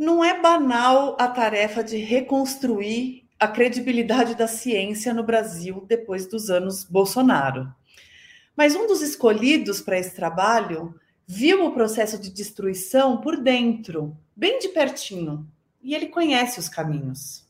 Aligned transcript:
Não 0.00 0.24
é 0.24 0.40
banal 0.40 1.14
a 1.20 1.28
tarefa 1.28 1.84
de 1.84 1.98
reconstruir 1.98 3.28
a 3.38 3.46
credibilidade 3.46 4.34
da 4.34 4.48
ciência 4.48 5.12
no 5.12 5.22
Brasil 5.22 5.84
depois 5.86 6.26
dos 6.26 6.48
anos 6.48 6.84
Bolsonaro. 6.84 7.70
Mas 8.56 8.74
um 8.74 8.86
dos 8.86 9.02
escolhidos 9.02 9.82
para 9.82 9.98
esse 9.98 10.16
trabalho 10.16 10.94
viu 11.26 11.66
o 11.66 11.72
processo 11.72 12.18
de 12.18 12.30
destruição 12.30 13.18
por 13.18 13.36
dentro, 13.36 14.16
bem 14.34 14.58
de 14.58 14.68
pertinho, 14.68 15.46
e 15.82 15.94
ele 15.94 16.06
conhece 16.06 16.58
os 16.58 16.66
caminhos. 16.66 17.46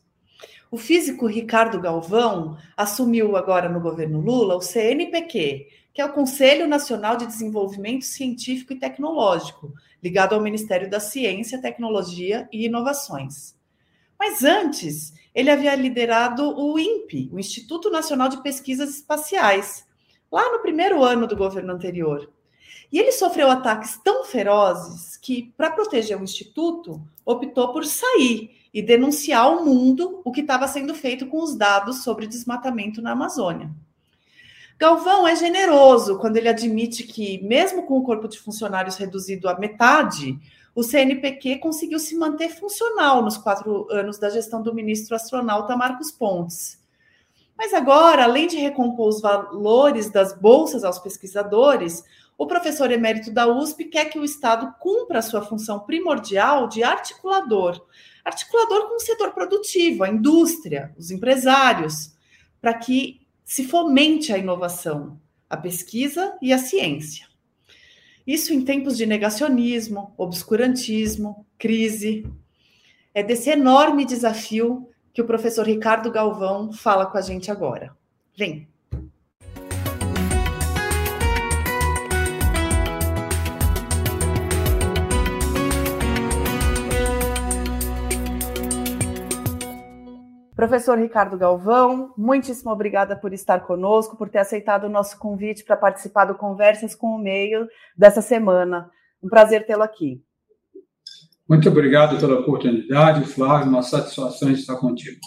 O 0.69 0.77
físico 0.77 1.27
Ricardo 1.27 1.79
Galvão 1.79 2.57
assumiu 2.75 3.37
agora 3.37 3.69
no 3.69 3.79
governo 3.79 4.19
Lula 4.19 4.57
o 4.57 4.61
CNPq, 4.61 5.69
que 5.93 6.01
é 6.01 6.05
o 6.05 6.13
Conselho 6.13 6.67
Nacional 6.67 7.17
de 7.17 7.25
Desenvolvimento 7.25 8.05
Científico 8.05 8.73
e 8.73 8.79
Tecnológico, 8.79 9.73
ligado 10.01 10.33
ao 10.33 10.41
Ministério 10.41 10.89
da 10.89 10.99
Ciência, 10.99 11.61
Tecnologia 11.61 12.47
e 12.51 12.65
Inovações. 12.65 13.55
Mas 14.17 14.43
antes, 14.43 15.13
ele 15.33 15.49
havia 15.49 15.75
liderado 15.75 16.57
o 16.57 16.77
INPE, 16.77 17.29
o 17.33 17.39
Instituto 17.39 17.89
Nacional 17.89 18.29
de 18.29 18.41
Pesquisas 18.41 18.89
Espaciais, 18.89 19.85
lá 20.31 20.51
no 20.51 20.59
primeiro 20.59 21.03
ano 21.03 21.27
do 21.27 21.35
governo 21.35 21.73
anterior. 21.73 22.31
E 22.91 22.99
ele 22.99 23.11
sofreu 23.11 23.49
ataques 23.49 23.99
tão 24.03 24.25
ferozes 24.25 25.17
que, 25.17 25.53
para 25.57 25.71
proteger 25.71 26.19
o 26.19 26.23
Instituto, 26.23 27.01
optou 27.25 27.71
por 27.71 27.85
sair 27.85 28.57
e 28.73 28.81
denunciar 28.81 29.43
ao 29.43 29.65
mundo 29.65 30.21
o 30.23 30.31
que 30.31 30.41
estava 30.41 30.67
sendo 30.67 30.93
feito 30.93 31.27
com 31.27 31.41
os 31.41 31.55
dados 31.55 32.03
sobre 32.03 32.27
desmatamento 32.27 33.01
na 33.01 33.11
Amazônia. 33.11 33.69
Galvão 34.81 35.27
é 35.27 35.35
generoso 35.35 36.17
quando 36.17 36.37
ele 36.37 36.49
admite 36.49 37.03
que, 37.03 37.39
mesmo 37.43 37.83
com 37.83 37.99
o 37.99 38.03
corpo 38.03 38.27
de 38.27 38.39
funcionários 38.39 38.95
reduzido 38.95 39.47
à 39.47 39.55
metade, 39.55 40.39
o 40.73 40.81
CNPq 40.81 41.59
conseguiu 41.59 41.99
se 41.99 42.15
manter 42.15 42.49
funcional 42.49 43.21
nos 43.21 43.37
quatro 43.37 43.85
anos 43.91 44.17
da 44.17 44.27
gestão 44.27 44.59
do 44.59 44.73
ministro 44.73 45.15
astronauta 45.15 45.77
Marcos 45.77 46.11
Pontes. 46.11 46.81
Mas 47.55 47.75
agora, 47.75 48.23
além 48.23 48.47
de 48.47 48.57
recompor 48.57 49.09
os 49.09 49.21
valores 49.21 50.09
das 50.09 50.35
bolsas 50.35 50.83
aos 50.83 50.97
pesquisadores, 50.97 52.03
o 52.35 52.47
professor 52.47 52.91
emérito 52.91 53.31
da 53.31 53.45
USP 53.45 53.85
quer 53.85 54.05
que 54.05 54.17
o 54.17 54.25
Estado 54.25 54.73
cumpra 54.79 55.21
sua 55.21 55.43
função 55.43 55.81
primordial 55.81 56.67
de 56.67 56.81
articulador 56.83 57.79
articulador 58.25 58.87
com 58.87 58.95
o 58.95 58.99
setor 58.99 59.31
produtivo, 59.31 60.03
a 60.03 60.09
indústria, 60.09 60.91
os 60.97 61.11
empresários, 61.11 62.15
para 62.59 62.73
que 62.73 63.21
se 63.51 63.65
fomente 63.65 64.31
a 64.31 64.37
inovação, 64.37 65.19
a 65.49 65.57
pesquisa 65.57 66.37
e 66.41 66.53
a 66.53 66.57
ciência. 66.57 67.27
Isso 68.25 68.53
em 68.53 68.63
tempos 68.63 68.95
de 68.95 69.05
negacionismo, 69.05 70.13
obscurantismo, 70.17 71.45
crise. 71.57 72.25
É 73.13 73.21
desse 73.21 73.49
enorme 73.49 74.05
desafio 74.05 74.89
que 75.11 75.21
o 75.21 75.27
professor 75.27 75.67
Ricardo 75.67 76.09
Galvão 76.09 76.71
fala 76.71 77.05
com 77.05 77.17
a 77.17 77.21
gente 77.21 77.51
agora. 77.51 77.93
Vem! 78.37 78.70
Professor 90.61 90.95
Ricardo 90.95 91.39
Galvão, 91.39 92.13
muitíssimo 92.15 92.69
obrigada 92.69 93.15
por 93.15 93.33
estar 93.33 93.61
conosco, 93.61 94.15
por 94.15 94.29
ter 94.29 94.37
aceitado 94.37 94.83
o 94.83 94.89
nosso 94.89 95.17
convite 95.17 95.63
para 95.63 95.75
participar 95.75 96.25
do 96.25 96.35
Conversas 96.35 96.93
com 96.93 97.07
o 97.07 97.17
Meio 97.17 97.67
dessa 97.97 98.21
semana. 98.21 98.87
Um 99.23 99.27
prazer 99.27 99.65
tê-lo 99.65 99.81
aqui. 99.81 100.23
Muito 101.49 101.67
obrigado 101.67 102.19
pela 102.19 102.41
oportunidade, 102.41 103.25
Flávio, 103.25 103.69
uma 103.69 103.81
satisfação 103.81 104.51
estar 104.51 104.75
contigo. 104.75 105.19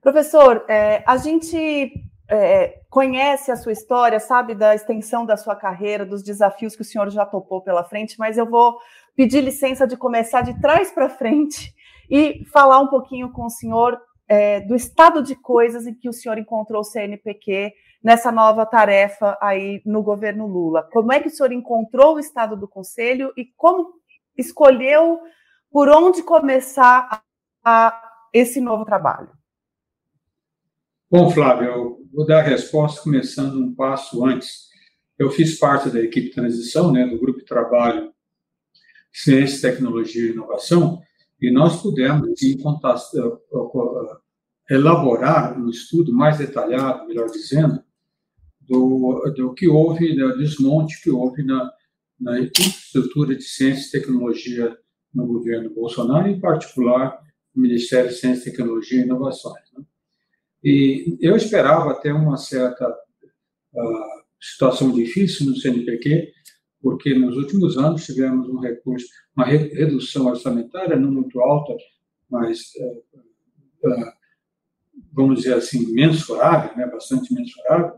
Professor, 0.00 0.64
é, 0.70 1.04
a 1.06 1.18
gente 1.18 1.92
é, 2.26 2.80
conhece 2.88 3.52
a 3.52 3.56
sua 3.56 3.72
história, 3.72 4.18
sabe 4.18 4.54
da 4.54 4.74
extensão 4.74 5.26
da 5.26 5.36
sua 5.36 5.54
carreira, 5.54 6.06
dos 6.06 6.22
desafios 6.22 6.74
que 6.74 6.80
o 6.80 6.86
senhor 6.86 7.10
já 7.10 7.26
topou 7.26 7.60
pela 7.60 7.84
frente, 7.84 8.18
mas 8.18 8.38
eu 8.38 8.48
vou 8.48 8.78
pedir 9.14 9.42
licença 9.42 9.86
de 9.86 9.98
começar 9.98 10.40
de 10.40 10.58
trás 10.62 10.90
para 10.90 11.10
frente 11.10 11.74
e 12.10 12.42
falar 12.46 12.80
um 12.80 12.88
pouquinho 12.88 13.30
com 13.32 13.44
o 13.44 13.50
senhor 13.50 14.00
é, 14.30 14.60
do 14.60 14.76
estado 14.76 15.24
de 15.24 15.34
coisas 15.34 15.88
em 15.88 15.92
que 15.92 16.08
o 16.08 16.12
senhor 16.12 16.38
encontrou 16.38 16.82
o 16.82 16.84
CNPq 16.84 17.74
nessa 18.00 18.30
nova 18.30 18.64
tarefa 18.64 19.36
aí 19.42 19.82
no 19.84 20.04
governo 20.04 20.46
Lula. 20.46 20.88
Como 20.92 21.12
é 21.12 21.18
que 21.18 21.26
o 21.26 21.30
senhor 21.30 21.50
encontrou 21.50 22.14
o 22.14 22.20
estado 22.20 22.56
do 22.56 22.68
conselho 22.68 23.32
e 23.36 23.44
como 23.56 23.92
escolheu 24.38 25.18
por 25.68 25.88
onde 25.88 26.22
começar 26.22 27.08
a, 27.10 27.22
a 27.64 28.10
esse 28.32 28.60
novo 28.60 28.84
trabalho? 28.84 29.30
Bom, 31.10 31.28
Flávio, 31.30 31.68
eu 31.68 32.06
vou 32.14 32.24
dar 32.24 32.38
a 32.38 32.48
resposta 32.48 33.02
começando 33.02 33.56
um 33.56 33.74
passo 33.74 34.24
antes. 34.24 34.68
Eu 35.18 35.28
fiz 35.28 35.58
parte 35.58 35.90
da 35.90 35.98
equipe 35.98 36.28
de 36.28 36.34
transição, 36.34 36.92
né, 36.92 37.04
do 37.04 37.18
grupo 37.18 37.40
de 37.40 37.44
trabalho 37.46 38.14
Ciência, 39.12 39.72
Tecnologia 39.72 40.22
e 40.22 40.30
Inovação, 40.30 41.02
e 41.40 41.50
nós 41.50 41.82
pudemos, 41.82 42.38
sim, 42.38 42.56
elaborar 44.70 45.58
um 45.58 45.68
estudo 45.68 46.12
mais 46.12 46.38
detalhado, 46.38 47.06
melhor 47.08 47.28
dizendo, 47.28 47.82
do, 48.60 49.32
do 49.36 49.52
que 49.52 49.68
houve, 49.68 50.14
do 50.14 50.38
desmonte 50.38 51.02
que 51.02 51.10
houve 51.10 51.42
na, 51.42 51.72
na 52.20 52.38
infraestrutura 52.38 53.34
de 53.34 53.42
ciência 53.42 53.88
e 53.88 54.00
tecnologia 54.00 54.78
no 55.12 55.26
governo 55.26 55.74
Bolsonaro, 55.74 56.28
em 56.28 56.38
particular 56.38 57.20
no 57.52 57.62
Ministério 57.62 58.10
de 58.10 58.16
Ciência, 58.16 58.52
Tecnologia 58.52 59.00
e 59.00 59.04
Inovações. 59.04 59.64
Né? 59.76 59.84
E 60.62 61.18
eu 61.20 61.34
esperava 61.34 61.90
até 61.90 62.12
uma 62.12 62.36
certa 62.36 62.88
uh, 62.88 64.22
situação 64.40 64.92
difícil 64.92 65.46
no 65.46 65.56
CNPq, 65.56 66.32
porque 66.80 67.12
nos 67.12 67.36
últimos 67.36 67.76
anos 67.76 68.06
tivemos 68.06 68.48
um 68.48 68.60
recurso, 68.60 69.08
uma 69.36 69.46
redução 69.46 70.26
orçamentária 70.26 70.96
não 70.96 71.10
muito 71.10 71.40
alta, 71.40 71.76
mas 72.30 72.60
uh, 72.76 73.88
uh, 73.88 74.19
vamos 75.12 75.40
dizer 75.40 75.54
assim 75.54 75.92
mensurável, 75.92 76.76
né, 76.76 76.86
bastante 76.86 77.32
mensurável. 77.34 77.92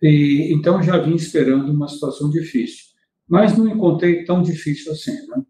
E 0.00 0.52
então 0.52 0.82
já 0.82 0.98
vim 0.98 1.14
esperando 1.14 1.70
uma 1.70 1.88
situação 1.88 2.28
difícil, 2.30 2.86
mas 3.28 3.56
não 3.56 3.68
encontrei 3.68 4.24
tão 4.24 4.42
difícil 4.42 4.92
assim, 4.92 5.12
né? 5.28 5.42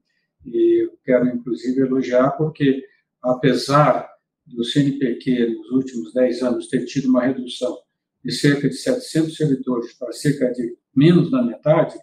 E 0.44 0.84
eu 0.84 0.98
quero 1.04 1.28
inclusive 1.28 1.80
elogiar 1.80 2.32
porque 2.32 2.84
apesar 3.22 4.08
do 4.46 4.64
CNPq 4.64 5.54
nos 5.54 5.70
últimos 5.70 6.12
10 6.12 6.42
anos 6.42 6.68
ter 6.68 6.84
tido 6.84 7.08
uma 7.08 7.24
redução 7.24 7.78
de 8.24 8.32
cerca 8.32 8.68
de 8.68 8.74
700 8.74 9.36
servidores 9.36 9.94
para 9.94 10.12
cerca 10.12 10.52
de 10.52 10.76
menos 10.94 11.30
da 11.30 11.42
metade, 11.42 11.96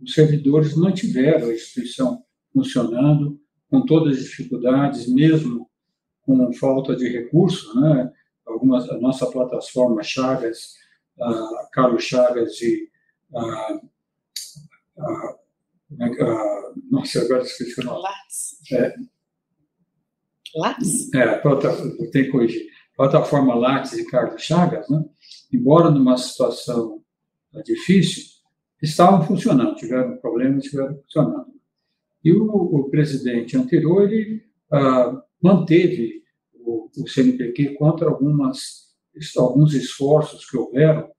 os 0.00 0.12
servidores 0.12 0.76
mantiveram 0.76 1.48
a 1.48 1.54
instituição 1.54 2.22
funcionando 2.52 3.40
com 3.68 3.84
todas 3.84 4.18
as 4.18 4.24
dificuldades, 4.24 5.08
mesmo 5.08 5.68
com 6.26 6.52
falta 6.54 6.96
de 6.96 7.08
recursos, 7.08 7.74
né? 7.80 8.12
Algumas, 8.44 8.88
a 8.90 8.98
nossa 8.98 9.30
plataforma 9.30 10.02
Chagas, 10.02 10.74
a 11.20 11.68
Carlos 11.72 12.04
Chagas 12.04 12.60
e 12.60 12.90
a, 13.34 13.78
a, 14.98 15.36
a, 16.00 16.72
nossa, 16.90 17.22
agora 17.22 17.42
esqueci 17.42 17.80
o 17.80 17.84
nome. 17.84 18.02
Lattes. 18.02 18.72
É, 18.72 18.94
Lattes? 20.56 21.14
É, 21.14 21.38
tem 22.10 22.24
que 22.24 22.30
corrigir. 22.30 22.66
Plataforma 22.96 23.54
Lattes 23.54 23.92
e 23.92 24.06
Carlos 24.06 24.42
Chagas, 24.42 24.88
né? 24.88 25.04
embora 25.52 25.90
numa 25.90 26.16
situação 26.16 27.02
difícil, 27.64 28.24
estavam 28.82 29.26
funcionando, 29.26 29.76
tiveram 29.76 30.16
problemas, 30.18 30.64
estiveram 30.64 30.96
funcionando. 31.02 31.54
E 32.24 32.32
o, 32.32 32.46
o 32.46 32.90
presidente 32.90 33.56
anterior, 33.56 34.10
ele 34.10 34.44
ah, 34.72 35.22
manteve 35.42 36.22
o, 36.54 36.90
o 36.96 37.08
CNPq 37.08 37.74
contra 37.74 38.08
algumas, 38.08 38.94
alguns 39.36 39.74
esforços 39.74 40.48
que 40.48 40.56
houveram 40.56 41.10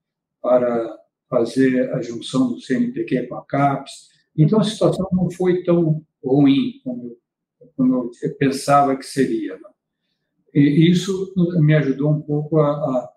para 0.41 0.97
fazer 1.29 1.91
a 1.93 2.01
junção 2.01 2.53
do 2.53 2.61
CNPq 2.61 3.27
com 3.27 3.35
a 3.35 3.45
CAPES. 3.45 3.91
Então, 4.37 4.59
a 4.59 4.63
situação 4.63 5.07
não 5.11 5.29
foi 5.29 5.63
tão 5.63 6.01
ruim 6.23 6.79
como, 6.83 7.17
como 7.75 8.11
eu 8.21 8.35
pensava 8.37 8.95
que 8.95 9.05
seria. 9.05 9.55
Né? 9.55 9.69
E 10.53 10.89
isso 10.89 11.33
me 11.59 11.75
ajudou 11.75 12.11
um 12.11 12.21
pouco 12.21 12.59
a, 12.59 12.71
a 12.71 13.09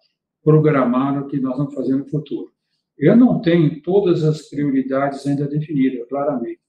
programar 0.43 1.23
o 1.23 1.29
que 1.29 1.38
nós 1.38 1.56
vamos 1.56 1.75
fazer 1.75 1.94
no 1.94 2.08
futuro. 2.08 2.50
Eu 2.99 3.17
não 3.17 3.41
tenho 3.41 3.81
todas 3.82 4.25
as 4.25 4.49
prioridades 4.49 5.26
ainda 5.26 5.46
definidas, 5.46 6.06
claramente, 6.08 6.61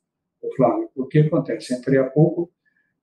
Flávio. 0.55 0.89
O 0.95 1.05
que 1.05 1.19
acontece? 1.19 1.73
Entrei 1.73 1.99
há 1.99 2.09
pouco, 2.09 2.49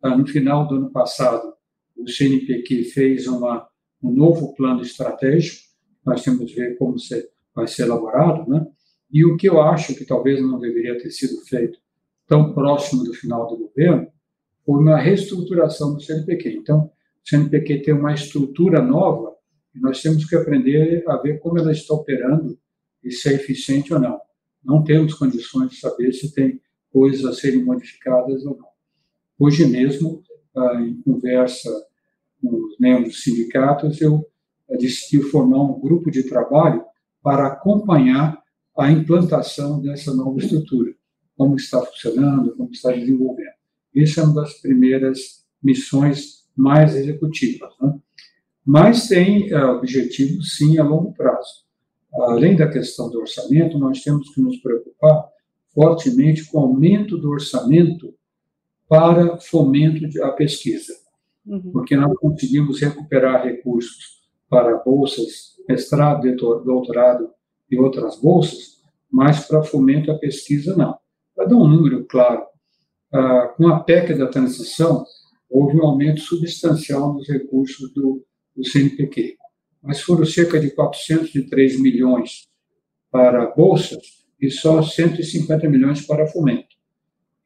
no 0.02 0.26
final 0.26 0.66
do 0.66 0.76
ano 0.76 0.90
passado, 0.90 1.52
o 1.96 2.08
CNPq 2.08 2.84
fez 2.84 3.26
uma, 3.26 3.68
um 4.02 4.12
novo 4.12 4.54
plano 4.54 4.82
estratégico, 4.82 5.66
nós 6.04 6.22
temos 6.22 6.50
que 6.50 6.56
ver 6.56 6.76
como 6.76 6.96
vai 7.54 7.66
ser 7.66 7.82
elaborado, 7.82 8.48
né? 8.48 8.66
E 9.10 9.24
o 9.24 9.36
que 9.36 9.48
eu 9.48 9.60
acho 9.60 9.94
que 9.94 10.04
talvez 10.04 10.40
não 10.40 10.58
deveria 10.58 10.98
ter 10.98 11.10
sido 11.10 11.40
feito 11.46 11.78
tão 12.26 12.52
próximo 12.52 13.04
do 13.04 13.14
final 13.14 13.48
do 13.48 13.56
governo 13.56 14.06
foi 14.64 14.80
uma 14.80 14.98
reestruturação 14.98 15.94
do 15.94 16.00
CNPq. 16.00 16.50
Então, 16.50 16.84
o 16.84 17.28
CNPq 17.28 17.82
tem 17.82 17.94
uma 17.94 18.12
estrutura 18.12 18.82
nova 18.82 19.34
e 19.74 19.80
nós 19.80 20.02
temos 20.02 20.26
que 20.26 20.36
aprender 20.36 21.04
a 21.08 21.16
ver 21.16 21.38
como 21.40 21.58
ela 21.58 21.72
está 21.72 21.94
operando 21.94 22.58
e 23.02 23.10
se 23.10 23.30
é 23.30 23.32
eficiente 23.32 23.94
ou 23.94 23.98
não. 23.98 24.20
Não 24.62 24.84
temos 24.84 25.14
condições 25.14 25.70
de 25.70 25.76
saber 25.76 26.12
se 26.12 26.34
tem 26.34 26.60
coisas 26.92 27.24
a 27.24 27.32
serem 27.32 27.64
modificadas 27.64 28.44
ou 28.44 28.56
não. 28.58 28.68
Hoje 29.38 29.66
mesmo, 29.66 30.22
ah, 30.56 30.80
em 30.80 31.00
conversa 31.02 31.70
com 32.42 32.56
os 32.56 32.78
membros 32.78 33.14
dos 33.14 33.22
sindicatos, 33.22 34.00
eu 34.00 34.26
decidi 34.78 35.22
formar 35.22 35.62
um 35.62 35.80
grupo 35.80 36.10
de 36.10 36.24
trabalho 36.24 36.84
para 37.22 37.46
acompanhar 37.46 38.42
a 38.76 38.90
implantação 38.90 39.80
dessa 39.80 40.12
nova 40.12 40.38
estrutura, 40.38 40.92
como 41.36 41.56
está 41.56 41.80
funcionando, 41.80 42.56
como 42.56 42.70
está 42.70 42.90
desenvolvendo. 42.90 43.54
Isso 43.94 44.20
é 44.20 44.24
uma 44.24 44.42
das 44.42 44.54
primeiras 44.54 45.44
missões 45.62 46.44
mais 46.56 46.96
executivas. 46.96 47.72
Né? 47.80 47.94
Mas 48.64 49.06
tem 49.08 49.52
uh, 49.52 49.76
objetivos, 49.76 50.56
sim, 50.56 50.78
a 50.78 50.84
longo 50.84 51.12
prazo. 51.14 51.64
Além 52.12 52.56
da 52.56 52.68
questão 52.68 53.08
do 53.08 53.20
orçamento, 53.20 53.78
nós 53.78 54.02
temos 54.02 54.34
que 54.34 54.40
nos 54.40 54.56
preocupar 54.58 55.28
fortemente 55.72 56.44
com 56.46 56.58
o 56.58 56.62
aumento 56.62 57.16
do 57.18 57.30
orçamento 57.30 58.14
para 58.88 59.36
fomento 59.38 60.24
à 60.24 60.32
pesquisa, 60.32 60.94
uhum. 61.46 61.72
porque 61.72 61.94
nós 61.96 62.16
conseguimos 62.18 62.80
recuperar 62.80 63.44
recursos 63.44 64.18
para 64.48 64.78
bolsas, 64.78 65.56
mestrado, 65.68 66.34
doutorado 66.36 67.30
e 67.70 67.78
outras 67.78 68.18
bolsas, 68.20 68.78
mas 69.10 69.46
para 69.46 69.62
fomento 69.62 70.10
à 70.10 70.18
pesquisa, 70.18 70.74
não. 70.74 70.96
Para 71.34 71.46
dar 71.46 71.56
um 71.56 71.68
número 71.68 72.04
claro, 72.06 72.42
ah, 73.12 73.54
com 73.56 73.68
a 73.68 73.80
PEC 73.80 74.14
da 74.14 74.26
transição, 74.26 75.04
houve 75.50 75.76
um 75.76 75.84
aumento 75.84 76.20
substancial 76.20 77.14
nos 77.14 77.28
recursos 77.28 77.92
do, 77.92 78.24
do 78.56 78.66
CNPq, 78.66 79.36
mas 79.82 80.00
foram 80.00 80.24
cerca 80.24 80.58
de 80.58 80.70
403 80.70 81.80
milhões 81.80 82.48
para 83.10 83.46
bolsas 83.46 84.26
e 84.40 84.50
só 84.50 84.82
150 84.82 85.68
milhões 85.68 86.06
para 86.06 86.26
fomento. 86.26 86.67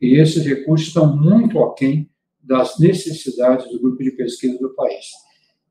E 0.03 0.17
esses 0.17 0.45
recursos 0.45 0.89
estão 0.89 1.17
muito 1.17 1.63
aquém 1.63 2.11
das 2.43 2.77
necessidades 2.81 3.71
do 3.71 3.81
grupo 3.81 4.03
de 4.03 4.11
pesquisa 4.11 4.59
do 4.59 4.75
país. 4.75 5.07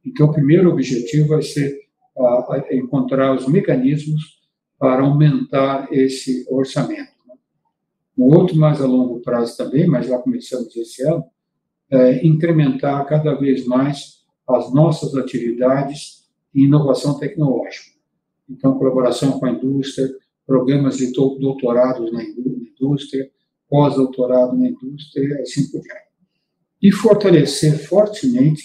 Então, 0.06 0.28
o 0.28 0.32
primeiro 0.32 0.72
objetivo 0.72 1.28
vai 1.28 1.42
ser 1.42 1.78
uh, 2.16 2.74
encontrar 2.74 3.36
os 3.36 3.46
mecanismos 3.46 4.40
para 4.80 5.04
aumentar 5.04 5.92
esse 5.92 6.46
orçamento. 6.50 7.12
Um 8.18 8.24
outro 8.24 8.56
mais 8.56 8.82
a 8.82 8.86
longo 8.88 9.20
prazo 9.20 9.58
também, 9.58 9.86
mas 9.86 10.08
já 10.08 10.18
começamos 10.18 10.74
esse 10.78 11.04
ano, 11.04 11.26
é 11.90 12.26
incrementar 12.26 13.06
cada 13.06 13.36
vez 13.36 13.66
mais 13.66 14.22
as 14.48 14.74
nossas 14.74 15.14
atividades 15.14 16.26
em 16.56 16.64
inovação 16.64 17.20
tecnológica. 17.20 17.92
Então, 18.50 18.78
colaboração 18.78 19.38
com 19.38 19.46
a 19.46 19.52
indústria, 19.52 20.10
programas 20.48 20.98
de 20.98 21.12
doutorados 21.12 22.14
na 22.14 22.24
indústria, 22.24 23.30
pós-doutorado 23.72 24.58
na 24.58 24.68
indústria, 24.68 25.24
e 25.24 25.42
assim 25.42 25.72
por 25.72 25.82
diante. 25.82 26.12
E 26.82 26.92
fortalecer 26.92 27.88
fortemente 27.88 28.64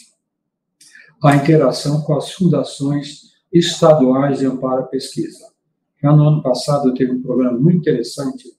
a 1.22 1.36
interação 1.36 2.02
com 2.02 2.14
as 2.16 2.32
fundações 2.32 3.36
estaduais 3.52 4.40
de 4.40 4.46
amparo 4.46 4.82
à 4.82 4.86
pesquisa. 4.86 5.46
Já 6.02 6.12
no 6.12 6.26
ano 6.26 6.42
passado 6.42 6.92
teve 6.92 7.12
um 7.12 7.22
programa 7.22 7.56
muito 7.56 7.78
interessante 7.78 8.52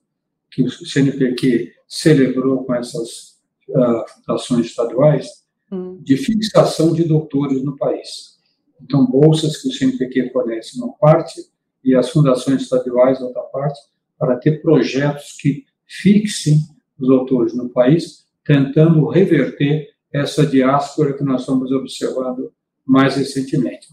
que 0.49 0.63
o 0.63 0.69
CNPq 0.69 1.73
celebrou 1.85 2.63
com 2.63 2.73
essas 2.73 3.37
uh, 3.69 4.05
fundações 4.15 4.67
estaduais 4.67 5.27
hum. 5.71 5.99
de 6.01 6.15
fixação 6.15 6.93
de 6.93 7.03
doutores 7.03 7.61
no 7.61 7.75
país. 7.75 8.37
Então, 8.81 9.05
bolsas 9.05 9.57
que 9.57 9.67
o 9.67 9.71
CNPq 9.71 10.31
fornece 10.31 10.77
uma 10.77 10.93
parte 10.93 11.41
e 11.83 11.93
as 11.93 12.09
fundações 12.09 12.63
estaduais 12.63 13.21
outra 13.21 13.41
parte, 13.43 13.79
para 14.17 14.37
ter 14.37 14.61
projetos 14.61 15.37
que 15.39 15.65
fixem 15.87 16.59
os 16.99 17.07
doutores 17.07 17.55
no 17.55 17.69
país, 17.69 18.25
tentando 18.43 19.07
reverter 19.07 19.89
essa 20.11 20.45
diáspora 20.45 21.13
que 21.13 21.23
nós 21.23 21.41
estamos 21.41 21.71
observando 21.71 22.51
mais 22.85 23.15
recentemente. 23.15 23.87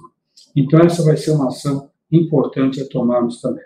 Então, 0.54 0.80
essa 0.80 1.02
vai 1.04 1.16
ser 1.16 1.32
uma 1.32 1.48
ação 1.48 1.90
importante 2.10 2.80
a 2.80 2.88
tomarmos 2.88 3.40
também. 3.40 3.64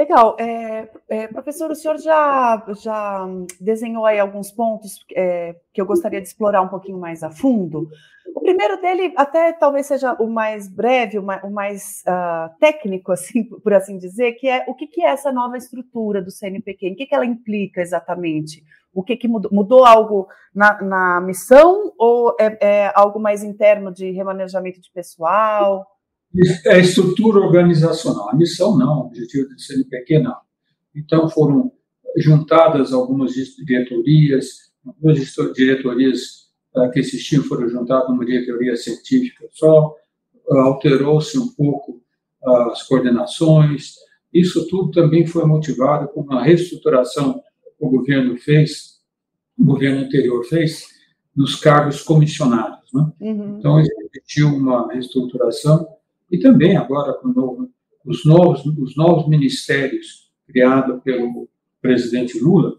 Legal. 0.00 0.34
É, 0.40 0.88
é, 1.10 1.28
professor, 1.28 1.70
o 1.70 1.74
senhor 1.74 1.98
já, 1.98 2.64
já 2.82 3.26
desenhou 3.60 4.06
aí 4.06 4.18
alguns 4.18 4.50
pontos 4.50 5.04
é, 5.14 5.54
que 5.74 5.80
eu 5.80 5.84
gostaria 5.84 6.22
de 6.22 6.26
explorar 6.26 6.62
um 6.62 6.68
pouquinho 6.68 6.98
mais 6.98 7.22
a 7.22 7.30
fundo. 7.30 7.86
O 8.34 8.40
primeiro 8.40 8.80
dele, 8.80 9.12
até 9.14 9.52
talvez 9.52 9.84
seja 9.84 10.14
o 10.14 10.26
mais 10.26 10.66
breve, 10.74 11.18
o 11.18 11.22
mais, 11.22 11.44
o 11.44 11.50
mais 11.50 12.02
uh, 12.08 12.48
técnico, 12.58 13.12
assim, 13.12 13.44
por 13.44 13.74
assim 13.74 13.98
dizer, 13.98 14.32
que 14.32 14.48
é 14.48 14.64
o 14.66 14.74
que, 14.74 14.86
que 14.86 15.02
é 15.02 15.10
essa 15.10 15.30
nova 15.30 15.58
estrutura 15.58 16.22
do 16.22 16.30
CNPq, 16.30 16.92
o 16.92 16.96
que, 16.96 17.04
que 17.04 17.14
ela 17.14 17.26
implica 17.26 17.82
exatamente? 17.82 18.64
O 18.94 19.02
que, 19.02 19.18
que 19.18 19.28
mudou? 19.28 19.50
Mudou 19.52 19.84
algo 19.84 20.28
na, 20.54 20.80
na 20.80 21.20
missão 21.20 21.92
ou 21.98 22.34
é, 22.40 22.86
é 22.86 22.92
algo 22.94 23.20
mais 23.20 23.44
interno 23.44 23.92
de 23.92 24.10
remanejamento 24.12 24.80
de 24.80 24.90
pessoal? 24.90 25.86
É 26.66 26.78
estrutura 26.78 27.40
organizacional. 27.40 28.30
A 28.30 28.36
missão 28.36 28.76
não, 28.78 28.98
o 28.98 29.06
objetivo 29.06 29.48
do 29.48 29.58
CNPq 29.58 30.20
não. 30.20 30.36
Então 30.94 31.28
foram 31.28 31.72
juntadas 32.16 32.92
algumas 32.92 33.32
diretorias, 33.32 34.70
algumas 34.84 35.18
diretorias 35.54 36.50
uh, 36.74 36.90
que 36.90 37.00
existiam 37.00 37.42
foram 37.44 37.68
juntadas 37.68 38.08
numa 38.08 38.24
diretoria 38.24 38.76
científica 38.76 39.46
só, 39.52 39.94
uh, 40.48 40.58
alterou-se 40.58 41.38
um 41.38 41.48
pouco 41.48 42.00
uh, 42.42 42.70
as 42.70 42.82
coordenações. 42.84 43.94
Isso 44.32 44.66
tudo 44.68 44.92
também 44.92 45.26
foi 45.26 45.44
motivado 45.44 46.08
por 46.08 46.24
uma 46.24 46.42
reestruturação 46.42 47.34
que 47.78 47.84
o 47.84 47.90
governo 47.90 48.36
fez, 48.36 49.00
o 49.58 49.64
governo 49.64 50.04
anterior 50.04 50.44
fez, 50.44 50.86
nos 51.34 51.56
cargos 51.56 52.02
comissionados. 52.02 52.92
Né? 52.92 53.12
Uhum. 53.20 53.58
Então, 53.58 53.80
existiu 53.80 54.48
uma 54.48 54.92
reestruturação 54.92 55.86
e 56.30 56.38
também 56.38 56.76
agora 56.76 57.12
com 57.14 57.28
novo, 57.28 57.70
os, 58.04 58.24
novos, 58.24 58.64
os 58.64 58.96
novos 58.96 59.28
ministérios 59.28 60.30
criados 60.46 61.02
pelo 61.02 61.48
presidente 61.80 62.38
Lula 62.38 62.76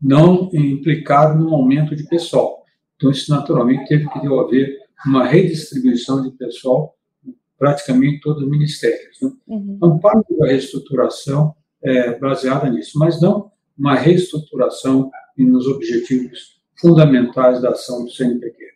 não 0.00 0.50
implicaram 0.52 1.38
no 1.38 1.54
aumento 1.54 1.96
de 1.96 2.06
pessoal. 2.08 2.64
Então, 2.96 3.10
isso 3.10 3.30
naturalmente 3.30 3.88
teve 3.88 4.08
que 4.08 4.26
haver 4.26 4.78
uma 5.06 5.24
redistribuição 5.24 6.22
de 6.22 6.30
pessoal 6.36 6.94
praticamente 7.58 8.20
todos 8.20 8.42
os 8.42 8.50
ministérios. 8.50 9.18
Né? 9.20 9.32
Uhum. 9.46 9.74
Então, 9.76 9.98
parte 9.98 10.36
da 10.36 10.46
reestruturação 10.46 11.54
é 11.82 12.18
baseada 12.18 12.68
nisso, 12.70 12.98
mas 12.98 13.20
não 13.20 13.50
uma 13.78 13.94
reestruturação 13.94 15.10
nos 15.36 15.66
objetivos 15.66 16.60
fundamentais 16.78 17.60
da 17.60 17.70
ação 17.70 18.04
do 18.04 18.10
CNPq. 18.10 18.75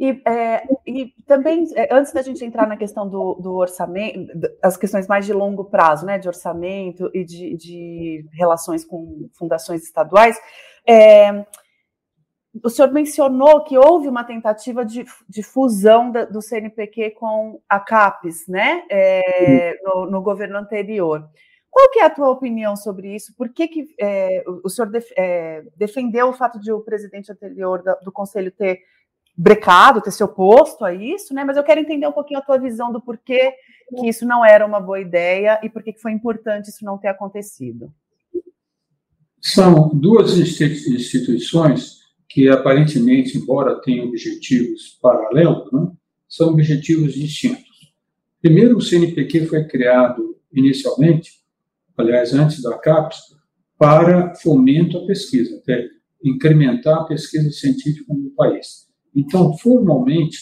E, 0.00 0.22
é, 0.26 0.66
e 0.86 1.12
também, 1.26 1.66
é, 1.76 1.94
antes 1.94 2.10
da 2.10 2.22
gente 2.22 2.42
entrar 2.42 2.66
na 2.66 2.78
questão 2.78 3.06
do, 3.06 3.34
do, 3.34 3.52
orçamento, 3.56 4.32
as 4.62 4.74
questões 4.74 5.06
mais 5.06 5.26
de 5.26 5.32
longo 5.34 5.66
prazo, 5.66 6.06
né, 6.06 6.18
de 6.18 6.26
orçamento 6.26 7.10
e 7.12 7.22
de, 7.22 7.54
de 7.54 8.26
relações 8.32 8.82
com 8.82 9.28
fundações 9.34 9.82
estaduais, 9.82 10.40
é, 10.88 11.44
o 12.64 12.70
senhor 12.70 12.90
mencionou 12.90 13.62
que 13.62 13.76
houve 13.76 14.08
uma 14.08 14.24
tentativa 14.24 14.86
de, 14.86 15.04
de 15.28 15.42
fusão 15.42 16.10
da, 16.10 16.24
do 16.24 16.40
CNPq 16.40 17.10
com 17.10 17.60
a 17.68 17.78
CAPES, 17.78 18.48
né, 18.48 18.84
é, 18.90 19.78
no, 19.84 20.06
no, 20.06 20.22
governo 20.22 20.56
anterior. 20.56 21.28
Qual 21.70 21.90
que 21.90 21.98
é 21.98 22.04
a 22.06 22.10
tua 22.10 22.30
opinião 22.30 22.74
sobre 22.74 23.14
isso? 23.14 23.34
Por 23.36 23.50
que, 23.50 23.68
que 23.68 23.94
é, 24.00 24.42
o 24.64 24.68
senhor 24.70 24.90
def, 24.90 25.12
é, 25.14 25.62
defendeu 25.76 26.30
o 26.30 26.32
fato 26.32 26.58
de 26.58 26.72
o 26.72 26.80
presidente 26.80 27.30
anterior 27.30 27.82
da, 27.82 27.96
do 27.96 28.10
conselho 28.10 28.50
ter 28.50 28.80
brecado, 29.40 30.02
ter 30.02 30.10
se 30.10 30.22
oposto 30.22 30.84
a 30.84 30.92
isso, 30.92 31.32
né? 31.32 31.44
Mas 31.44 31.56
eu 31.56 31.64
quero 31.64 31.80
entender 31.80 32.06
um 32.06 32.12
pouquinho 32.12 32.40
a 32.40 32.42
tua 32.42 32.58
visão 32.58 32.92
do 32.92 33.00
porquê 33.00 33.54
que 33.98 34.06
isso 34.06 34.26
não 34.26 34.44
era 34.44 34.66
uma 34.66 34.78
boa 34.78 35.00
ideia 35.00 35.58
e 35.62 35.70
por 35.70 35.82
que 35.82 35.94
foi 35.94 36.12
importante 36.12 36.68
isso 36.68 36.84
não 36.84 36.98
ter 36.98 37.08
acontecido. 37.08 37.90
São 39.40 39.88
duas 39.88 40.36
instituições 40.36 42.00
que 42.28 42.50
aparentemente, 42.50 43.38
embora 43.38 43.80
tenham 43.80 44.08
objetivos 44.08 44.98
paralelos, 45.00 45.72
né, 45.72 45.90
são 46.28 46.50
objetivos 46.50 47.14
distintos. 47.14 47.94
Primeiro, 48.42 48.76
o 48.76 48.82
CNPq 48.82 49.46
foi 49.46 49.64
criado 49.64 50.36
inicialmente, 50.52 51.32
aliás, 51.96 52.34
antes 52.34 52.62
da 52.62 52.76
CAPES, 52.76 53.18
para 53.78 54.34
fomento 54.34 54.98
à 54.98 55.06
pesquisa, 55.06 55.56
até 55.56 55.88
incrementar 56.22 56.98
a 56.98 57.04
pesquisa 57.04 57.50
científica 57.50 58.12
no 58.12 58.30
país. 58.32 58.89
Então, 59.14 59.56
formalmente, 59.58 60.38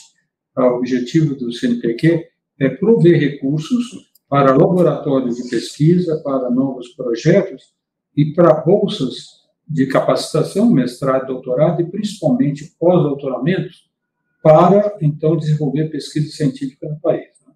o 0.56 0.62
objetivo 0.62 1.34
do 1.34 1.52
CNPq 1.52 2.28
é 2.60 2.68
prover 2.68 3.18
recursos 3.18 4.08
para 4.28 4.56
laboratórios 4.56 5.37
de 5.37 5.48
pesquisa, 5.48 6.20
para 6.22 6.50
novos 6.50 6.88
projetos 6.88 7.72
e 8.16 8.32
para 8.32 8.60
bolsas 8.60 9.38
de 9.66 9.87
capacitação, 9.87 10.70
mestrado, 10.70 11.26
doutorado 11.26 11.80
e 11.82 11.87
principalmente 11.87 12.75
pós-doutoramento 12.78 13.70
para 14.42 14.96
então 15.00 15.37
desenvolver 15.37 15.90
pesquisa 15.90 16.30
científica 16.30 16.88
no 16.88 16.98
país. 17.00 17.28
Né? 17.46 17.52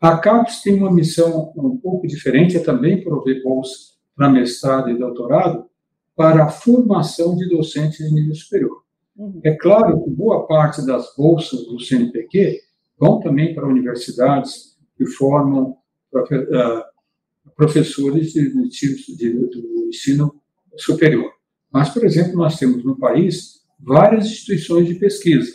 A 0.00 0.18
CAPES 0.18 0.62
tem 0.62 0.74
uma 0.74 0.92
missão 0.92 1.52
um 1.56 1.76
pouco 1.76 2.06
diferente, 2.06 2.56
é 2.56 2.60
também 2.60 3.02
prover 3.02 3.42
bolsas 3.42 3.96
para 4.14 4.28
mestrado 4.28 4.90
e 4.90 4.98
doutorado 4.98 5.66
para 6.14 6.44
a 6.44 6.48
formação 6.48 7.36
de 7.36 7.48
docentes 7.48 7.98
de 7.98 8.14
nível 8.14 8.34
superior. 8.34 8.85
Uhum. 9.16 9.40
É 9.42 9.54
claro 9.54 10.02
que 10.02 10.10
boa 10.10 10.46
parte 10.46 10.84
das 10.84 11.14
bolsas 11.16 11.64
do 11.66 11.80
CNPq 11.80 12.60
vão 12.98 13.20
também 13.20 13.54
para 13.54 13.66
universidades 13.66 14.76
que 14.96 15.06
formam 15.06 15.76
uh, 16.14 17.50
professores 17.54 18.32
de, 18.32 18.50
de, 18.50 19.16
de, 19.16 19.30
do 19.30 19.88
ensino 19.88 20.34
superior. 20.76 21.30
Mas, 21.72 21.90
por 21.90 22.04
exemplo, 22.04 22.36
nós 22.36 22.58
temos 22.58 22.84
no 22.84 22.98
país 22.98 23.62
várias 23.78 24.26
instituições 24.26 24.86
de 24.86 24.94
pesquisa. 24.94 25.52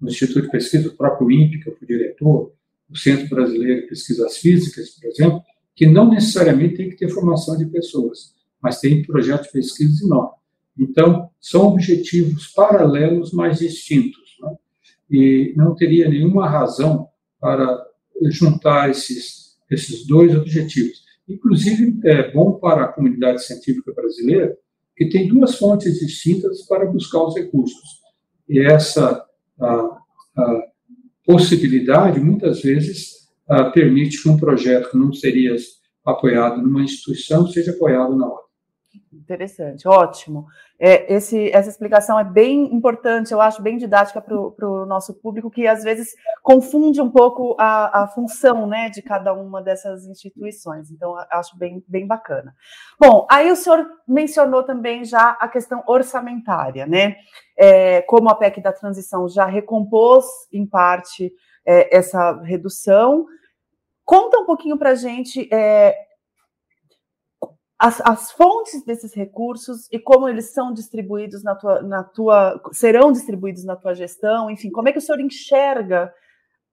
O 0.00 0.06
Instituto 0.06 0.42
de 0.42 0.50
Pesquisa, 0.50 0.88
o 0.88 0.96
próprio 0.96 1.30
INPE, 1.30 1.58
que 1.60 1.70
fui 1.70 1.86
diretor, 1.86 2.52
o 2.88 2.96
Centro 2.96 3.28
Brasileiro 3.34 3.82
de 3.82 3.88
Pesquisas 3.88 4.36
Físicas, 4.36 4.90
por 4.90 5.08
exemplo, 5.08 5.42
que 5.74 5.86
não 5.86 6.08
necessariamente 6.08 6.76
tem 6.76 6.90
que 6.90 6.96
ter 6.96 7.08
formação 7.08 7.56
de 7.56 7.66
pessoas, 7.66 8.34
mas 8.62 8.80
tem 8.80 9.02
projetos 9.02 9.46
de 9.46 9.52
pesquisa 9.52 10.04
enormes. 10.04 10.35
Então, 10.78 11.30
são 11.40 11.68
objetivos 11.68 12.48
paralelos, 12.48 13.32
mas 13.32 13.58
distintos. 13.58 14.36
Né? 14.40 14.56
E 15.10 15.54
não 15.56 15.74
teria 15.74 16.08
nenhuma 16.08 16.48
razão 16.48 17.08
para 17.40 17.86
juntar 18.30 18.90
esses, 18.90 19.56
esses 19.70 20.06
dois 20.06 20.34
objetivos. 20.34 21.04
Inclusive, 21.28 21.98
é 22.04 22.30
bom 22.30 22.52
para 22.52 22.84
a 22.84 22.88
comunidade 22.88 23.44
científica 23.44 23.92
brasileira 23.92 24.56
que 24.96 25.08
tem 25.08 25.28
duas 25.28 25.56
fontes 25.56 25.98
distintas 25.98 26.62
para 26.62 26.86
buscar 26.86 27.22
os 27.22 27.34
recursos. 27.36 28.00
E 28.48 28.60
essa 28.60 29.24
a, 29.60 29.98
a 30.36 30.62
possibilidade, 31.24 32.20
muitas 32.20 32.62
vezes, 32.62 33.28
a, 33.48 33.64
permite 33.64 34.22
que 34.22 34.28
um 34.28 34.36
projeto 34.36 34.90
que 34.90 34.96
não 34.96 35.12
seria 35.12 35.54
apoiado 36.04 36.62
numa 36.62 36.82
instituição 36.82 37.46
seja 37.48 37.72
apoiado 37.72 38.16
na 38.16 38.26
outra. 38.26 38.45
Interessante, 39.20 39.88
ótimo. 39.88 40.46
É, 40.78 41.12
esse, 41.14 41.50
essa 41.50 41.70
explicação 41.70 42.18
é 42.18 42.24
bem 42.24 42.74
importante, 42.74 43.32
eu 43.32 43.40
acho 43.40 43.62
bem 43.62 43.78
didática 43.78 44.20
para 44.20 44.68
o 44.68 44.84
nosso 44.84 45.14
público, 45.14 45.50
que 45.50 45.66
às 45.66 45.82
vezes 45.82 46.14
confunde 46.42 47.00
um 47.00 47.10
pouco 47.10 47.56
a, 47.58 48.02
a 48.02 48.08
função 48.08 48.66
né, 48.66 48.90
de 48.90 49.00
cada 49.00 49.32
uma 49.32 49.62
dessas 49.62 50.06
instituições. 50.06 50.90
Então, 50.90 51.16
acho 51.30 51.56
bem, 51.56 51.82
bem 51.88 52.06
bacana. 52.06 52.54
Bom, 53.00 53.26
aí 53.30 53.50
o 53.50 53.56
senhor 53.56 53.86
mencionou 54.06 54.62
também 54.62 55.04
já 55.04 55.30
a 55.40 55.48
questão 55.48 55.82
orçamentária, 55.86 56.86
né? 56.86 57.16
É, 57.58 58.02
como 58.02 58.28
a 58.28 58.34
PEC 58.34 58.60
da 58.60 58.72
transição 58.72 59.26
já 59.28 59.46
recompôs, 59.46 60.26
em 60.52 60.66
parte, 60.66 61.32
é, 61.64 61.96
essa 61.96 62.40
redução. 62.42 63.26
Conta 64.04 64.38
um 64.38 64.44
pouquinho 64.44 64.76
para 64.76 64.90
a 64.90 64.94
gente 64.94 65.48
é, 65.52 65.96
as, 67.78 68.00
as, 68.00 68.32
fontes 68.32 68.84
desses 68.84 69.14
recursos 69.14 69.86
e 69.92 69.98
como 69.98 70.28
eles 70.28 70.52
são 70.52 70.72
distribuídos 70.72 71.42
na 71.44 71.54
tua, 71.54 71.82
na 71.82 72.02
tua, 72.02 72.60
serão 72.72 73.12
distribuídos 73.12 73.64
na 73.64 73.76
tua 73.76 73.94
gestão, 73.94 74.50
enfim, 74.50 74.70
como 74.70 74.88
é 74.88 74.92
que 74.92 74.98
o 74.98 75.00
senhor 75.00 75.20
enxerga 75.20 76.12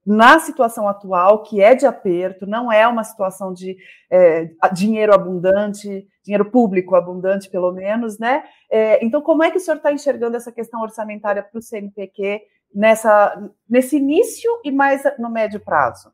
na 0.05 0.39
situação 0.39 0.87
atual, 0.87 1.43
que 1.43 1.61
é 1.61 1.73
de 1.75 1.85
aperto, 1.85 2.45
não 2.45 2.71
é 2.71 2.85
uma 2.87 3.03
situação 3.03 3.53
de 3.53 3.77
é, 4.09 4.49
dinheiro 4.73 5.13
abundante, 5.13 6.05
dinheiro 6.23 6.51
público 6.51 6.95
abundante, 6.95 7.49
pelo 7.49 7.71
menos, 7.71 8.19
né? 8.19 8.43
É, 8.69 9.03
então, 9.03 9.21
como 9.21 9.43
é 9.43 9.51
que 9.51 9.57
o 9.57 9.59
senhor 9.59 9.77
está 9.77 9.93
enxergando 9.93 10.35
essa 10.35 10.51
questão 10.51 10.81
orçamentária 10.81 11.41
para 11.41 11.57
o 11.57 11.61
CNPq 11.61 12.41
nessa, 12.73 13.49
nesse 13.69 13.97
início 13.97 14.51
e 14.63 14.71
mais 14.71 15.03
no 15.17 15.29
médio 15.29 15.61
prazo? 15.61 16.11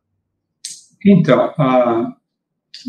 Então, 1.03 1.53
a, 1.57 2.15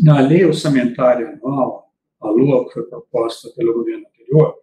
na 0.03 0.19
lei 0.19 0.45
orçamentária 0.45 1.39
anual, 1.43 1.90
a 2.21 2.29
LUA, 2.29 2.67
que 2.67 2.73
foi 2.73 2.83
proposta 2.83 3.49
pelo 3.55 3.73
governo 3.73 4.05
anterior, 4.07 4.55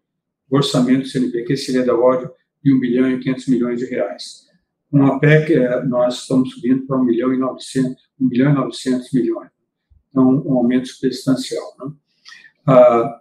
o 0.50 0.56
orçamento 0.56 1.02
do 1.02 1.08
CNPq 1.08 1.56
seria 1.56 1.84
da 1.84 1.94
ordem 1.94 2.30
de 2.62 2.74
1 2.74 2.80
bilhão 2.80 3.10
e 3.10 3.18
500 3.18 3.48
milhões 3.48 3.78
de 3.80 3.86
reais. 3.86 4.46
Com 4.90 5.04
a 5.04 5.18
PEC, 5.18 5.54
é, 5.54 5.84
nós 5.84 6.22
estamos 6.22 6.52
subindo 6.52 6.86
para 6.86 6.96
1 6.96 7.04
bilhão 7.04 7.34
e 7.34 7.38
900, 7.38 8.02
1 8.20 8.28
bilhão 8.28 8.50
e 8.50 8.54
900 8.54 9.12
milhões. 9.12 9.50
Então, 10.08 10.42
um 10.46 10.56
aumento 10.56 10.88
substancial. 10.88 11.74
Né? 11.78 11.92
Ah, 12.66 13.20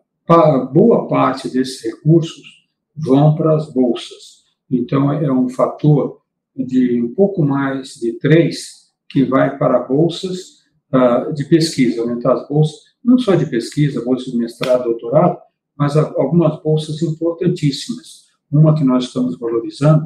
boa 0.74 1.08
parte 1.08 1.50
desses 1.50 1.84
recursos 1.84 2.67
vão 2.96 3.36
para 3.36 3.56
as 3.56 3.72
bolsas. 3.74 4.46
Então, 4.70 5.12
é 5.12 5.32
um 5.32 5.50
fator 5.50 6.22
de 6.56 7.01
um 7.01 7.13
pouco 7.13 7.44
mais 7.44 7.96
de 7.96 8.13
três 8.13 8.94
que 9.10 9.24
vai 9.24 9.58
para 9.58 9.79
bolsas 9.79 10.63
ah, 10.91 11.32
de 11.34 11.44
pesquisa, 11.46 12.01
aumentar 12.01 12.34
as 12.34 12.48
bolsas 12.48 12.87
não 13.07 13.17
só 13.17 13.35
de 13.35 13.45
pesquisa, 13.45 14.03
bolsas 14.03 14.33
de 14.33 14.37
mestrado, 14.37 14.83
doutorado, 14.83 15.39
mas 15.77 15.95
algumas 15.95 16.61
bolsas 16.61 17.01
importantíssimas. 17.01 18.27
Uma 18.51 18.75
que 18.75 18.83
nós 18.83 19.05
estamos 19.05 19.39
valorizando 19.39 20.05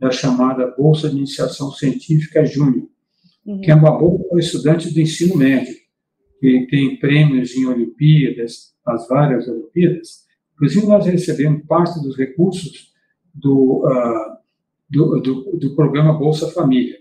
é 0.00 0.06
a 0.06 0.12
chamada 0.12 0.70
Bolsa 0.78 1.08
de 1.08 1.16
Iniciação 1.16 1.72
Científica 1.72 2.44
Júnior, 2.46 2.88
uhum. 3.44 3.60
que 3.60 3.70
é 3.70 3.74
uma 3.74 3.98
bolsa 3.98 4.24
para 4.28 4.38
estudantes 4.38 4.92
do 4.92 5.00
ensino 5.00 5.36
médio, 5.36 5.74
que 6.38 6.68
tem 6.70 7.00
prêmios 7.00 7.56
em 7.56 7.66
Olimpíadas, 7.66 8.74
as 8.86 9.08
várias 9.08 9.48
Olimpíadas. 9.48 10.26
Inclusive, 10.54 10.86
nós 10.86 11.04
recebemos 11.04 11.66
parte 11.66 12.00
dos 12.00 12.16
recursos 12.16 12.92
do, 13.34 13.84
uh, 13.84 14.36
do, 14.88 15.20
do, 15.20 15.56
do 15.56 15.74
programa 15.74 16.12
Bolsa 16.12 16.48
Família. 16.52 16.96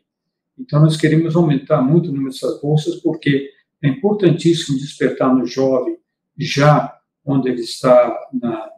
Então, 0.57 0.81
nós 0.81 0.97
queremos 0.97 1.35
aumentar 1.35 1.81
muito 1.81 2.09
o 2.09 2.11
número 2.11 2.31
dessas 2.31 2.59
bolsas, 2.61 2.95
porque 2.95 3.51
é 3.83 3.87
importantíssimo 3.87 4.77
despertar 4.77 5.33
no 5.33 5.45
jovem, 5.45 5.97
já 6.37 6.97
onde 7.25 7.49
ele 7.49 7.61
está 7.61 8.15
na, 8.33 8.69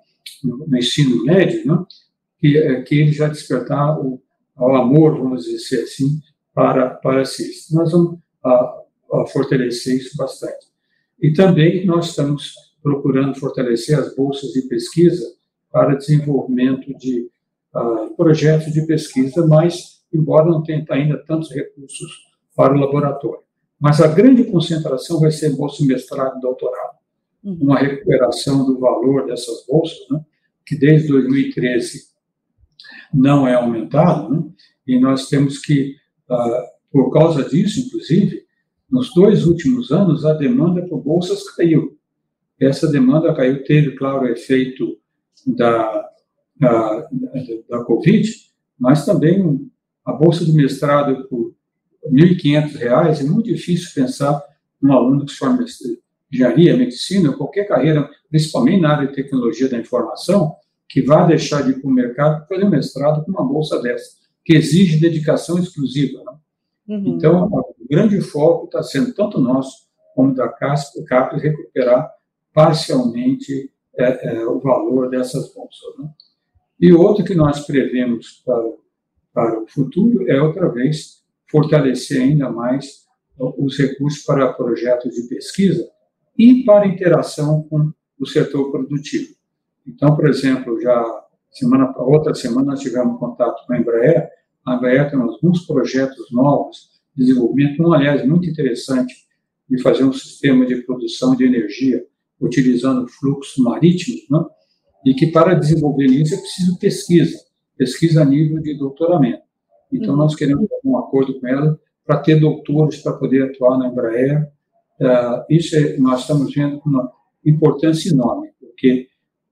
no, 0.43 0.67
no, 0.67 0.77
ensino 0.77 1.23
médio, 1.23 1.65
né? 1.65 1.85
que, 2.39 2.57
é, 2.57 2.81
que 2.81 2.95
ele 2.95 3.11
já 3.11 3.27
despertar 3.27 3.99
o, 3.99 4.21
o 4.55 4.75
amor, 4.75 5.17
vamos 5.17 5.45
dizer 5.45 5.83
assim, 5.83 6.21
para, 6.53 6.89
para 6.89 7.25
ciência. 7.25 7.77
Nós 7.77 7.91
vamos 7.91 8.19
a, 8.43 8.83
a 9.13 9.27
fortalecer 9.27 9.97
isso 9.97 10.15
bastante. 10.17 10.67
E 11.21 11.33
também 11.33 11.85
nós 11.85 12.09
estamos 12.09 12.53
procurando 12.81 13.39
fortalecer 13.39 13.97
as 13.97 14.15
bolsas 14.15 14.51
de 14.51 14.61
pesquisa 14.63 15.25
para 15.71 15.95
desenvolvimento 15.95 16.97
de 16.97 17.29
uh, 17.75 18.15
projetos 18.15 18.71
de 18.71 18.85
pesquisa, 18.85 19.45
mas, 19.45 20.01
embora 20.13 20.45
não 20.45 20.63
tenha 20.63 20.85
ainda 20.89 21.17
tantos 21.17 21.51
recursos 21.51 22.27
para 22.55 22.73
o 22.73 22.79
laboratório. 22.79 23.46
Mas 23.79 24.01
a 24.01 24.07
grande 24.07 24.43
concentração 24.45 25.19
vai 25.19 25.31
ser 25.31 25.55
bolsa 25.55 25.85
mestrado 25.85 26.37
e 26.37 26.41
doutorado. 26.41 26.97
Uhum. 27.43 27.57
Uma 27.61 27.79
recuperação 27.79 28.65
do 28.65 28.79
valor 28.79 29.27
dessas 29.27 29.65
bolsas, 29.67 29.99
né, 30.09 30.19
que 30.65 30.75
desde 30.75 31.07
2013 31.07 32.07
não 33.13 33.47
é 33.47 33.53
aumentado, 33.53 34.33
né, 34.33 34.43
e 34.87 34.99
nós 34.99 35.27
temos 35.27 35.59
que, 35.59 35.95
uh, 36.29 36.63
por 36.91 37.11
causa 37.11 37.47
disso, 37.47 37.79
inclusive, 37.79 38.45
nos 38.89 39.13
dois 39.13 39.45
últimos 39.45 39.91
anos, 39.91 40.25
a 40.25 40.33
demanda 40.33 40.81
por 40.87 41.01
bolsas 41.01 41.49
caiu. 41.51 41.97
Essa 42.59 42.89
demanda 42.89 43.33
caiu, 43.35 43.63
teve, 43.63 43.95
claro, 43.95 44.23
o 44.23 44.27
efeito 44.27 44.97
da, 45.45 46.09
da, 46.55 47.09
da 47.69 47.83
Covid, 47.83 48.27
mas 48.79 49.05
também 49.05 49.69
a 50.05 50.13
bolsa 50.13 50.45
de 50.45 50.53
mestrado 50.53 51.27
por 51.27 51.53
R$ 52.11 52.35
1.500, 52.35 53.21
é 53.21 53.23
muito 53.23 53.45
difícil 53.45 53.89
pensar 53.93 54.41
num 54.81 54.93
aluno 54.93 55.25
que 55.25 55.31
se 55.31 55.37
forma 55.37 55.63
em 55.63 55.65
engenharia, 56.31 56.77
medicina, 56.77 57.33
qualquer 57.33 57.67
carreira, 57.67 58.09
principalmente 58.29 58.81
na 58.81 58.95
área 58.95 59.07
de 59.07 59.13
tecnologia 59.13 59.69
da 59.69 59.77
informação, 59.77 60.55
que 60.89 61.01
vai 61.01 61.27
deixar 61.27 61.63
de 61.63 61.71
ir 61.71 61.81
para 61.81 61.89
o 61.89 61.93
mercado 61.93 62.37
para 62.39 62.47
fazer 62.47 62.65
um 62.65 62.69
mestrado 62.69 63.23
com 63.23 63.31
uma 63.31 63.45
bolsa 63.45 63.81
dessa, 63.81 64.17
que 64.43 64.55
exige 64.55 64.99
dedicação 64.99 65.57
exclusiva. 65.57 66.23
Né? 66.23 66.95
Uhum. 66.95 67.15
Então, 67.15 67.45
o 67.45 67.87
grande 67.89 68.21
foco 68.21 68.65
está 68.65 68.81
sendo 68.83 69.13
tanto 69.13 69.39
nosso 69.39 69.87
como 70.15 70.33
da 70.33 70.49
CASP, 70.49 71.03
CAPES, 71.03 71.43
recuperar 71.43 72.09
parcialmente 72.53 73.71
é, 73.95 74.37
é, 74.37 74.47
o 74.47 74.59
valor 74.59 75.09
dessas 75.09 75.53
bolsas. 75.53 75.97
Né? 75.99 76.09
E 76.79 76.93
outro 76.93 77.23
que 77.23 77.35
nós 77.35 77.65
prevemos 77.65 78.41
para, 78.43 78.63
para 79.33 79.61
o 79.61 79.67
futuro 79.67 80.27
é, 80.29 80.41
outra 80.41 80.69
vez, 80.69 81.23
fortalecer 81.49 82.21
ainda 82.21 82.49
mais 82.49 83.05
os 83.39 83.77
recursos 83.77 84.23
para 84.23 84.51
projetos 84.53 85.13
de 85.13 85.23
pesquisa 85.23 85.87
e 86.37 86.63
para 86.63 86.87
interação 86.87 87.63
com 87.69 87.91
o 88.19 88.25
setor 88.25 88.71
produtivo. 88.71 89.35
Então, 89.85 90.15
por 90.15 90.27
exemplo, 90.27 90.79
já 90.81 91.03
semana 91.51 91.93
outra 91.97 92.33
semana 92.33 92.67
nós 92.67 92.81
tivemos 92.81 93.19
contato 93.19 93.65
com 93.65 93.73
a 93.73 93.79
Embraer. 93.79 94.29
A 94.65 94.75
Embraer 94.75 95.09
tem 95.09 95.19
alguns 95.19 95.65
projetos 95.65 96.31
novos 96.31 96.89
de 97.15 97.25
desenvolvimento, 97.25 97.81
um 97.81 97.93
aliás 97.93 98.25
muito 98.27 98.49
interessante 98.49 99.13
de 99.69 99.81
fazer 99.81 100.03
um 100.03 100.13
sistema 100.13 100.65
de 100.65 100.77
produção 100.83 101.35
de 101.35 101.45
energia 101.45 102.05
utilizando 102.39 103.07
fluxos 103.07 103.63
marítimos, 103.63 104.21
né? 104.29 104.45
e 105.05 105.13
que 105.13 105.27
para 105.27 105.53
desenvolver 105.53 106.05
isso 106.05 106.35
é 106.35 106.37
preciso 106.37 106.77
pesquisa, 106.77 107.37
pesquisa 107.77 108.21
a 108.21 108.25
nível 108.25 108.61
de 108.61 108.77
doutoramento. 108.77 109.46
Então, 109.91 110.15
nós 110.15 110.35
queremos 110.35 110.67
um 110.83 110.97
acordo 110.97 111.39
com 111.39 111.47
ela 111.47 111.79
para 112.05 112.19
ter 112.19 112.39
doutores 112.39 113.01
para 113.01 113.13
poder 113.13 113.43
atuar 113.43 113.77
na 113.77 113.87
Embraer. 113.87 114.49
Uh, 114.99 115.45
isso 115.49 115.75
é, 115.75 115.97
nós 115.97 116.21
estamos 116.21 116.53
vendo 116.53 116.79
com 116.79 116.89
uma 116.89 117.11
importância 117.45 118.09
enorme, 118.09 118.51
porque 118.59 119.07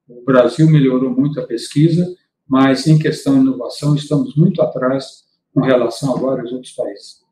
o 0.07 0.23
Brasil 0.23 0.69
melhorou 0.69 1.11
muito 1.11 1.39
a 1.39 1.45
pesquisa, 1.45 2.05
mas 2.47 2.87
em 2.87 2.97
questão 2.97 3.35
de 3.35 3.41
inovação 3.41 3.95
estamos 3.95 4.35
muito 4.35 4.61
atrás 4.61 5.25
com 5.53 5.61
relação 5.61 6.15
a 6.15 6.19
vários 6.19 6.51
outros 6.51 6.73
países. 6.73 7.23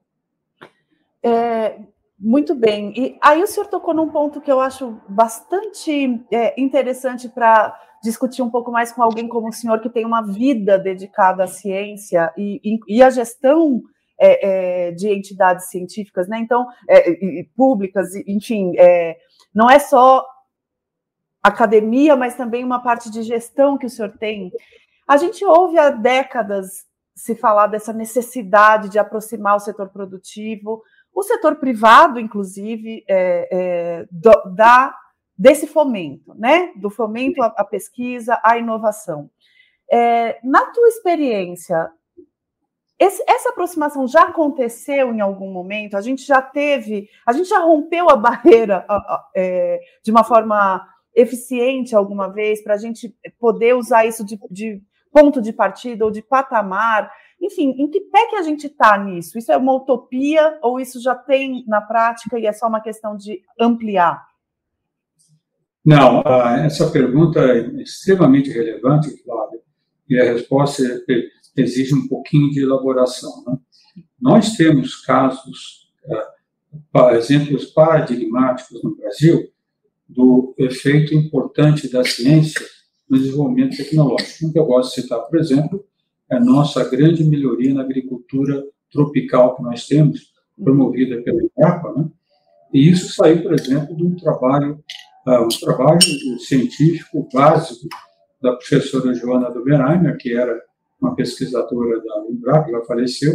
É, 1.22 1.79
muito 2.19 2.55
bem. 2.55 2.93
E 2.95 3.17
aí 3.22 3.41
o 3.41 3.48
senhor 3.48 3.67
tocou 3.67 3.93
num 3.93 4.10
ponto 4.10 4.41
que 4.41 4.51
eu 4.51 4.60
acho 4.60 4.98
bastante 5.07 6.22
é, 6.31 6.60
interessante 6.62 7.29
para 7.29 7.77
discutir 8.03 8.41
um 8.41 8.50
pouco 8.50 8.72
mais 8.72 8.91
com 8.91 9.01
alguém 9.01 9.27
como 9.27 9.48
o 9.48 9.53
senhor, 9.53 9.79
que 9.79 9.89
tem 9.89 10.05
uma 10.05 10.22
vida 10.22 10.77
dedicada 10.77 11.45
à 11.45 11.48
ciência 11.48 12.33
e, 12.38 12.60
e, 12.63 12.98
e 12.98 13.01
à 13.01 13.10
gestão 13.10 13.81
é, 14.19 14.88
é, 14.88 14.91
de 14.91 15.07
entidades 15.10 15.69
científicas, 15.69 16.27
né? 16.27 16.38
Então, 16.39 16.67
é, 16.89 17.10
e, 17.10 17.50
públicas, 17.55 18.13
enfim, 18.27 18.74
é, 18.77 19.17
não 19.55 19.69
é 19.69 19.79
só 19.79 20.25
academia, 21.41 22.15
mas 22.15 22.36
também 22.36 22.63
uma 22.63 22.81
parte 22.81 23.10
de 23.10 23.24
gestão 23.24 23.77
que 23.77 23.86
o 23.86 23.89
senhor 23.89 24.12
tem. 24.17 24.51
A 25.07 25.17
gente 25.17 25.43
ouve 25.43 25.77
há 25.77 25.89
décadas 25.89 26.86
se 27.15 27.36
falar 27.36 27.67
dessa 27.67 27.93
necessidade 27.93 28.89
de 28.89 29.00
aproximar 29.00 29.55
o 29.55 29.60
setor 29.60 29.89
produtivo, 29.89 30.81
o 31.13 31.24
setor 31.24 31.57
privado, 31.57 32.19
inclusive, 32.19 33.03
é, 33.07 33.48
é, 33.51 34.05
do, 34.10 34.31
da, 34.55 34.93
desse 35.43 35.67
fomento, 35.67 36.33
né? 36.35 36.71
Do 36.77 36.89
fomento 36.89 37.41
à, 37.43 37.47
à 37.47 37.65
pesquisa, 37.65 38.39
à 38.41 38.57
inovação. 38.57 39.29
É, 39.91 40.39
na 40.41 40.67
tua 40.67 40.88
experiência, 40.88 41.91
esse, 42.97 43.21
essa 43.27 43.50
aproximação 43.50 44.07
já 44.07 44.21
aconteceu 44.21 45.13
em 45.13 45.19
algum 45.19 45.51
momento? 45.51 45.97
A 45.97 46.01
gente 46.01 46.25
já 46.25 46.41
teve, 46.41 47.09
a 47.27 47.33
gente 47.33 47.50
já 47.50 47.59
rompeu 47.59 48.09
a 48.09 48.15
barreira 48.15 48.85
a, 48.88 48.95
a, 48.95 49.29
é, 49.35 49.81
de 50.01 50.12
uma 50.12 50.23
forma 50.23 50.88
eficiente 51.13 51.93
alguma 51.93 52.29
vez 52.29 52.63
para 52.63 52.75
a 52.75 52.77
gente 52.77 53.13
poder 53.38 53.75
usar 53.75 54.05
isso 54.05 54.23
de, 54.23 54.39
de 54.50 54.81
ponto 55.12 55.41
de 55.41 55.51
partida 55.51 56.05
ou 56.05 56.09
de 56.09 56.21
patamar 56.21 57.12
enfim, 57.41 57.75
em 57.77 57.89
que 57.89 58.00
pé 58.00 58.27
que 58.27 58.38
a 58.38 58.41
gente 58.41 58.67
está 58.67 58.97
nisso? 58.97 59.38
Isso 59.38 59.51
é 59.51 59.57
uma 59.57 59.73
utopia 59.73 60.57
ou 60.62 60.79
isso 60.79 61.01
já 61.01 61.13
tem 61.13 61.65
na 61.67 61.81
prática 61.81 62.39
e 62.39 62.45
é 62.45 62.53
só 62.53 62.67
uma 62.69 62.79
questão 62.79 63.17
de 63.17 63.41
ampliar? 63.59 64.25
Não, 65.85 66.21
essa 66.65 66.89
pergunta 66.89 67.39
é 67.41 67.81
extremamente 67.81 68.49
relevante, 68.49 69.21
Flávia, 69.23 69.59
e 70.09 70.17
a 70.17 70.23
resposta 70.23 70.83
exige 71.57 71.93
um 71.93 72.07
pouquinho 72.07 72.49
de 72.51 72.61
elaboração. 72.61 73.43
Né? 73.45 73.57
Nós 74.19 74.55
temos 74.55 75.01
casos, 75.01 75.91
é, 76.05 77.17
exemplos 77.17 77.65
paradigmáticos 77.65 78.81
no 78.81 78.95
Brasil 78.95 79.49
do 80.07 80.53
efeito 80.57 81.13
importante 81.13 81.91
da 81.91 82.03
ciência 82.03 82.61
no 83.09 83.17
desenvolvimento 83.17 83.75
tecnológico. 83.75 84.47
Um 84.47 84.51
que 84.51 84.59
eu 84.59 84.65
gosto 84.65 84.95
de 84.95 85.01
citar, 85.01 85.19
por 85.19 85.39
exemplo, 85.39 85.85
a 86.29 86.39
nossa 86.39 86.89
grande 86.89 87.23
melhoria 87.23 87.73
na 87.73 87.81
agricultura 87.81 88.63
tropical 88.91 89.55
que 89.55 89.63
nós 89.63 89.87
temos, 89.87 90.31
promovida 90.61 91.21
pela 91.23 91.41
Embrapa, 91.43 91.91
né? 91.93 92.09
E 92.73 92.89
isso 92.89 93.13
saiu, 93.13 93.41
por 93.43 93.53
exemplo, 93.53 93.95
de 93.95 94.03
um 94.03 94.15
trabalho, 94.15 94.83
uh, 95.27 95.44
um 95.44 95.50
trabalho 95.50 96.00
científico 96.39 97.27
básico 97.34 97.88
da 98.42 98.53
professora 98.53 99.13
Joana 99.13 99.51
Doberheimer, 99.51 100.18
que 100.18 100.34
era 100.34 100.62
uma 101.01 101.15
pesquisadora 101.15 102.01
da 102.01 102.25
Embrapa, 102.30 102.70
ela 102.70 102.86
faleceu, 102.86 103.34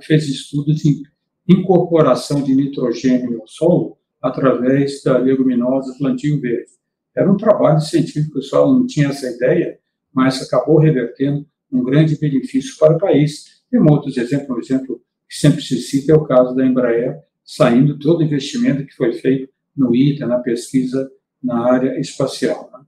que 0.00 0.06
fez 0.06 0.28
estudos 0.28 0.76
de 0.76 1.02
incorporação 1.48 2.42
de 2.42 2.54
nitrogênio 2.54 3.40
ao 3.40 3.46
solo 3.46 3.98
através 4.22 5.02
da 5.02 5.18
leguminosa 5.18 5.94
plantio 5.98 6.40
verde. 6.40 6.70
Era 7.14 7.30
um 7.30 7.36
trabalho 7.36 7.80
científico, 7.80 8.30
o 8.30 8.34
pessoal 8.40 8.72
não 8.72 8.86
tinha 8.86 9.08
essa 9.08 9.28
ideia, 9.30 9.78
mas 10.12 10.40
acabou 10.42 10.78
revertendo 10.78 11.46
um 11.70 11.82
grande 11.82 12.18
benefício 12.18 12.76
para 12.78 12.96
o 12.96 12.98
país. 12.98 13.62
Tem 13.70 13.80
outros 13.80 14.16
exemplos, 14.16 14.56
um 14.56 14.60
exemplo 14.60 15.00
que 15.28 15.36
sempre 15.36 15.60
se 15.60 15.78
cita 15.80 16.12
é 16.12 16.16
o 16.16 16.24
caso 16.24 16.54
da 16.54 16.64
Embraer, 16.64 17.18
saindo 17.44 17.98
todo 17.98 18.20
o 18.20 18.22
investimento 18.22 18.86
que 18.86 18.94
foi 18.94 19.12
feito 19.12 19.52
no 19.76 19.94
ITA, 19.94 20.26
na 20.26 20.38
pesquisa 20.38 21.10
na 21.42 21.70
área 21.70 22.00
espacial. 22.00 22.70
Né? 22.72 22.80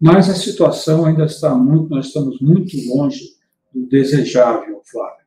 Mas 0.00 0.30
a 0.30 0.34
situação 0.34 1.04
ainda 1.04 1.24
está 1.24 1.54
muito, 1.54 1.90
nós 1.90 2.06
estamos 2.06 2.40
muito 2.40 2.76
longe 2.88 3.22
do 3.74 3.86
desejável, 3.86 4.80
Flávio. 4.84 5.26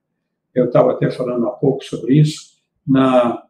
Eu 0.55 0.65
estava 0.65 0.91
até 0.91 1.11
falando 1.11 1.47
há 1.47 1.51
pouco 1.51 1.83
sobre 1.83 2.19
isso. 2.19 2.57
Na, 2.85 3.43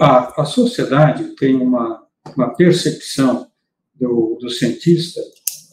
a, 0.00 0.42
a 0.42 0.44
sociedade 0.44 1.36
tem 1.36 1.54
uma, 1.54 2.02
uma 2.34 2.54
percepção 2.54 3.46
do, 3.94 4.38
do 4.40 4.48
cientista 4.48 5.20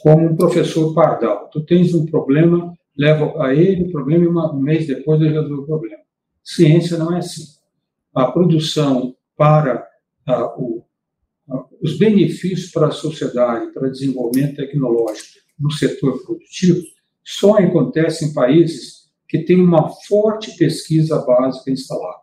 como 0.01 0.27
um 0.27 0.36
professor 0.36 0.93
pardal. 0.93 1.49
Tu 1.49 1.62
tens 1.63 1.93
um 1.93 2.06
problema, 2.06 2.73
leva 2.97 3.41
a 3.43 3.54
ele 3.54 3.84
o 3.84 3.91
problema 3.91 4.25
e 4.25 4.27
um 4.27 4.60
mês 4.60 4.88
depois 4.88 5.21
ele 5.21 5.30
resolve 5.30 5.54
o 5.54 5.65
problema. 5.65 6.01
Ciência 6.43 6.97
não 6.97 7.13
é 7.13 7.19
assim. 7.19 7.43
A 8.13 8.32
produção 8.32 9.15
para 9.38 9.88
o, 10.57 10.84
os 11.81 11.97
benefícios 11.97 12.71
para 12.71 12.88
a 12.88 12.91
sociedade, 12.91 13.71
para 13.73 13.89
desenvolvimento 13.89 14.55
tecnológico 14.55 15.39
no 15.60 15.71
setor 15.71 16.23
produtivo, 16.23 16.81
só 17.23 17.57
acontece 17.57 18.25
em 18.25 18.34
países 18.34 19.10
que 19.27 19.39
têm 19.39 19.62
uma 19.62 19.89
forte 20.07 20.57
pesquisa 20.57 21.19
básica 21.19 21.71
instalada. 21.71 22.19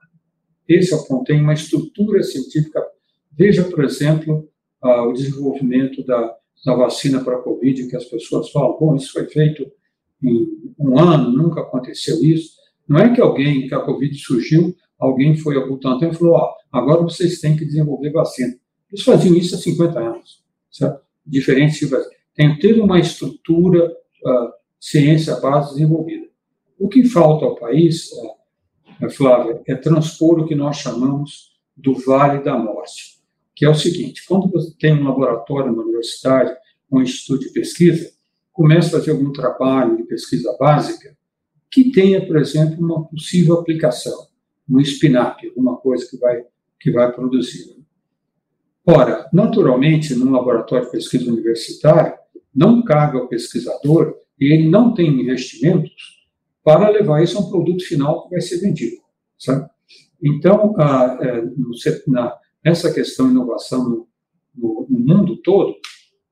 Esse 0.66 0.92
é 0.92 0.96
o 0.96 1.04
ponto. 1.06 1.24
Tem 1.24 1.40
uma 1.40 1.54
estrutura 1.54 2.22
científica. 2.22 2.84
Veja, 3.32 3.64
por 3.64 3.82
exemplo, 3.82 4.48
o 4.82 5.12
desenvolvimento 5.12 6.04
da 6.04 6.38
da 6.64 6.74
vacina 6.74 7.22
para 7.22 7.37
a 7.37 7.42
Covid, 7.42 7.88
que 7.88 7.96
as 7.96 8.04
pessoas 8.04 8.50
falam, 8.50 8.76
bom, 8.78 8.96
isso 8.96 9.12
foi 9.12 9.26
feito 9.26 9.70
em 10.22 10.46
um 10.78 10.98
ano, 10.98 11.30
nunca 11.30 11.61
aconteceu 11.61 12.22
isso. 12.22 12.56
Não 12.88 12.98
é 12.98 13.14
que 13.14 13.20
alguém, 13.20 13.68
que 13.68 13.74
a 13.74 13.80
Covid 13.80 14.14
surgiu, 14.16 14.74
alguém 14.98 15.37
foi 15.37 15.56
ao 15.56 15.68
Butantan 15.68 16.08
e 16.08 16.14
falou, 16.14 16.34
ó, 16.34 16.54
agora 16.72 17.02
vocês 17.02 17.40
têm 17.40 17.56
que 17.56 17.64
desenvolver 17.64 18.11
vacina. 18.11 18.54
Eles 18.90 19.04
faziam 19.04 19.37
isso 19.37 19.54
há 19.54 19.58
50 19.58 19.98
anos, 19.98 20.42
certo? 20.70 21.00
Diferentes 21.26 21.78
tipos. 21.78 22.04
Tem 22.34 22.58
toda 22.58 22.82
uma 22.82 22.98
estrutura, 22.98 23.87
uh, 23.87 24.52
ciência 24.80 25.37
base 25.37 25.74
desenvolvida. 25.74 26.26
O 26.78 26.88
que 26.88 27.04
falta 27.04 27.44
ao 27.44 27.56
país, 27.56 28.11
uh, 28.12 29.11
Flávia, 29.11 29.61
é 29.66 29.74
transpor 29.74 30.40
o 30.40 30.46
que 30.46 30.54
nós 30.54 30.78
chamamos 30.78 31.52
do 31.76 31.94
Vale 31.94 32.42
da 32.42 32.56
Morte 32.58 33.18
que 33.58 33.64
é 33.64 33.68
o 33.68 33.74
seguinte: 33.74 34.24
quando 34.24 34.48
você 34.48 34.72
tem 34.78 34.94
um 34.94 35.02
laboratório 35.02 35.74
na 35.74 35.82
universidade, 35.82 36.54
um 36.90 37.02
instituto 37.02 37.40
de 37.40 37.52
pesquisa, 37.52 38.08
começa 38.52 38.87
a 38.96 39.00
fazer 39.00 39.11
algum 39.11 39.32
trabalho 39.32 39.96
de 39.96 40.04
pesquisa 40.04 40.56
básica 40.61 41.16
que 41.68 41.90
tenha, 41.90 42.24
por 42.24 42.37
exemplo, 42.37 42.78
uma 42.78 43.04
possível 43.08 43.58
aplicação, 43.58 44.27
um 44.68 44.81
spin-up, 44.81 45.46
alguma 45.48 45.76
coisa 45.76 46.07
que 46.09 46.16
vai, 46.16 46.44
que 46.78 46.90
vai 46.90 47.12
produzir. 47.12 47.76
Ora, 48.87 49.28
naturalmente, 49.33 50.14
num 50.14 50.31
laboratório 50.31 50.87
de 50.87 50.92
pesquisa 50.92 51.31
universitária, 51.31 52.18
não 52.54 52.83
cabe 52.83 53.18
ao 53.18 53.28
pesquisador 53.28 54.14
e 54.40 54.52
ele 54.52 54.68
não 54.68 54.94
tem 54.94 55.09
investimentos 55.09 56.18
para 56.64 56.88
levar 56.88 57.22
isso 57.22 57.38
a 57.38 57.40
um 57.40 57.50
produto 57.50 57.85
final 57.85 58.24
que 58.24 58.31
vai 58.31 58.40
ser 58.40 58.59
vendido. 58.59 58.96
Sabe? 59.38 59.68
Então, 60.22 60.74
a, 60.78 61.18
é, 61.20 61.42
no, 61.42 61.70
na, 62.09 62.37
essa 62.64 62.92
questão 62.92 63.31
inovação 63.31 63.88
no, 63.88 64.09
no, 64.54 64.87
no 64.88 64.98
mundo 64.98 65.37
todo, 65.37 65.76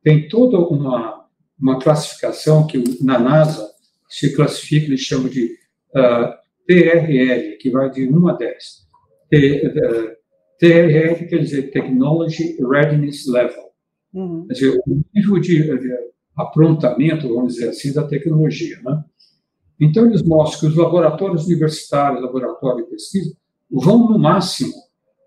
tem 0.02 0.28
toda 0.28 0.58
uma, 0.58 1.26
uma 1.58 1.78
classificação 1.78 2.66
que 2.66 2.82
na 3.02 3.18
NASA 3.18 3.68
se 4.08 4.34
classifica, 4.34 4.86
eles 4.86 5.00
chamam 5.00 5.28
de 5.28 5.46
uh, 5.94 5.98
ah, 5.98 6.40
TRL, 6.66 7.56
que 7.58 7.70
vai 7.70 7.90
de 7.90 8.08
1 8.08 8.28
a 8.28 8.32
10. 8.32 8.86
T, 9.30 9.66
uh, 9.66 10.16
TRL 10.58 11.26
quer 11.28 11.38
dizer 11.38 11.70
Technology 11.70 12.56
Readiness 12.60 13.26
Level. 13.26 13.66
Uhum. 14.12 14.46
Quer 14.46 14.52
dizer, 14.54 14.80
o 14.86 15.04
nível 15.14 15.38
de, 15.38 15.78
de, 15.78 15.94
aprontamento, 16.36 17.32
vamos 17.32 17.54
dizer 17.54 17.70
assim, 17.70 17.92
da 17.92 18.06
tecnologia. 18.06 18.78
Né? 18.84 19.04
Então, 19.80 20.06
eles 20.06 20.22
mostram 20.22 20.60
que 20.60 20.66
os 20.66 20.76
laboratórios 20.76 21.46
universitários, 21.46 22.22
laboratórios 22.22 22.84
de 22.84 22.90
pesquisa, 22.90 23.36
vão 23.70 24.10
no 24.10 24.18
máximo 24.18 24.72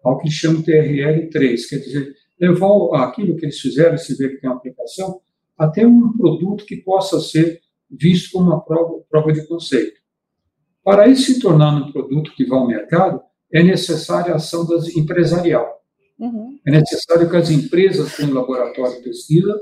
ao 0.03 0.17
que 0.17 0.29
chamam 0.29 0.63
TRL3, 0.63 1.57
quer 1.69 1.77
dizer, 1.77 2.15
levar 2.39 3.03
aquilo 3.03 3.35
que 3.35 3.45
eles 3.45 3.59
fizeram, 3.59 3.97
se 3.97 4.15
vê 4.15 4.29
que 4.29 4.37
tem 4.37 4.49
uma 4.49 4.55
aplicação, 4.57 5.19
até 5.57 5.85
um 5.85 6.13
produto 6.13 6.65
que 6.65 6.77
possa 6.77 7.19
ser 7.19 7.61
visto 7.91 8.31
como 8.31 8.45
uma 8.45 8.61
prova, 8.61 9.01
prova 9.09 9.33
de 9.33 9.45
conceito. 9.45 9.98
Para 10.89 11.07
isso 11.07 11.33
se 11.33 11.39
tornar 11.39 11.69
um 11.75 11.91
produto 11.91 12.33
que 12.35 12.43
vá 12.45 12.55
ao 12.55 12.65
mercado, 12.65 13.21
é 13.53 13.61
necessária 13.61 14.33
a 14.33 14.37
ação 14.37 14.65
das, 14.65 14.87
empresarial. 14.95 15.67
Uhum. 16.17 16.57
É 16.65 16.71
necessário 16.71 17.29
que 17.29 17.37
as 17.37 17.51
empresas 17.51 18.17
tenham 18.17 18.33
laboratório 18.33 18.97
de 18.97 19.03
pesquisa 19.03 19.55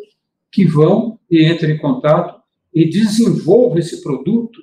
que 0.49 0.63
vão 0.63 1.19
e 1.29 1.45
entram 1.45 1.69
em 1.69 1.77
contato 1.77 2.41
e 2.73 2.89
desenvolvem 2.89 3.79
esse 3.79 4.01
produto 4.01 4.57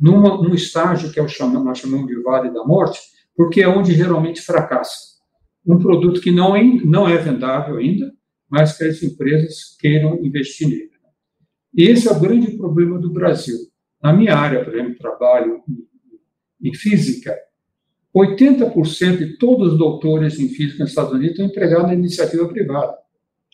numa, 0.00 0.38
num 0.38 0.54
estágio 0.54 1.12
que 1.12 1.20
é 1.20 1.22
o 1.22 1.28
chamado, 1.28 1.62
nós 1.62 1.76
chamamos 1.76 2.06
de 2.06 2.22
Vale 2.22 2.50
da 2.50 2.64
Morte, 2.64 2.98
porque 3.36 3.60
é 3.60 3.68
onde 3.68 3.92
geralmente 3.92 4.40
fracassa. 4.40 5.18
Um 5.66 5.78
produto 5.78 6.22
que 6.22 6.30
não 6.30 6.56
é, 6.56 6.62
não 6.62 7.06
é 7.06 7.18
vendável 7.18 7.76
ainda, 7.76 8.10
mas 8.48 8.78
que 8.78 8.84
as 8.84 9.02
empresas 9.02 9.76
queiram 9.78 10.24
investir 10.24 10.70
nele. 10.70 10.90
E 11.76 11.82
esse 11.82 12.08
é 12.08 12.12
o 12.12 12.18
grande 12.18 12.56
problema 12.56 12.98
do 12.98 13.12
Brasil. 13.12 13.58
Na 14.02 14.12
minha 14.12 14.34
área, 14.34 14.64
por 14.64 14.74
exemplo, 14.74 14.98
trabalho 14.98 15.62
em, 16.60 16.74
física, 16.74 17.38
80% 18.14 19.18
de 19.18 19.38
todos 19.38 19.72
os 19.72 19.78
doutores 19.78 20.38
em 20.40 20.48
física 20.48 20.82
nos 20.82 20.90
Estados 20.90 21.12
Unidos 21.12 21.32
estão 21.32 21.46
empregados 21.46 21.86
na 21.86 21.94
iniciativa 21.94 22.48
privada, 22.48 22.98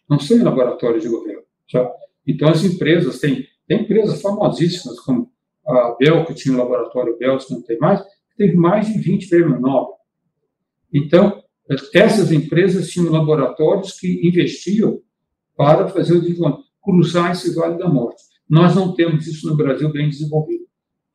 não 0.08 0.18
são 0.18 0.38
em 0.38 0.42
laboratórios 0.42 1.02
de 1.02 1.08
governo. 1.08 1.42
Já. 1.66 1.90
Então, 2.26 2.48
as 2.48 2.64
empresas, 2.64 3.20
têm, 3.20 3.46
tem 3.66 3.82
empresas 3.82 4.22
famosíssimas, 4.22 4.98
como 5.00 5.30
a 5.66 5.96
Bell, 5.98 6.24
que 6.24 6.34
tinha 6.34 6.54
o 6.54 6.58
laboratório 6.58 7.18
Bell, 7.18 7.36
que 7.36 7.52
não 7.52 7.62
tem 7.62 7.78
mais, 7.78 8.02
teve 8.36 8.56
mais 8.56 8.86
de 8.86 8.98
20 8.98 9.28
prêmios 9.28 9.60
Nobel. 9.60 9.96
Então, 10.92 11.42
essas 11.92 12.32
empresas 12.32 12.88
tinham 12.88 13.12
laboratórios 13.12 13.92
que 13.98 14.26
investiam 14.26 15.00
para 15.54 15.88
fazer 15.88 16.14
o 16.14 16.20
desenvolvimento, 16.20 16.68
cruzar 16.82 17.32
esse 17.32 17.54
vale 17.54 17.76
da 17.76 17.88
morte. 17.88 18.22
Nós 18.48 18.74
não 18.74 18.94
temos 18.94 19.26
isso 19.26 19.46
no 19.46 19.56
Brasil 19.56 19.90
bem 19.90 20.08
desenvolvido. 20.08 20.66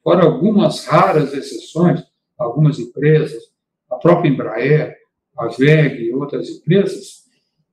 Fora 0.04 0.26
algumas 0.26 0.86
raras 0.86 1.34
exceções, 1.34 2.04
algumas 2.38 2.78
empresas, 2.78 3.42
a 3.90 3.96
própria 3.96 4.30
Embraer, 4.30 4.96
a 5.38 5.48
VEG 5.48 6.04
e 6.04 6.14
outras 6.14 6.50
empresas, 6.50 7.24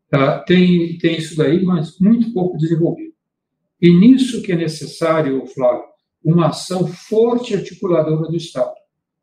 tá, 0.09 0.39
tem, 0.41 0.97
tem 0.99 1.19
isso 1.19 1.37
daí, 1.37 1.63
mas 1.63 1.99
muito 1.99 2.33
pouco 2.33 2.57
desenvolvido. 2.57 3.13
E 3.81 3.93
nisso 3.93 4.43
que 4.43 4.53
é 4.53 4.57
necessário, 4.57 5.45
Flávio, 5.47 5.85
uma 6.25 6.49
ação 6.49 6.87
forte 6.87 7.55
articuladora 7.55 8.29
do 8.29 8.37
Estado, 8.37 8.75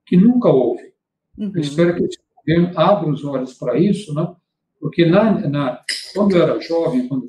que 0.06 0.18
nunca 0.18 0.50
houve. 0.50 0.84
Uhum. 1.38 1.52
Eu 1.54 1.62
espero 1.62 1.96
que 1.96 2.04
o 2.04 2.10
governo 2.38 2.80
abra 2.80 3.10
os 3.10 3.24
olhos 3.24 3.54
para 3.54 3.80
isso, 3.80 4.14
né? 4.14 4.36
porque 4.80 5.06
na, 5.06 5.48
na, 5.48 5.84
quando 6.14 6.36
eu 6.36 6.42
era 6.42 6.60
jovem, 6.60 7.08
quando 7.08 7.28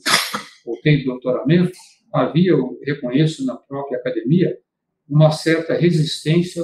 voltei 0.65 0.99
do 0.99 1.11
doutoramento, 1.11 1.73
havia, 2.13 2.53
eu 2.53 2.79
reconheço 2.85 3.45
na 3.45 3.57
própria 3.57 3.99
academia, 3.99 4.57
uma 5.09 5.31
certa 5.31 5.75
resistência 5.75 6.63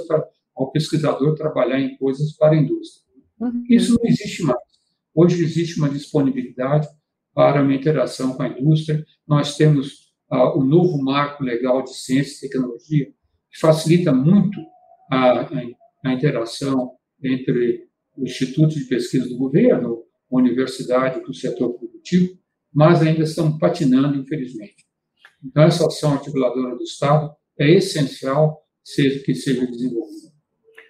ao 0.54 0.70
pesquisador 0.70 1.34
trabalhar 1.34 1.80
em 1.80 1.96
coisas 1.96 2.36
para 2.36 2.54
a 2.54 2.58
indústria. 2.58 3.04
Uhum. 3.40 3.64
Isso 3.68 3.94
não 3.94 4.08
existe 4.08 4.42
mais. 4.42 4.58
Hoje 5.14 5.42
existe 5.42 5.78
uma 5.78 5.88
disponibilidade 5.88 6.88
para 7.34 7.62
uma 7.62 7.74
interação 7.74 8.34
com 8.34 8.42
a 8.42 8.48
indústria. 8.48 9.04
Nós 9.26 9.56
temos 9.56 10.12
uh, 10.30 10.58
o 10.58 10.64
novo 10.64 11.02
marco 11.02 11.42
legal 11.42 11.82
de 11.82 11.94
ciência 11.94 12.46
e 12.46 12.48
tecnologia, 12.48 13.06
que 13.50 13.58
facilita 13.60 14.12
muito 14.12 14.60
a, 15.10 15.48
a, 16.04 16.12
interação 16.12 16.92
entre 17.22 17.86
o 18.16 18.24
Instituto 18.24 18.74
de 18.74 18.84
Pesquisa 18.84 19.28
do 19.28 19.36
Governo, 19.36 20.02
a 20.30 20.36
universidade 20.36 21.20
e 21.20 21.30
o 21.30 21.34
setor 21.34 21.74
produtivo, 21.74 22.36
mas 22.72 23.02
ainda 23.02 23.22
estão 23.22 23.56
patinando, 23.58 24.18
infelizmente. 24.18 24.83
Então, 25.44 25.64
essa 25.64 25.86
ação 25.86 26.12
articuladora 26.12 26.76
do 26.76 26.82
Estado 26.82 27.34
é 27.58 27.70
essencial 27.70 28.64
seja, 28.82 29.22
que 29.22 29.34
seja 29.34 29.66
desenvolvida. 29.66 30.23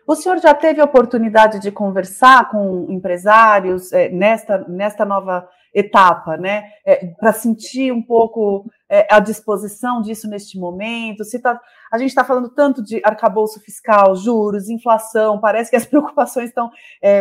O 0.06 0.14
senhor 0.14 0.38
já 0.38 0.52
teve 0.52 0.80
a 0.80 0.84
oportunidade 0.84 1.58
de 1.58 1.72
conversar 1.72 2.50
com 2.50 2.86
empresários 2.90 3.90
é, 3.90 4.10
nesta, 4.10 4.58
nesta 4.68 5.02
nova 5.04 5.48
etapa, 5.72 6.36
né? 6.36 6.64
É, 6.84 7.06
Para 7.18 7.32
sentir 7.32 7.90
um 7.90 8.02
pouco 8.02 8.70
é, 8.88 9.06
a 9.10 9.18
disposição 9.18 10.02
disso 10.02 10.28
neste 10.28 10.58
momento. 10.58 11.24
Se 11.24 11.40
tá, 11.40 11.58
a 11.90 11.96
gente 11.96 12.10
está 12.10 12.22
falando 12.22 12.50
tanto 12.50 12.84
de 12.84 13.00
arcabouço 13.02 13.58
fiscal, 13.60 14.14
juros, 14.14 14.68
inflação, 14.68 15.40
parece 15.40 15.70
que 15.70 15.76
as 15.76 15.86
preocupações 15.86 16.50
estão 16.50 16.70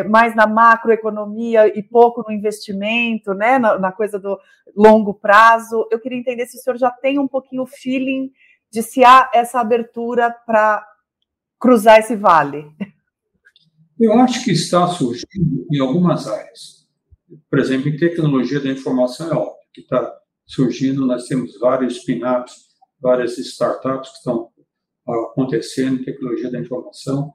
mais 0.09 0.35
na 0.35 0.45
macroeconomia 0.45 1.67
e 1.67 1.81
pouco 1.81 2.21
no 2.27 2.33
investimento, 2.33 3.33
né? 3.33 3.57
Na, 3.57 3.79
na, 3.79 3.91
coisa 3.93 4.19
do 4.19 4.37
longo 4.75 5.13
prazo. 5.13 5.87
Eu 5.89 5.99
queria 6.01 6.19
entender 6.19 6.45
se 6.47 6.57
o 6.57 6.61
senhor 6.61 6.77
já 6.77 6.91
tem 6.91 7.17
um 7.17 7.27
pouquinho 7.29 7.63
o 7.63 7.67
feeling 7.67 8.29
de 8.69 8.83
se 8.83 9.05
há 9.05 9.29
essa 9.33 9.61
abertura 9.61 10.35
para 10.45 10.85
cruzar 11.63 11.99
esse 11.99 12.15
vale. 12.15 12.65
Eu 13.99 14.13
acho 14.19 14.43
que 14.43 14.51
está 14.51 14.87
surgindo 14.87 15.65
em 15.71 15.79
algumas 15.79 16.27
áreas 16.27 16.83
por 17.49 17.59
exemplo, 17.59 17.89
em 17.89 17.97
tecnologia 17.97 18.59
da 18.59 18.69
informação 18.69 19.31
é 19.31 19.35
óbvio 19.35 19.67
que 19.73 19.81
está 19.81 20.13
surgindo, 20.45 21.05
nós 21.05 21.25
temos 21.27 21.57
vários 21.59 21.97
spin-ups, 21.97 22.53
várias 22.99 23.37
startups 23.37 24.09
que 24.11 24.17
estão 24.17 24.49
acontecendo 25.07 26.01
em 26.01 26.03
tecnologia 26.03 26.51
da 26.51 26.59
informação, 26.59 27.33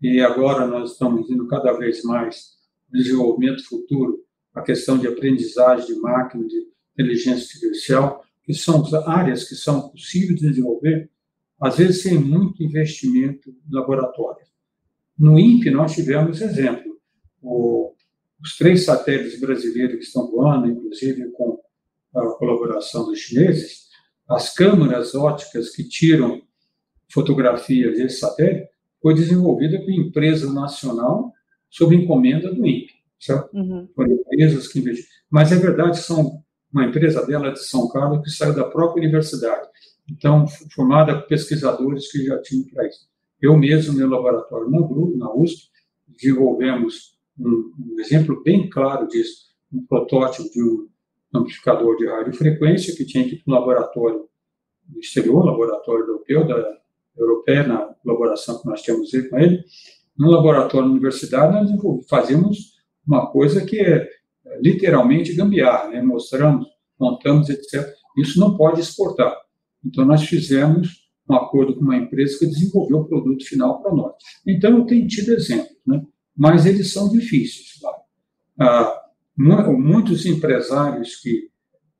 e 0.00 0.20
agora 0.20 0.66
nós 0.66 0.92
estamos 0.92 1.28
indo 1.30 1.46
cada 1.48 1.72
vez 1.72 2.02
mais 2.02 2.58
desenvolvimento 2.88 3.64
futuro, 3.64 4.24
a 4.54 4.62
questão 4.62 4.98
de 4.98 5.06
aprendizagem 5.06 5.86
de 5.86 6.00
máquina, 6.00 6.46
de 6.46 6.66
inteligência 6.94 7.54
artificial, 7.54 8.24
que 8.42 8.54
são 8.54 8.84
áreas 9.06 9.48
que 9.48 9.54
são 9.54 9.88
possíveis 9.90 10.40
de 10.40 10.48
desenvolver, 10.48 11.10
às 11.60 11.76
vezes 11.76 12.02
sem 12.02 12.18
muito 12.18 12.62
investimento 12.62 13.50
em 13.50 13.74
laboratório. 13.74 14.44
No 15.18 15.38
INPE, 15.38 15.70
nós 15.70 15.92
tivemos 15.92 16.40
exemplo. 16.40 16.98
O 17.42 17.90
os 18.42 18.56
três 18.56 18.84
satélites 18.84 19.38
brasileiros 19.38 19.96
que 19.96 20.04
estão 20.04 20.30
voando, 20.30 20.68
inclusive 20.68 21.30
com 21.32 21.60
a 22.14 22.26
colaboração 22.34 23.04
dos 23.04 23.18
chineses, 23.18 23.88
as 24.28 24.54
câmeras 24.54 25.14
óticas 25.14 25.70
que 25.70 25.84
tiram 25.84 26.40
fotografias 27.12 27.96
desse 27.96 28.18
satélite 28.18 28.68
foi 29.02 29.14
desenvolvida 29.14 29.78
por 29.80 29.90
empresa 29.90 30.52
nacional 30.52 31.32
sob 31.68 31.94
encomenda 31.94 32.52
do 32.52 32.66
INPE, 32.66 32.94
certo? 33.18 33.54
Uhum. 33.54 33.88
Foram 33.94 34.12
empresas 34.12 34.68
que 34.68 34.78
investiram. 34.78 35.10
Mas 35.30 35.52
é 35.52 35.56
verdade 35.56 35.98
são 35.98 36.42
uma 36.72 36.86
empresa 36.86 37.26
dela 37.26 37.52
de 37.52 37.62
São 37.64 37.88
Carlos 37.88 38.22
que 38.22 38.30
saiu 38.30 38.54
da 38.54 38.64
própria 38.64 39.00
universidade, 39.00 39.68
então 40.10 40.46
formada 40.74 41.20
por 41.20 41.28
pesquisadores 41.28 42.10
que 42.10 42.24
já 42.24 42.40
tinham 42.42 42.64
para 42.68 42.86
isso. 42.86 43.08
Eu 43.40 43.56
mesmo, 43.56 43.94
meu 43.94 44.08
laboratório 44.08 44.68
no 44.68 44.86
grupo, 44.86 45.16
na 45.16 45.32
USP, 45.32 45.68
desenvolvemos 46.08 47.18
um, 47.38 47.72
um 47.78 48.00
exemplo 48.00 48.42
bem 48.42 48.68
claro 48.68 49.06
disso, 49.08 49.50
um 49.72 49.84
protótipo 49.86 50.50
de 50.50 50.62
um 50.62 50.88
amplificador 51.32 51.96
de 51.96 52.06
radiofrequência 52.06 52.94
que 52.94 53.06
tinha 53.06 53.24
que 53.24 53.36
ir 53.36 53.44
para 53.44 53.54
um 53.54 53.58
laboratório 53.58 54.28
do 54.84 54.98
exterior, 54.98 55.44
laboratório 55.44 56.04
europeu, 56.04 56.46
da 56.46 56.80
europeia, 57.16 57.66
na 57.66 57.78
colaboração 58.02 58.60
que 58.60 58.66
nós 58.66 58.82
tínhamos 58.82 59.10
com 59.28 59.38
ele. 59.38 59.64
No 60.18 60.30
laboratório 60.30 60.88
da 60.88 60.92
universidade, 60.92 61.52
nós 61.52 62.06
fazemos 62.08 62.74
uma 63.06 63.30
coisa 63.30 63.64
que 63.64 63.78
é, 63.78 64.08
é 64.46 64.60
literalmente 64.60 65.34
gambiarra, 65.34 65.88
né? 65.88 66.02
mostramos, 66.02 66.66
montamos, 66.98 67.48
etc. 67.48 67.88
Isso 68.18 68.38
não 68.38 68.56
pode 68.56 68.80
exportar. 68.80 69.34
Então, 69.84 70.04
nós 70.04 70.22
fizemos 70.24 71.08
um 71.28 71.34
acordo 71.34 71.74
com 71.74 71.82
uma 71.82 71.96
empresa 71.96 72.38
que 72.38 72.46
desenvolveu 72.46 72.98
o 72.98 73.04
produto 73.08 73.44
final 73.44 73.82
para 73.82 73.94
nós. 73.94 74.14
Então, 74.46 74.76
eu 74.76 74.84
tenho 74.84 75.06
tido 75.06 75.32
exemplos. 75.32 75.76
Né? 75.86 76.02
mas 76.40 76.64
eles 76.64 76.90
são 76.90 77.10
difíceis. 77.10 77.78
Ah, 78.58 78.98
muitos 79.36 80.24
empresários 80.24 81.16
que 81.16 81.50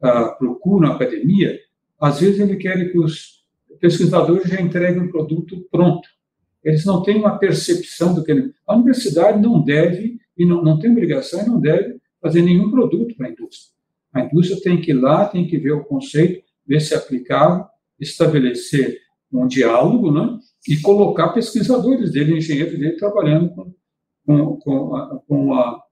ah, 0.00 0.30
procuram 0.38 0.90
a 0.90 0.94
academia, 0.94 1.58
às 2.00 2.20
vezes 2.20 2.40
ele 2.40 2.56
querem 2.56 2.90
que 2.90 2.98
os 2.98 3.44
pesquisadores 3.78 4.48
já 4.48 4.58
entreguem 4.58 5.02
um 5.02 5.10
produto 5.10 5.68
pronto. 5.70 6.08
Eles 6.64 6.86
não 6.86 7.02
têm 7.02 7.16
uma 7.16 7.38
percepção 7.38 8.14
do 8.14 8.24
que 8.24 8.30
ele... 8.30 8.54
A 8.66 8.74
universidade 8.74 9.38
não 9.38 9.62
deve, 9.62 10.18
e 10.38 10.46
não, 10.46 10.64
não 10.64 10.78
tem 10.78 10.90
obrigação, 10.90 11.42
e 11.42 11.46
não 11.46 11.60
deve 11.60 11.98
fazer 12.18 12.40
nenhum 12.40 12.70
produto 12.70 13.14
para 13.16 13.26
a 13.26 13.30
indústria. 13.30 13.74
A 14.14 14.20
indústria 14.22 14.58
tem 14.62 14.80
que 14.80 14.90
ir 14.90 14.94
lá, 14.94 15.26
tem 15.26 15.46
que 15.46 15.58
ver 15.58 15.72
o 15.72 15.84
conceito, 15.84 16.42
ver 16.70 16.80
se 16.80 16.94
aplicável, 16.94 17.64
estabelecer 17.98 19.00
um 19.32 19.48
diálogo, 19.48 20.12
né? 20.12 20.38
e 20.68 20.76
colocar 20.80 21.30
pesquisadores 21.30 22.12
dele, 22.12 22.38
engenheiros 22.38 22.78
dele, 22.78 22.96
trabalhando 22.96 23.50
com, 23.50 23.74
com, 24.24 24.56
com, 24.58 24.94
a, 24.94 25.20
com, 25.26 25.54
a, 25.54 25.82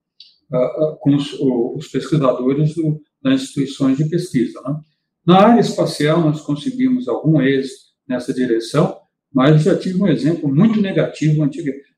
a, 0.53 0.97
com 1.01 1.15
os, 1.15 1.33
os, 1.33 1.87
pesquisadores 1.89 2.75
do, 2.75 3.01
das 3.21 3.41
instituições 3.41 3.97
de 3.97 4.07
pesquisa. 4.07 4.61
Né? 4.61 4.79
Na 5.25 5.39
área 5.39 5.59
espacial, 5.59 6.21
nós 6.21 6.39
conseguimos 6.39 7.09
algum 7.09 7.41
êxito 7.41 7.89
nessa 8.07 8.33
direção, 8.33 8.97
mas 9.33 9.63
já 9.63 9.77
tive 9.77 10.01
um 10.01 10.07
exemplo 10.07 10.47
muito 10.53 10.79
negativo 10.79 11.43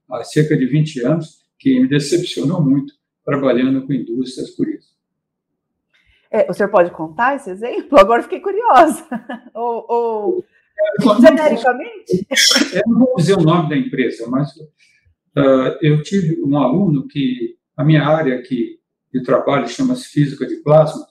há 0.10 0.24
cerca 0.24 0.58
de 0.58 0.66
20 0.66 1.06
anos, 1.06 1.42
que 1.60 1.80
me 1.80 1.88
decepcionou 1.88 2.64
muito 2.64 2.96
trabalhando 3.24 3.86
com 3.86 3.94
indústrias 3.94 4.50
por 4.52 4.68
isso. 4.68 4.90
É, 6.32 6.50
o 6.50 6.54
senhor 6.54 6.70
pode 6.70 6.92
contar 6.92 7.36
esse 7.36 7.50
exemplo? 7.50 8.00
Agora 8.00 8.24
fiquei 8.24 8.40
curiosa. 8.40 9.06
ou, 9.54 9.86
ou... 9.90 10.46
Genericamente? 11.20 12.26
Eu 12.74 12.84
não 12.88 13.00
vou 13.00 13.16
dizer 13.16 13.38
o 13.38 13.44
nome 13.44 13.70
da 13.70 13.78
empresa, 13.78 14.26
mas 14.28 14.52
Uh, 15.38 15.80
eu 15.82 16.04
tive 16.04 16.42
um 16.44 16.58
aluno 16.58 17.08
que, 17.08 17.56
a 17.78 17.86
minha 17.86 18.04
área 18.04 18.38
aqui 18.38 18.80
de 19.14 19.24
trabalho 19.24 19.68
chama-se 19.68 20.10
física 20.10 20.46
de 20.46 20.58
plasma, 20.58 21.06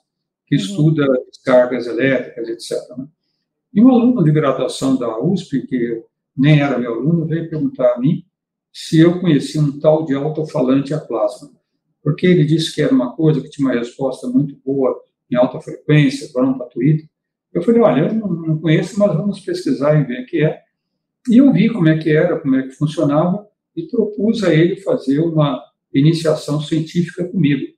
que 0.46 0.56
uhum. 0.56 0.62
estuda 0.62 1.06
descargas 1.26 1.86
elétricas, 1.86 2.48
etc. 2.48 2.98
Né? 2.98 3.06
E 3.72 3.82
um 3.82 3.88
aluno 3.88 4.22
de 4.22 4.30
graduação 4.30 4.96
da 4.96 5.18
USP, 5.18 5.66
que 5.66 6.04
nem 6.36 6.60
era 6.60 6.78
meu 6.78 6.94
aluno, 6.94 7.26
veio 7.26 7.48
perguntar 7.48 7.94
a 7.94 7.98
mim 7.98 8.24
se 8.72 9.00
eu 9.00 9.20
conhecia 9.20 9.60
um 9.60 9.80
tal 9.80 10.04
de 10.04 10.14
alto-falante 10.14 10.92
a 10.92 11.00
plasma. 11.00 11.50
Porque 12.02 12.26
ele 12.26 12.44
disse 12.44 12.74
que 12.74 12.82
era 12.82 12.94
uma 12.94 13.16
coisa 13.16 13.40
que 13.40 13.48
tinha 13.48 13.68
uma 13.68 13.78
resposta 13.78 14.26
muito 14.26 14.54
boa 14.64 15.00
em 15.30 15.36
alta 15.36 15.60
frequência, 15.60 16.28
para 16.32 16.66
Twitter. 16.66 17.08
Eu 17.52 17.62
falei, 17.62 17.80
olha, 17.80 18.00
eu 18.02 18.14
não, 18.14 18.58
conheço, 18.58 18.98
mas 18.98 19.14
vamos 19.14 19.40
pesquisar 19.40 20.00
e 20.00 20.04
ver 20.04 20.22
o 20.22 20.26
que 20.26 20.44
é. 20.44 20.60
E 21.28 21.38
eu 21.38 21.52
vi 21.52 21.68
como 21.68 21.88
é 21.88 21.98
que 21.98 22.10
era, 22.10 22.38
como 22.38 22.56
é 22.56 22.62
que 22.62 22.72
funcionava, 22.72 23.46
e 23.76 23.86
propus 23.86 24.42
a 24.44 24.54
ele 24.54 24.76
fazer 24.76 25.20
uma 25.20 25.62
iniciação 25.92 26.60
científica 26.60 27.24
comigo, 27.24 27.74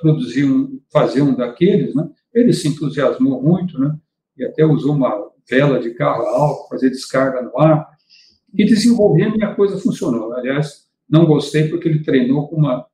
produzir 0.00 0.44
um, 0.44 0.80
fazer 0.92 1.22
um 1.22 1.34
daqueles, 1.34 1.94
né? 1.94 2.08
Ele 2.34 2.52
se 2.52 2.68
entusiasmou 2.68 3.42
muito, 3.42 3.78
né? 3.78 3.96
E 4.36 4.44
até 4.44 4.64
usou 4.64 4.94
uma 4.94 5.30
vela 5.48 5.78
de 5.80 5.90
carro 5.94 6.24
alto, 6.26 6.68
fazer 6.68 6.90
descarga 6.90 7.42
no 7.42 7.58
ar, 7.58 7.90
e 8.54 8.64
desenvolvendo 8.64 9.38
e 9.38 9.44
a 9.44 9.54
coisa 9.54 9.78
funcionou. 9.78 10.32
Aliás, 10.34 10.86
não 11.08 11.26
gostei 11.26 11.68
porque 11.68 11.88
ele 11.88 12.02
treinou 12.02 12.48
com 12.48 12.56
uma, 12.56 12.86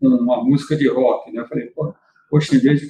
uma 0.00 0.44
música 0.44 0.76
de 0.76 0.88
rock, 0.88 1.32
né? 1.32 1.42
Eu 1.42 1.48
falei, 1.48 1.66
pô, 1.66 1.94
de 2.38 2.88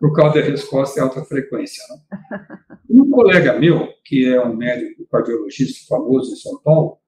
por 0.00 0.12
causa 0.14 0.40
da 0.40 0.46
resposta 0.46 0.98
em 0.98 1.02
alta 1.02 1.24
frequência. 1.24 1.82
Né? 1.90 2.46
Um 2.90 3.10
colega 3.10 3.58
meu, 3.58 3.88
que 4.04 4.26
é 4.26 4.44
um 4.44 4.54
médico 4.54 5.06
cardiologista 5.10 5.86
famoso 5.88 6.32
em 6.32 6.36
São 6.36 6.60
Paulo, 6.62 6.98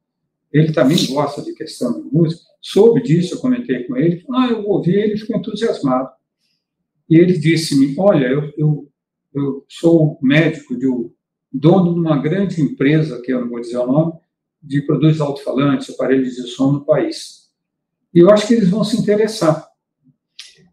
ele 0.52 0.72
também 0.72 0.96
gosta 1.06 1.42
de 1.42 1.52
questão 1.52 1.92
de 1.92 2.08
música, 2.12 2.42
soube 2.60 3.02
disso, 3.02 3.34
eu 3.34 3.40
comentei 3.40 3.84
com 3.84 3.96
ele, 3.96 4.24
ah, 4.32 4.48
eu 4.48 4.64
ouvi, 4.68 4.94
ele 4.94 5.16
ficou 5.16 5.36
entusiasmado. 5.36 6.10
E 7.10 7.16
ele 7.16 7.36
disse-me, 7.36 7.94
olha, 7.98 8.26
eu, 8.26 8.52
eu, 8.56 8.88
eu 9.34 9.64
sou 9.68 10.18
médico, 10.22 10.78
de, 10.78 10.86
dono 11.52 11.94
de 11.94 12.00
uma 12.00 12.18
grande 12.18 12.60
empresa, 12.60 13.20
que 13.20 13.32
eu 13.32 13.40
não 13.40 13.48
vou 13.48 13.60
dizer 13.60 13.78
o 13.78 13.86
nome, 13.86 14.12
de 14.62 14.80
produtos 14.82 15.20
alto-falantes, 15.20 15.90
aparelhos 15.90 16.34
de 16.34 16.46
som 16.48 16.72
no 16.72 16.84
país. 16.84 17.50
E 18.14 18.20
eu 18.20 18.30
acho 18.30 18.46
que 18.46 18.54
eles 18.54 18.70
vão 18.70 18.82
se 18.82 18.96
interessar. 18.96 19.68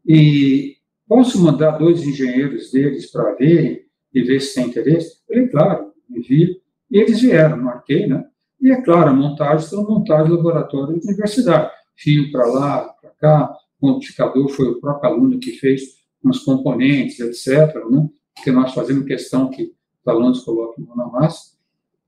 E 0.08 0.71
posso 1.12 1.44
mandar 1.44 1.72
dois 1.72 2.02
engenheiros 2.08 2.72
deles 2.72 3.12
para 3.12 3.36
verem 3.36 3.82
e 4.14 4.24
ver 4.24 4.40
se 4.40 4.56
tem 4.56 4.68
interesse? 4.68 5.18
Ele, 5.30 5.50
claro, 5.50 5.92
envio. 6.10 6.56
E 6.90 6.98
eles 6.98 7.20
vieram, 7.20 7.58
marquei, 7.58 8.08
né? 8.08 8.24
E 8.62 8.72
é 8.72 8.82
claro, 8.82 9.10
a 9.10 9.14
montagem 9.14 9.68
foi 9.68 9.84
montagem 9.84 10.28
de 10.28 10.38
laboratório 10.38 10.98
de 10.98 11.06
universidade. 11.06 11.70
Fio 11.98 12.32
para 12.32 12.46
lá, 12.46 12.84
para 13.02 13.10
cá, 13.20 13.58
o 13.82 13.90
amplificador 13.90 14.48
foi 14.52 14.70
o 14.70 14.80
próprio 14.80 15.12
aluno 15.12 15.38
que 15.38 15.52
fez 15.52 15.82
uns 16.24 16.46
componentes, 16.46 17.20
etc., 17.20 17.76
né? 17.90 18.08
Porque 18.34 18.50
nós 18.50 18.74
fazemos 18.74 19.06
questão 19.06 19.50
que 19.50 19.64
os 19.64 20.08
alunos 20.08 20.46
coloquem 20.46 20.88
na 20.96 21.08
massa. 21.08 21.58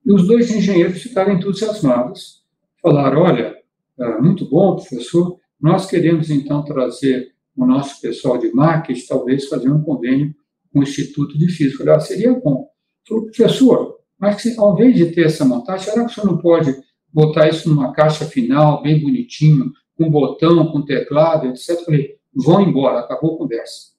E 0.05 0.13
os 0.13 0.25
dois 0.25 0.49
engenheiros 0.49 1.01
ficaram 1.01 1.33
entusiasmados. 1.33 2.41
Falaram: 2.81 3.23
olha, 3.23 3.53
é 3.99 4.21
muito 4.21 4.49
bom, 4.49 4.77
professor, 4.77 5.37
nós 5.59 5.87
queremos 5.87 6.29
então 6.29 6.63
trazer 6.63 7.32
o 7.55 7.65
nosso 7.65 8.01
pessoal 8.01 8.37
de 8.37 8.51
marketing, 8.51 9.05
talvez 9.07 9.47
fazer 9.47 9.69
um 9.69 9.81
convênio 9.81 10.33
com 10.71 10.79
o 10.79 10.83
Instituto 10.83 11.37
de 11.37 11.47
Física. 11.49 11.79
Falei, 11.79 11.95
ah, 11.95 11.99
seria 11.99 12.33
bom. 12.33 12.67
Falei, 13.07 13.25
professor, 13.25 13.99
mas 14.19 14.57
ao 14.57 14.73
invés 14.73 14.95
de 14.95 15.05
ter 15.07 15.25
essa 15.25 15.45
montagem, 15.45 15.85
será 15.85 16.05
que 16.05 16.11
o 16.11 16.13
senhor 16.13 16.27
não 16.27 16.37
pode 16.37 16.75
botar 17.11 17.47
isso 17.47 17.69
numa 17.69 17.93
caixa 17.93 18.25
final, 18.25 18.81
bem 18.81 18.99
bonitinho, 18.99 19.71
com 19.95 20.09
botão, 20.09 20.71
com 20.71 20.81
teclado, 20.81 21.47
etc? 21.47 21.83
Falei, 21.85 22.15
vão 22.33 22.61
embora, 22.61 22.99
acabou 22.99 23.35
a 23.35 23.37
conversa. 23.37 23.93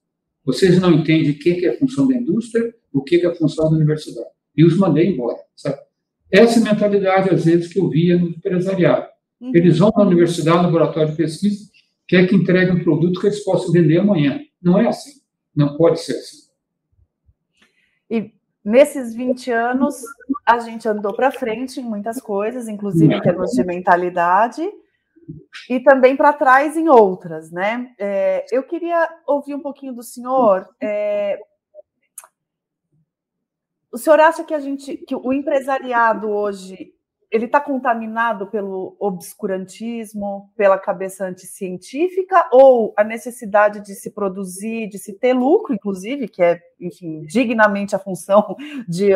Vocês 0.44 0.80
não 0.80 0.92
entendem 0.92 1.30
o 1.30 1.38
que 1.38 1.64
é 1.64 1.70
a 1.70 1.78
função 1.78 2.06
da 2.08 2.14
indústria, 2.14 2.74
o 2.92 3.02
que 3.02 3.16
é 3.16 3.26
a 3.26 3.34
função 3.34 3.70
da 3.70 3.76
universidade. 3.76 4.28
E 4.56 4.64
os 4.64 4.76
mandei 4.76 5.08
embora, 5.08 5.38
sabe? 5.56 5.78
Essa 6.30 6.60
mentalidade, 6.60 7.30
às 7.30 7.44
vezes, 7.44 7.72
que 7.72 7.78
eu 7.78 7.88
via 7.88 8.18
no 8.18 8.28
empresariado. 8.28 9.06
Uhum. 9.40 9.52
Eles 9.54 9.78
vão 9.78 9.92
na 9.96 10.04
universidade, 10.04 10.58
no 10.58 10.64
laboratório 10.64 11.10
de 11.10 11.16
pesquisa, 11.16 11.70
quer 12.06 12.26
que 12.28 12.34
entregue 12.34 12.72
um 12.72 12.82
produto 12.82 13.20
que 13.20 13.26
eles 13.26 13.44
possam 13.44 13.72
vender 13.72 13.98
amanhã. 13.98 14.40
Não 14.62 14.78
é 14.78 14.88
assim. 14.88 15.20
Não 15.54 15.76
pode 15.76 16.00
ser 16.00 16.12
assim. 16.12 16.44
E 18.10 18.32
nesses 18.64 19.14
20 19.14 19.50
anos, 19.50 20.02
a 20.46 20.58
gente 20.58 20.88
andou 20.88 21.14
para 21.14 21.30
frente 21.30 21.80
em 21.80 21.84
muitas 21.84 22.20
coisas, 22.20 22.68
inclusive 22.68 23.14
em 23.14 23.20
termos 23.20 23.50
de 23.52 23.64
mentalidade, 23.64 24.62
e 25.68 25.80
também 25.80 26.16
para 26.16 26.32
trás 26.32 26.76
em 26.76 26.88
outras, 26.88 27.50
né? 27.50 27.94
É, 27.98 28.44
eu 28.50 28.62
queria 28.62 29.08
ouvir 29.26 29.54
um 29.54 29.60
pouquinho 29.60 29.94
do 29.94 30.02
senhor. 30.02 30.68
É, 30.80 31.38
o 33.90 33.96
senhor 33.96 34.20
acha 34.20 34.44
que 34.44 34.52
a 34.52 34.60
gente, 34.60 34.96
que 34.96 35.14
o 35.14 35.32
empresariado 35.32 36.28
hoje, 36.28 36.92
ele 37.34 37.46
está 37.46 37.60
contaminado 37.60 38.46
pelo 38.46 38.96
obscurantismo, 38.96 40.52
pela 40.56 40.78
cabeça 40.78 41.26
anticientífica, 41.26 42.48
ou 42.52 42.94
a 42.96 43.02
necessidade 43.02 43.80
de 43.80 43.92
se 43.96 44.12
produzir, 44.12 44.88
de 44.88 45.00
se 45.00 45.18
ter 45.18 45.32
lucro, 45.32 45.74
inclusive, 45.74 46.28
que 46.28 46.40
é, 46.40 46.60
enfim, 46.80 47.22
dignamente 47.22 47.96
a 47.96 47.98
função 47.98 48.54
de, 48.86 49.10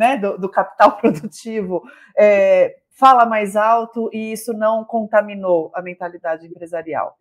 né, 0.00 0.18
do, 0.18 0.36
do 0.36 0.48
capital 0.48 0.96
produtivo, 0.98 1.80
é, 2.18 2.74
fala 2.90 3.24
mais 3.24 3.54
alto 3.54 4.10
e 4.12 4.32
isso 4.32 4.52
não 4.52 4.84
contaminou 4.84 5.70
a 5.72 5.80
mentalidade 5.80 6.48
empresarial? 6.48 7.16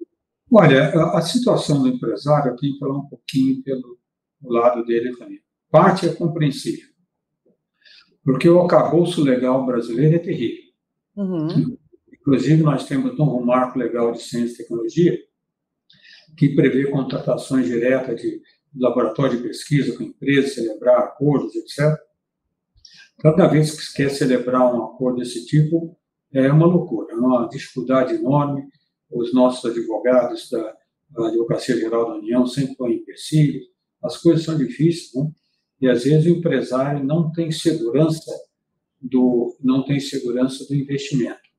Olha, 0.51 0.89
a 1.13 1.21
situação 1.21 1.83
do 1.83 1.89
empresário, 1.89 2.53
eu 2.53 2.55
tenho 2.55 2.73
que 2.73 2.79
falar 2.79 2.97
um 2.97 3.07
pouquinho 3.07 3.61
pelo 3.61 3.99
lado 4.41 4.83
dele 4.83 5.15
também. 5.15 5.39
Parte 5.69 6.09
é 6.09 6.15
compreensível 6.15 6.89
porque 8.23 8.49
o 8.49 8.61
acabouço 8.61 9.23
legal 9.23 9.65
brasileiro 9.65 10.15
é 10.15 10.19
terrível. 10.19 10.63
Uhum. 11.15 11.77
Inclusive, 12.11 12.61
nós 12.61 12.85
temos 12.85 13.19
um 13.19 13.41
marco 13.41 13.79
legal 13.79 14.11
de 14.11 14.21
ciência 14.21 14.53
e 14.53 14.57
tecnologia 14.57 15.19
que 16.37 16.55
prevê 16.55 16.89
contratações 16.89 17.65
diretas 17.65 18.21
de 18.21 18.41
laboratório 18.75 19.37
de 19.37 19.43
pesquisa 19.43 19.97
com 19.97 20.03
empresas, 20.03 20.53
celebrar 20.53 20.99
acordos, 20.99 21.55
etc. 21.55 21.97
Cada 23.19 23.47
vez 23.47 23.75
que 23.75 23.83
se 23.83 23.93
quer 23.93 24.09
celebrar 24.09 24.73
um 24.73 24.85
acordo 24.85 25.19
desse 25.19 25.45
tipo, 25.45 25.97
é 26.31 26.51
uma 26.51 26.65
loucura, 26.65 27.13
é 27.13 27.15
uma 27.15 27.47
dificuldade 27.49 28.13
enorme. 28.13 28.67
Os 29.09 29.33
nossos 29.33 29.69
advogados 29.69 30.49
da, 30.49 30.77
Advocacia 31.17 31.75
Geral 31.75 32.05
da 32.05 32.15
União 32.19 32.45
sempre 32.45 32.75
põem 32.75 32.97
empecilhos, 32.97 33.65
as 34.03 34.17
coisas 34.17 34.45
são 34.45 34.55
difíceis, 34.55 35.13
né? 35.15 35.31
E 35.81 35.87
às 35.87 36.03
vezes 36.03 36.25
o 36.25 36.37
empresário 36.37 37.03
não 37.03 37.31
tem 37.31 37.51
segurança 37.51 38.31
do 39.01 39.55
não 39.61 39.83
tem 39.83 39.99
segurança 39.99 40.65
do 40.67 40.75
investimento. 40.75 41.49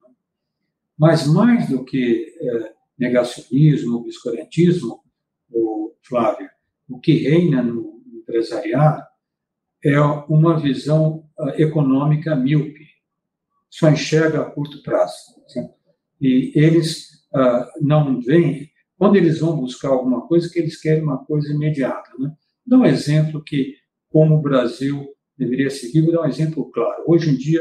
Mas 0.99 1.27
mais 1.27 1.69
do 1.69 1.85
que 1.85 2.35
é, 2.39 2.73
negacionismo, 2.99 3.97
obscurantismo, 3.97 5.03
o 5.51 5.95
Flávio, 6.03 6.49
o 6.89 6.99
que 6.99 7.15
reina 7.15 7.63
no 7.63 8.03
empresariado 8.13 9.03
é 9.83 9.99
uma 10.01 10.59
visão 10.59 11.25
é, 11.41 11.63
econômica 11.63 12.37
míope, 12.37 12.87
só 13.71 13.89
enxerga 13.89 14.43
a 14.43 14.51
curto 14.51 14.83
prazo. 14.83 15.15
E 16.21 16.53
eles 16.55 17.25
uh, 17.35 17.67
não 17.81 18.21
veem, 18.21 18.71
quando 18.99 19.17
eles 19.17 19.41
vão 19.41 19.57
buscar 19.57 19.89
alguma 19.89 20.27
coisa, 20.27 20.51
que 20.51 20.59
eles 20.59 20.79
querem 20.79 21.03
uma 21.03 21.25
coisa 21.25 21.51
imediata. 21.51 22.11
Né? 22.19 22.31
Dá 22.67 22.77
um 22.77 22.85
exemplo 22.85 23.43
que 23.43 23.77
como 24.11 24.37
o 24.37 24.43
Brasil 24.43 25.09
deveria 25.39 25.71
seguir. 25.71 26.03
Vou 26.03 26.13
dar 26.13 26.23
um 26.23 26.29
exemplo 26.29 26.71
claro. 26.71 27.05
Hoje 27.07 27.31
em 27.31 27.37
dia, 27.37 27.61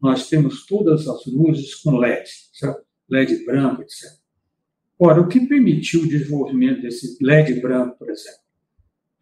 nós 0.00 0.28
temos 0.28 0.64
todas 0.66 1.08
as 1.08 1.26
luzes 1.26 1.74
com 1.76 1.96
LED, 1.96 2.28
certo? 2.52 2.84
LED 3.08 3.44
branco, 3.44 3.82
etc. 3.82 4.10
Ora, 4.98 5.20
o 5.20 5.28
que 5.28 5.46
permitiu 5.46 6.02
o 6.02 6.08
desenvolvimento 6.08 6.82
desse 6.82 7.22
LED 7.22 7.60
branco, 7.60 7.98
por 7.98 8.10
exemplo, 8.10 8.40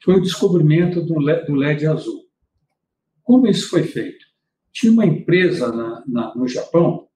foi 0.02 0.14
o 0.16 0.22
descobrimento 0.22 1.00
do 1.02 1.18
LED, 1.18 1.46
do 1.46 1.54
LED 1.54 1.86
azul. 1.86 2.24
Como 3.22 3.46
isso 3.46 3.68
foi 3.70 3.84
feito? 3.84 4.24
Tinha 4.72 4.92
uma 4.92 5.06
empresa 5.06 5.72
na, 5.72 6.04
na, 6.06 6.34
no 6.34 6.46
Japão 6.46 7.08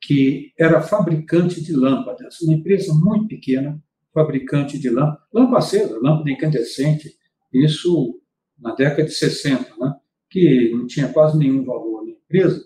que 0.00 0.52
era 0.58 0.82
fabricante 0.82 1.62
de 1.62 1.72
lâmpadas, 1.72 2.40
uma 2.42 2.54
empresa 2.54 2.92
muito 2.92 3.28
pequena, 3.28 3.82
fabricante 4.12 4.78
de 4.78 4.90
lâmpadas, 4.90 5.26
lâmpada 5.32 5.58
acesa, 5.58 5.98
lâmpada 6.02 6.30
incandescente, 6.30 7.16
isso 7.52 8.20
na 8.64 8.74
década 8.74 9.04
de 9.04 9.12
60, 9.12 9.76
né, 9.78 9.94
que 10.30 10.70
não 10.72 10.86
tinha 10.86 11.12
quase 11.12 11.38
nenhum 11.38 11.62
valor 11.64 12.04
na 12.04 12.12
empresa, 12.12 12.64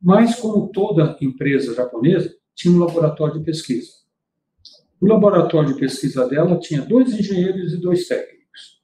mas, 0.00 0.36
como 0.36 0.68
toda 0.68 1.16
empresa 1.22 1.74
japonesa, 1.74 2.30
tinha 2.54 2.74
um 2.74 2.78
laboratório 2.78 3.38
de 3.38 3.44
pesquisa. 3.44 3.90
O 5.00 5.06
laboratório 5.06 5.72
de 5.72 5.80
pesquisa 5.80 6.28
dela 6.28 6.58
tinha 6.58 6.82
dois 6.82 7.12
engenheiros 7.12 7.72
e 7.72 7.80
dois 7.80 8.06
técnicos. 8.06 8.82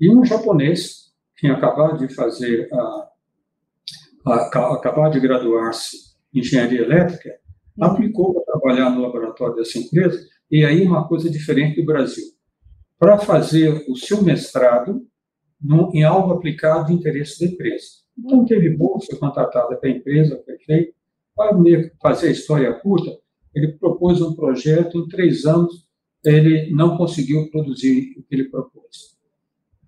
E 0.00 0.08
um 0.08 0.24
japonês, 0.24 1.12
que 1.34 1.40
tinha 1.40 1.54
acabado 1.54 1.98
de 1.98 2.14
fazer 2.14 2.68
a, 2.72 3.08
a, 4.26 4.74
acabar 4.74 5.10
de 5.10 5.18
graduar-se 5.18 5.96
em 6.32 6.38
engenharia 6.38 6.82
elétrica, 6.82 7.36
aplicou 7.80 8.32
para 8.32 8.44
trabalhar 8.44 8.90
no 8.90 9.02
laboratório 9.02 9.56
dessa 9.56 9.78
empresa, 9.78 10.24
e 10.48 10.64
aí 10.64 10.86
uma 10.86 11.08
coisa 11.08 11.28
diferente 11.28 11.80
do 11.80 11.86
Brasil 11.86 12.24
para 12.98 13.18
fazer 13.18 13.84
o 13.88 13.96
seu 13.96 14.22
mestrado 14.22 15.06
em 15.92 16.02
algo 16.02 16.32
aplicado 16.32 16.86
de 16.86 16.92
interesse 16.92 17.40
da 17.40 17.52
empresa. 17.52 17.86
Então, 18.18 18.44
teve 18.44 18.70
bolsa 18.70 19.16
contratada 19.16 19.76
para 19.76 19.88
a 19.88 19.92
empresa, 19.92 20.36
perfeito. 20.36 20.94
Para 21.34 21.56
fazer 22.00 22.28
a 22.28 22.32
história 22.32 22.72
curta, 22.74 23.10
ele 23.54 23.72
propôs 23.72 24.20
um 24.20 24.34
projeto, 24.34 24.98
em 24.98 25.08
três 25.08 25.44
anos, 25.44 25.86
ele 26.24 26.70
não 26.70 26.96
conseguiu 26.96 27.50
produzir 27.50 28.14
o 28.18 28.22
que 28.22 28.34
ele 28.34 28.44
propôs. 28.44 29.14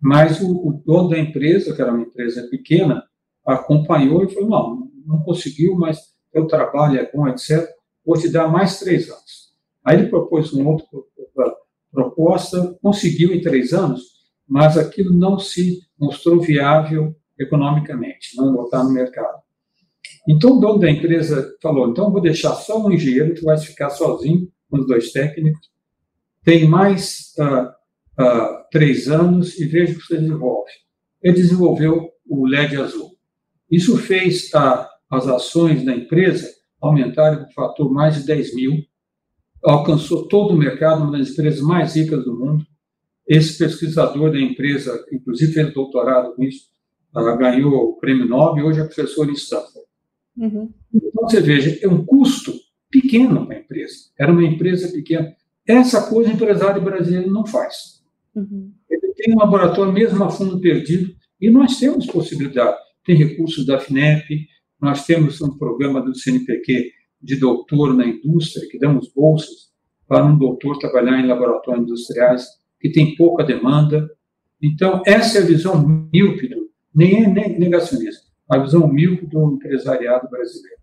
Mas 0.00 0.40
o, 0.40 0.68
o 0.68 0.72
dono 0.84 1.08
da 1.08 1.18
empresa, 1.18 1.74
que 1.74 1.80
era 1.80 1.92
uma 1.92 2.02
empresa 2.02 2.46
pequena, 2.48 3.02
acompanhou 3.44 4.24
e 4.24 4.28
falou: 4.28 4.48
não, 4.48 4.90
não 5.06 5.22
conseguiu, 5.22 5.74
mas 5.76 6.14
o 6.34 6.46
trabalho 6.46 6.98
é 6.98 7.10
bom, 7.10 7.26
etc. 7.28 7.66
Vou 8.04 8.16
te 8.16 8.28
dar 8.28 8.48
mais 8.48 8.78
três 8.78 9.08
anos. 9.08 9.54
Aí 9.84 9.98
ele 9.98 10.08
propôs 10.08 10.52
uma 10.52 10.70
outra 10.70 10.86
proposta, 11.90 12.76
conseguiu 12.82 13.32
em 13.32 13.40
três 13.40 13.72
anos, 13.72 14.15
mas 14.48 14.76
aquilo 14.78 15.12
não 15.12 15.38
se 15.38 15.80
mostrou 15.98 16.40
viável 16.40 17.14
economicamente, 17.38 18.36
não 18.36 18.52
botar 18.52 18.84
no 18.84 18.92
mercado. 18.92 19.40
Então 20.28 20.56
o 20.56 20.60
dono 20.60 20.78
da 20.78 20.90
empresa 20.90 21.54
falou: 21.62 21.88
então 21.88 22.10
vou 22.10 22.20
deixar 22.20 22.54
só 22.54 22.84
um 22.84 22.92
engenheiro, 22.92 23.34
tu 23.34 23.42
vai 23.42 23.58
ficar 23.58 23.90
sozinho 23.90 24.48
com 24.70 24.78
os 24.78 24.86
dois 24.86 25.12
técnicos, 25.12 25.70
tem 26.42 26.66
mais 26.66 27.32
uh, 27.38 28.22
uh, 28.22 28.64
três 28.70 29.08
anos 29.08 29.58
e 29.58 29.66
veja 29.66 29.92
o 29.92 29.96
que 29.96 30.06
você 30.06 30.18
desenvolve. 30.18 30.70
Ele 31.22 31.34
desenvolveu 31.34 32.10
o 32.28 32.46
LED 32.46 32.76
azul. 32.76 33.16
Isso 33.70 33.96
fez 33.98 34.50
uh, 34.52 34.86
as 35.10 35.26
ações 35.26 35.84
da 35.84 35.94
empresa 35.94 36.48
aumentarem 36.80 37.40
um 37.40 37.50
fator 37.50 37.90
mais 37.90 38.16
de 38.16 38.26
10 38.26 38.54
mil, 38.54 38.82
alcançou 39.64 40.28
todo 40.28 40.54
o 40.54 40.58
mercado, 40.58 41.02
uma 41.02 41.18
das 41.18 41.30
empresas 41.30 41.60
mais 41.60 41.96
ricas 41.96 42.24
do 42.24 42.38
mundo. 42.38 42.64
Esse 43.28 43.58
pesquisador 43.58 44.30
da 44.30 44.40
empresa, 44.40 45.04
inclusive 45.12 45.52
fez 45.52 45.72
doutorado 45.72 46.34
com 46.34 46.44
isso, 46.44 46.66
ganhou 47.38 47.90
o 47.90 47.96
prêmio 47.98 48.26
Nobel 48.26 48.64
e 48.64 48.68
hoje 48.68 48.80
é 48.80 48.84
professor 48.84 49.28
em 49.28 49.32
Stanford. 49.32 49.86
Uhum. 50.36 50.70
Então, 50.94 51.28
você 51.28 51.40
veja, 51.40 51.78
é 51.82 51.88
um 51.88 52.04
custo 52.04 52.52
pequeno 52.90 53.46
para 53.46 53.56
a 53.56 53.60
empresa. 53.60 53.94
Era 54.18 54.32
uma 54.32 54.44
empresa 54.44 54.92
pequena. 54.92 55.34
Essa 55.66 56.08
coisa 56.08 56.30
o 56.30 56.32
empresário 56.34 56.82
brasileiro 56.82 57.30
não 57.30 57.44
faz. 57.46 58.02
Uhum. 58.34 58.72
Ele 58.88 59.12
tem 59.14 59.34
um 59.34 59.38
laboratório 59.38 59.92
mesmo 59.92 60.22
a 60.22 60.30
fundo 60.30 60.60
perdido 60.60 61.14
e 61.40 61.50
nós 61.50 61.78
temos 61.78 62.06
possibilidade. 62.06 62.76
Tem 63.04 63.16
recursos 63.16 63.66
da 63.66 63.78
FINEP, 63.78 64.46
nós 64.80 65.06
temos 65.06 65.40
um 65.40 65.56
programa 65.56 66.00
do 66.02 66.14
CNPq 66.14 66.92
de 67.22 67.36
doutor 67.36 67.94
na 67.94 68.06
indústria, 68.06 68.68
que 68.68 68.78
damos 68.78 69.12
bolsas 69.12 69.70
para 70.06 70.24
um 70.24 70.38
doutor 70.38 70.78
trabalhar 70.78 71.18
em 71.18 71.26
laboratórios 71.26 71.82
industriais 71.82 72.46
que 72.80 72.90
tem 72.90 73.16
pouca 73.16 73.44
demanda. 73.44 74.08
Então, 74.62 75.02
essa 75.06 75.38
é 75.38 75.42
a 75.42 75.46
visão 75.46 75.78
míope, 76.12 76.48
do, 76.48 76.70
nem 76.94 77.24
é 77.24 77.28
negacionismo, 77.28 78.22
a 78.48 78.58
visão 78.58 78.86
míope 78.88 79.26
do 79.26 79.54
empresariado 79.54 80.28
brasileiro. 80.28 80.80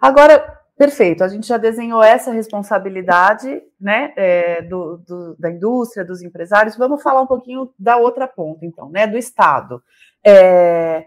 Agora, 0.00 0.62
Perfeito, 0.82 1.22
a 1.22 1.28
gente 1.28 1.46
já 1.46 1.58
desenhou 1.58 2.02
essa 2.02 2.32
responsabilidade 2.32 3.62
né, 3.80 4.12
é, 4.16 4.62
do, 4.62 4.96
do, 5.06 5.36
da 5.38 5.48
indústria, 5.48 6.04
dos 6.04 6.22
empresários. 6.22 6.76
Vamos 6.76 7.02
falar 7.02 7.22
um 7.22 7.26
pouquinho 7.26 7.72
da 7.78 7.98
outra 7.98 8.26
ponta, 8.26 8.66
então, 8.66 8.90
né, 8.90 9.06
do 9.06 9.16
Estado. 9.16 9.80
É, 10.24 11.06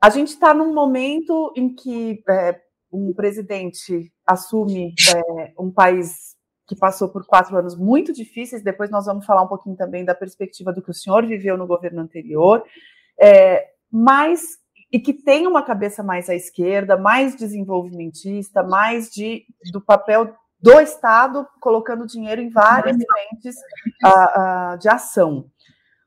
a 0.00 0.10
gente 0.10 0.28
está 0.28 0.54
num 0.54 0.72
momento 0.72 1.52
em 1.56 1.74
que 1.74 2.22
é, 2.28 2.60
um 2.92 3.12
presidente 3.12 4.12
assume 4.24 4.94
é, 5.12 5.52
um 5.58 5.72
país 5.72 6.33
que 6.66 6.76
passou 6.76 7.08
por 7.08 7.26
quatro 7.26 7.56
anos 7.56 7.76
muito 7.76 8.12
difíceis. 8.12 8.62
Depois 8.62 8.90
nós 8.90 9.06
vamos 9.06 9.26
falar 9.26 9.42
um 9.42 9.48
pouquinho 9.48 9.76
também 9.76 10.04
da 10.04 10.14
perspectiva 10.14 10.72
do 10.72 10.82
que 10.82 10.90
o 10.90 10.94
senhor 10.94 11.26
viveu 11.26 11.56
no 11.56 11.66
governo 11.66 12.00
anterior, 12.00 12.64
é, 13.20 13.66
mas 13.90 14.58
e 14.92 14.98
que 15.00 15.12
tem 15.12 15.46
uma 15.46 15.62
cabeça 15.62 16.04
mais 16.04 16.30
à 16.30 16.36
esquerda, 16.36 16.96
mais 16.96 17.34
desenvolvimentista, 17.34 18.62
mais 18.62 19.10
de, 19.10 19.44
do 19.72 19.80
papel 19.80 20.32
do 20.60 20.80
Estado 20.80 21.46
colocando 21.60 22.06
dinheiro 22.06 22.40
em 22.40 22.48
várias 22.48 22.96
frentes 22.96 23.56
uh, 24.04 24.74
uh, 24.74 24.78
de 24.78 24.88
ação. 24.88 25.46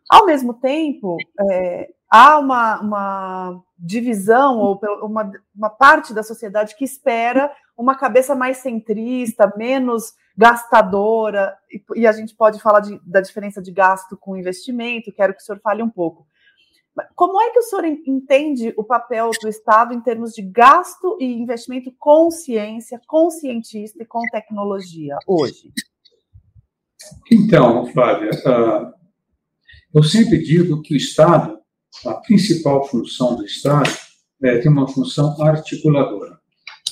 Ao 0.09 0.25
mesmo 0.25 0.53
tempo, 0.53 1.17
é, 1.51 1.89
há 2.09 2.39
uma, 2.39 2.79
uma, 2.79 3.63
divisão 3.77 4.57
ou 4.57 4.79
uma, 5.03 5.31
uma 5.53 5.69
parte 5.69 6.13
da 6.13 6.23
sociedade 6.23 6.75
que 6.75 6.85
espera 6.85 7.51
uma 7.77 7.95
cabeça 7.95 8.33
mais 8.33 8.57
centrista, 8.57 9.53
menos 9.55 10.13
gastadora, 10.35 11.55
e, 11.71 12.01
e 12.01 12.07
a 12.07 12.11
gente 12.11 12.35
pode 12.35 12.59
falar 12.59 12.79
de, 12.79 12.99
da 13.05 13.21
diferença 13.21 13.61
de 13.61 13.71
gasto 13.71 14.17
com 14.17 14.35
investimento, 14.35 15.13
quero 15.13 15.33
que 15.33 15.41
o 15.41 15.45
senhor 15.45 15.59
fale 15.61 15.83
um 15.83 15.89
pouco. 15.89 16.25
Como 17.15 17.39
é 17.39 17.51
que 17.51 17.59
o 17.59 17.63
senhor 17.63 17.85
entende 17.85 18.73
o 18.75 18.83
papel 18.83 19.29
do 19.39 19.47
Estado 19.47 19.93
em 19.93 20.01
termos 20.01 20.33
de 20.33 20.41
gasto 20.41 21.15
e 21.19 21.25
investimento 21.25 21.93
com 21.99 22.31
ciência, 22.31 22.99
com 23.07 23.29
cientista 23.29 24.01
e 24.01 24.05
com 24.05 24.21
tecnologia 24.31 25.15
hoje? 25.27 25.71
Então, 27.31 27.85
Flávia, 27.93 28.31
uh, 28.31 28.93
eu 29.93 30.03
sempre 30.03 30.39
digo 30.39 30.81
que 30.81 30.95
o 30.95 30.97
Estado, 30.97 31.59
a 32.03 32.15
principal 32.15 32.83
função 32.87 33.35
do 33.35 33.45
Estado, 33.45 33.89
é, 34.43 34.57
tem 34.57 34.71
uma 34.71 34.87
função 34.87 35.39
articuladora. 35.41 36.36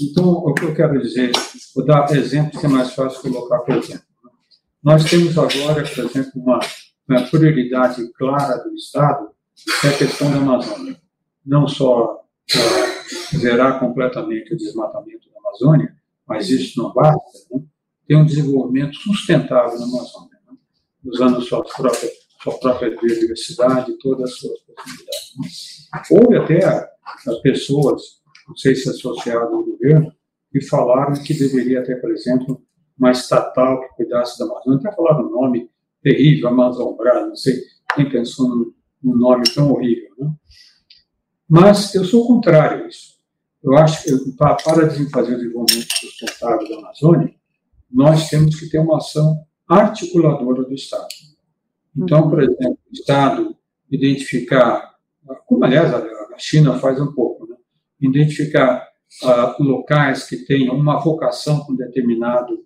Então, 0.01 0.29
o 0.29 0.53
que 0.53 0.63
eu 0.63 0.75
quero 0.75 1.01
dizer, 1.01 1.31
vou 1.73 1.85
dar 1.85 2.11
exemplos 2.11 2.59
que 2.59 2.65
é 2.65 2.69
mais 2.69 2.93
fácil 2.93 3.21
colocar, 3.21 3.59
por 3.59 3.75
exemplo. 3.75 4.03
Nós 4.83 5.03
temos 5.09 5.37
agora, 5.37 5.83
por 5.83 6.05
exemplo, 6.05 6.31
uma, 6.35 6.59
uma 7.07 7.21
prioridade 7.23 8.07
clara 8.13 8.57
do 8.63 8.73
Estado 8.75 9.29
é 9.83 9.87
a 9.87 9.97
questão 9.97 10.29
da 10.31 10.37
Amazônia. 10.37 10.99
Não 11.45 11.67
só 11.67 12.23
zerar 13.35 13.79
completamente 13.79 14.53
o 14.53 14.57
desmatamento 14.57 15.29
da 15.31 15.39
Amazônia, 15.39 15.95
mas 16.27 16.49
isso 16.49 16.81
não 16.81 16.93
basta, 16.93 17.19
né? 17.51 17.63
ter 18.07 18.15
um 18.15 18.25
desenvolvimento 18.25 18.95
sustentável 18.97 19.79
na 19.79 19.85
Amazônia, 19.85 20.39
né? 20.49 20.57
usando 21.03 21.41
sua 21.41 21.63
própria, 21.63 22.11
sua 22.43 22.59
própria 22.59 22.89
biodiversidade, 22.89 23.97
todas 23.99 24.31
as 24.31 24.37
suas 24.37 24.59
possibilidades. 24.59 25.33
Né? 25.39 26.01
Houve 26.11 26.37
até 26.37 26.65
a, 26.65 26.89
a 27.27 27.35
pessoas, 27.41 28.21
não 28.47 28.55
sei 28.55 28.75
se 28.75 28.89
associado 28.89 29.55
ao 29.55 29.63
governo, 29.63 30.13
que 30.51 30.61
falaram 30.61 31.13
que 31.21 31.33
deveria 31.33 31.83
ter, 31.83 31.99
por 31.99 32.11
exemplo, 32.11 32.61
uma 32.97 33.11
estatal 33.11 33.81
que 33.81 33.95
cuidasse 33.95 34.39
da 34.39 34.45
Amazônia, 34.45 34.79
até 34.79 34.95
falaram 34.95 35.27
um 35.27 35.31
nome 35.31 35.69
terrível, 36.01 36.49
Amazonbras, 36.49 37.27
não 37.27 37.35
sei 37.35 37.61
quem 37.95 38.09
pensou 38.09 38.49
no 38.49 38.75
um 39.03 39.15
nome 39.15 39.43
tão 39.53 39.71
horrível. 39.71 40.09
Né? 40.17 40.33
Mas 41.47 41.93
eu 41.93 42.03
sou 42.03 42.25
contrário 42.25 42.85
a 42.85 42.87
isso. 42.87 43.15
Eu 43.63 43.75
acho 43.77 44.03
que 44.03 44.31
para 44.31 44.57
fazer 44.59 44.85
o 44.85 44.87
desenvolvimento 45.37 45.93
sustentável 45.93 46.67
da 46.69 46.77
Amazônia, 46.77 47.33
nós 47.91 48.29
temos 48.29 48.59
que 48.59 48.69
ter 48.69 48.79
uma 48.79 48.97
ação 48.97 49.43
articuladora 49.67 50.63
do 50.63 50.73
Estado. 50.73 51.07
Então, 51.95 52.29
por 52.29 52.41
exemplo, 52.41 52.77
o 52.89 52.93
Estado 52.93 53.55
identificar, 53.89 54.95
como 55.45 55.63
aliás 55.63 55.93
a 55.93 56.37
China 56.37 56.77
faz 56.79 56.99
um 56.99 57.13
pouco? 57.13 57.34
Identificar 57.99 58.87
uh, 59.23 59.63
locais 59.63 60.27
que 60.27 60.37
tenham 60.37 60.75
uma 60.75 60.99
vocação 60.99 61.61
com 61.61 61.75
determinado 61.75 62.65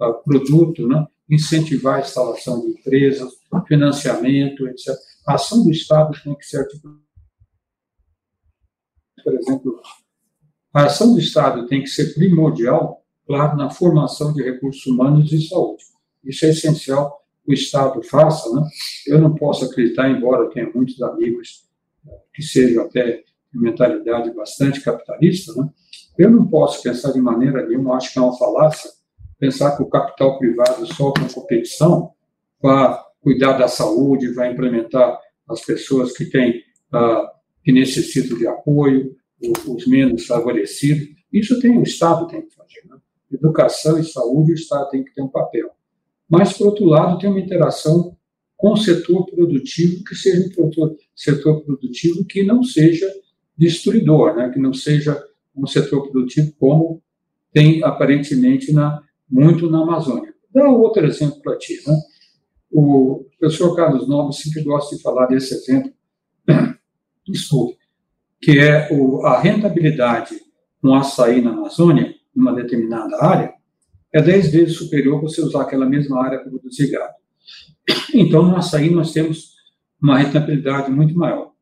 uh, 0.00 0.14
produto, 0.24 0.86
né? 0.86 1.06
incentivar 1.28 1.96
a 1.96 2.00
instalação 2.00 2.60
de 2.60 2.68
empresas, 2.68 3.32
financiamento, 3.68 4.66
etc. 4.68 4.96
A 5.26 5.34
ação 5.34 5.62
do 5.62 5.70
Estado 5.70 6.18
tem 6.24 6.34
que 6.34 6.44
ser 6.44 6.66
Por 9.22 9.34
exemplo, 9.34 9.80
a 10.72 10.84
ação 10.84 11.12
do 11.12 11.20
Estado 11.20 11.66
tem 11.66 11.82
que 11.82 11.88
ser 11.88 12.14
primordial, 12.14 13.04
claro, 13.26 13.56
na 13.56 13.70
formação 13.70 14.32
de 14.32 14.42
recursos 14.42 14.84
humanos 14.86 15.32
e 15.32 15.46
saúde. 15.46 15.84
Isso 16.24 16.44
é 16.44 16.50
essencial 16.50 17.24
que 17.44 17.52
o 17.52 17.54
Estado 17.54 18.02
faça. 18.02 18.52
Né? 18.52 18.66
Eu 19.06 19.20
não 19.20 19.34
posso 19.34 19.64
acreditar, 19.64 20.10
embora 20.10 20.50
tenha 20.50 20.70
muitos 20.72 21.00
amigos 21.00 21.64
que 22.34 22.42
sejam 22.42 22.84
até 22.84 23.22
mentalidade 23.52 24.32
bastante 24.34 24.80
capitalista, 24.80 25.52
né? 25.54 25.68
eu 26.18 26.30
não 26.30 26.46
posso 26.46 26.82
pensar 26.82 27.12
de 27.12 27.20
maneira 27.20 27.66
nenhuma, 27.66 27.96
acho 27.96 28.12
que 28.12 28.18
é 28.18 28.22
uma 28.22 28.36
falácia, 28.36 28.90
pensar 29.38 29.76
que 29.76 29.82
o 29.82 29.88
capital 29.88 30.38
privado 30.38 30.86
só 30.86 31.12
com 31.12 31.26
competição 31.28 32.12
vai 32.62 32.98
cuidar 33.20 33.54
da 33.54 33.68
saúde, 33.68 34.32
vai 34.32 34.52
implementar 34.52 35.18
as 35.48 35.64
pessoas 35.64 36.12
que 36.16 36.26
têm 36.26 36.62
uh, 36.94 37.26
que 37.64 37.72
necessitam 37.72 38.36
de 38.38 38.46
apoio, 38.46 39.16
os 39.66 39.86
menos 39.86 40.26
favorecidos. 40.26 41.08
Isso 41.32 41.58
tem 41.60 41.78
o 41.78 41.82
Estado 41.82 42.26
tem 42.26 42.42
que 42.42 42.54
fazer. 42.54 42.82
Né? 42.88 42.96
Educação 43.32 43.98
e 43.98 44.04
saúde, 44.04 44.52
o 44.52 44.54
Estado 44.54 44.90
tem 44.90 45.04
que 45.04 45.14
ter 45.14 45.22
um 45.22 45.28
papel. 45.28 45.70
Mas, 46.28 46.52
por 46.56 46.68
outro 46.68 46.84
lado, 46.84 47.18
tem 47.18 47.28
uma 47.28 47.40
interação 47.40 48.16
com 48.56 48.72
o 48.72 48.76
setor 48.76 49.24
produtivo 49.26 50.04
que 50.04 50.14
seja 50.14 50.48
um 50.58 50.96
setor 51.16 51.62
produtivo 51.62 52.24
que 52.26 52.42
não 52.42 52.62
seja 52.62 53.10
destruidor, 53.60 54.34
né? 54.34 54.48
que 54.48 54.58
não 54.58 54.72
seja 54.72 55.22
um 55.54 55.66
setor 55.66 56.10
produtivo 56.10 56.50
como 56.58 57.02
tem 57.52 57.84
aparentemente 57.84 58.72
na, 58.72 59.02
muito 59.30 59.68
na 59.70 59.82
Amazônia. 59.82 60.32
Dá 60.52 60.66
outro 60.68 61.04
exemplo 61.04 61.58
ti. 61.58 61.78
Né? 61.86 61.94
o 62.72 63.26
professor 63.38 63.74
Carlos 63.74 64.08
Nobre 64.08 64.34
sempre 64.34 64.62
gosta 64.62 64.96
de 64.96 65.02
falar 65.02 65.26
desse 65.26 65.54
exemplo, 65.54 65.92
desculpe, 67.28 67.78
que 68.40 68.58
é 68.58 68.88
o, 68.92 69.26
a 69.26 69.40
rentabilidade 69.40 70.36
no 70.82 70.94
açaí 70.94 71.42
na 71.42 71.50
Amazônia, 71.50 72.14
numa 72.34 72.54
determinada 72.54 73.22
área, 73.22 73.52
é 74.12 74.22
10 74.22 74.52
vezes 74.52 74.76
superior 74.76 75.20
você 75.20 75.42
usar 75.42 75.62
aquela 75.62 75.84
mesma 75.84 76.24
área 76.24 76.38
para 76.38 76.48
produzir 76.48 76.90
gado. 76.90 77.14
Então, 78.14 78.44
no 78.44 78.56
açaí, 78.56 78.88
nós 78.90 79.12
temos 79.12 79.56
uma 80.00 80.18
rentabilidade 80.18 80.90
muito 80.90 81.16
maior. 81.16 81.52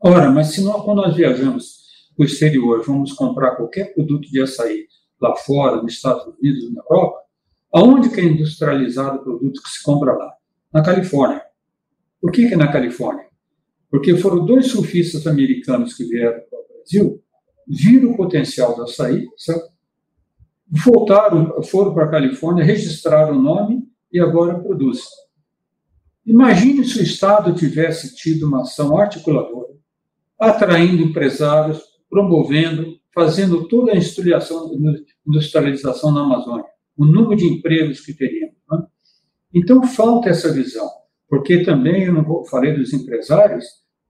Ora, 0.00 0.30
mas 0.30 0.48
se 0.48 0.62
nós, 0.62 0.82
quando 0.84 0.98
nós 1.02 1.14
viajamos 1.14 1.86
para 2.16 2.24
o 2.24 2.26
exterior, 2.26 2.82
vamos 2.84 3.12
comprar 3.12 3.56
qualquer 3.56 3.94
produto 3.94 4.30
de 4.30 4.40
açaí 4.40 4.86
lá 5.20 5.34
fora, 5.36 5.82
nos 5.82 5.94
Estados 5.94 6.26
Unidos, 6.26 6.72
na 6.74 6.82
Europa, 6.82 7.18
aonde 7.72 8.10
que 8.10 8.20
é 8.20 8.24
industrializado 8.24 9.18
o 9.18 9.22
produto 9.24 9.62
que 9.62 9.68
se 9.68 9.82
compra 9.82 10.12
lá? 10.12 10.32
Na 10.72 10.82
Califórnia. 10.82 11.42
Por 12.20 12.30
que, 12.30 12.48
que 12.48 12.54
é 12.54 12.56
na 12.56 12.70
Califórnia? 12.70 13.26
Porque 13.90 14.16
foram 14.16 14.44
dois 14.44 14.66
surfistas 14.66 15.26
americanos 15.26 15.94
que 15.94 16.04
vieram 16.04 16.40
para 16.50 16.58
o 16.58 16.78
Brasil, 16.78 17.22
viram 17.66 18.10
o 18.10 18.16
potencial 18.16 18.74
do 18.76 18.82
açaí, 18.82 19.26
certo? 19.36 19.76
voltaram, 20.68 21.62
foram 21.62 21.94
para 21.94 22.04
a 22.04 22.10
Califórnia, 22.10 22.64
registraram 22.64 23.38
o 23.38 23.42
nome 23.42 23.86
e 24.12 24.18
agora 24.18 24.58
produzem. 24.58 25.04
Imagine 26.24 26.84
se 26.84 26.98
o 26.98 27.02
Estado 27.02 27.54
tivesse 27.54 28.14
tido 28.16 28.48
uma 28.48 28.62
ação 28.62 28.98
articuladora, 28.98 29.65
atraindo 30.38 31.02
empresários, 31.02 31.82
promovendo, 32.08 32.96
fazendo 33.14 33.66
toda 33.68 33.92
a 33.92 33.96
industrialização 33.96 36.12
na 36.12 36.22
Amazônia, 36.22 36.64
o 36.96 37.04
número 37.04 37.36
de 37.36 37.46
empregos 37.46 38.00
que 38.00 38.12
teríamos. 38.12 38.56
Né? 38.70 38.84
Então, 39.54 39.86
falta 39.86 40.28
essa 40.28 40.52
visão, 40.52 40.88
porque 41.28 41.64
também, 41.64 42.04
eu 42.04 42.12
não 42.12 42.44
falei 42.44 42.74
dos 42.74 42.92
empresários, 42.92 43.64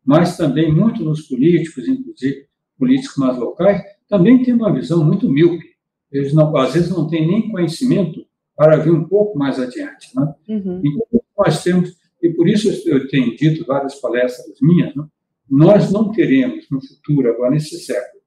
mas 0.05 0.37
também 0.37 0.73
muito 0.73 1.05
nos 1.05 1.23
políticos, 1.23 1.89
inclusive 1.89 2.47
políticos 2.79 3.17
mais 3.17 3.39
locais, 3.39 3.83
também 4.09 4.43
tem 4.43 4.55
uma 4.55 4.73
visão 4.73 5.05
muito 5.05 5.29
míope. 5.29 5.77
Eles, 6.13 6.33
não, 6.33 6.57
às 6.57 6.75
vezes, 6.75 6.91
não 6.91 7.09
têm 7.09 7.27
nem 7.27 7.51
conhecimento 7.51 8.25
para 8.55 8.77
vir 8.77 8.93
um 8.93 9.05
pouco 9.05 9.37
mais 9.39 9.59
adiante. 9.59 10.15
Né? 10.15 10.35
Uhum. 10.49 10.81
Então, 10.85 11.23
nós 11.39 11.63
temos 11.63 11.97
e 12.23 12.31
por 12.31 12.49
isso 12.49 12.69
eu 12.89 13.09
tenho 13.09 13.37
dito 13.37 13.65
várias 13.65 14.01
palestras 14.01 14.57
minhas, 14.61 14.95
né? 14.95 15.05
Nós 15.49 15.93
não 15.93 16.11
teremos 16.11 16.67
no 16.71 16.81
futuro, 16.81 17.31
agora 17.31 17.53
nesse 17.53 17.79
século, 17.79 18.23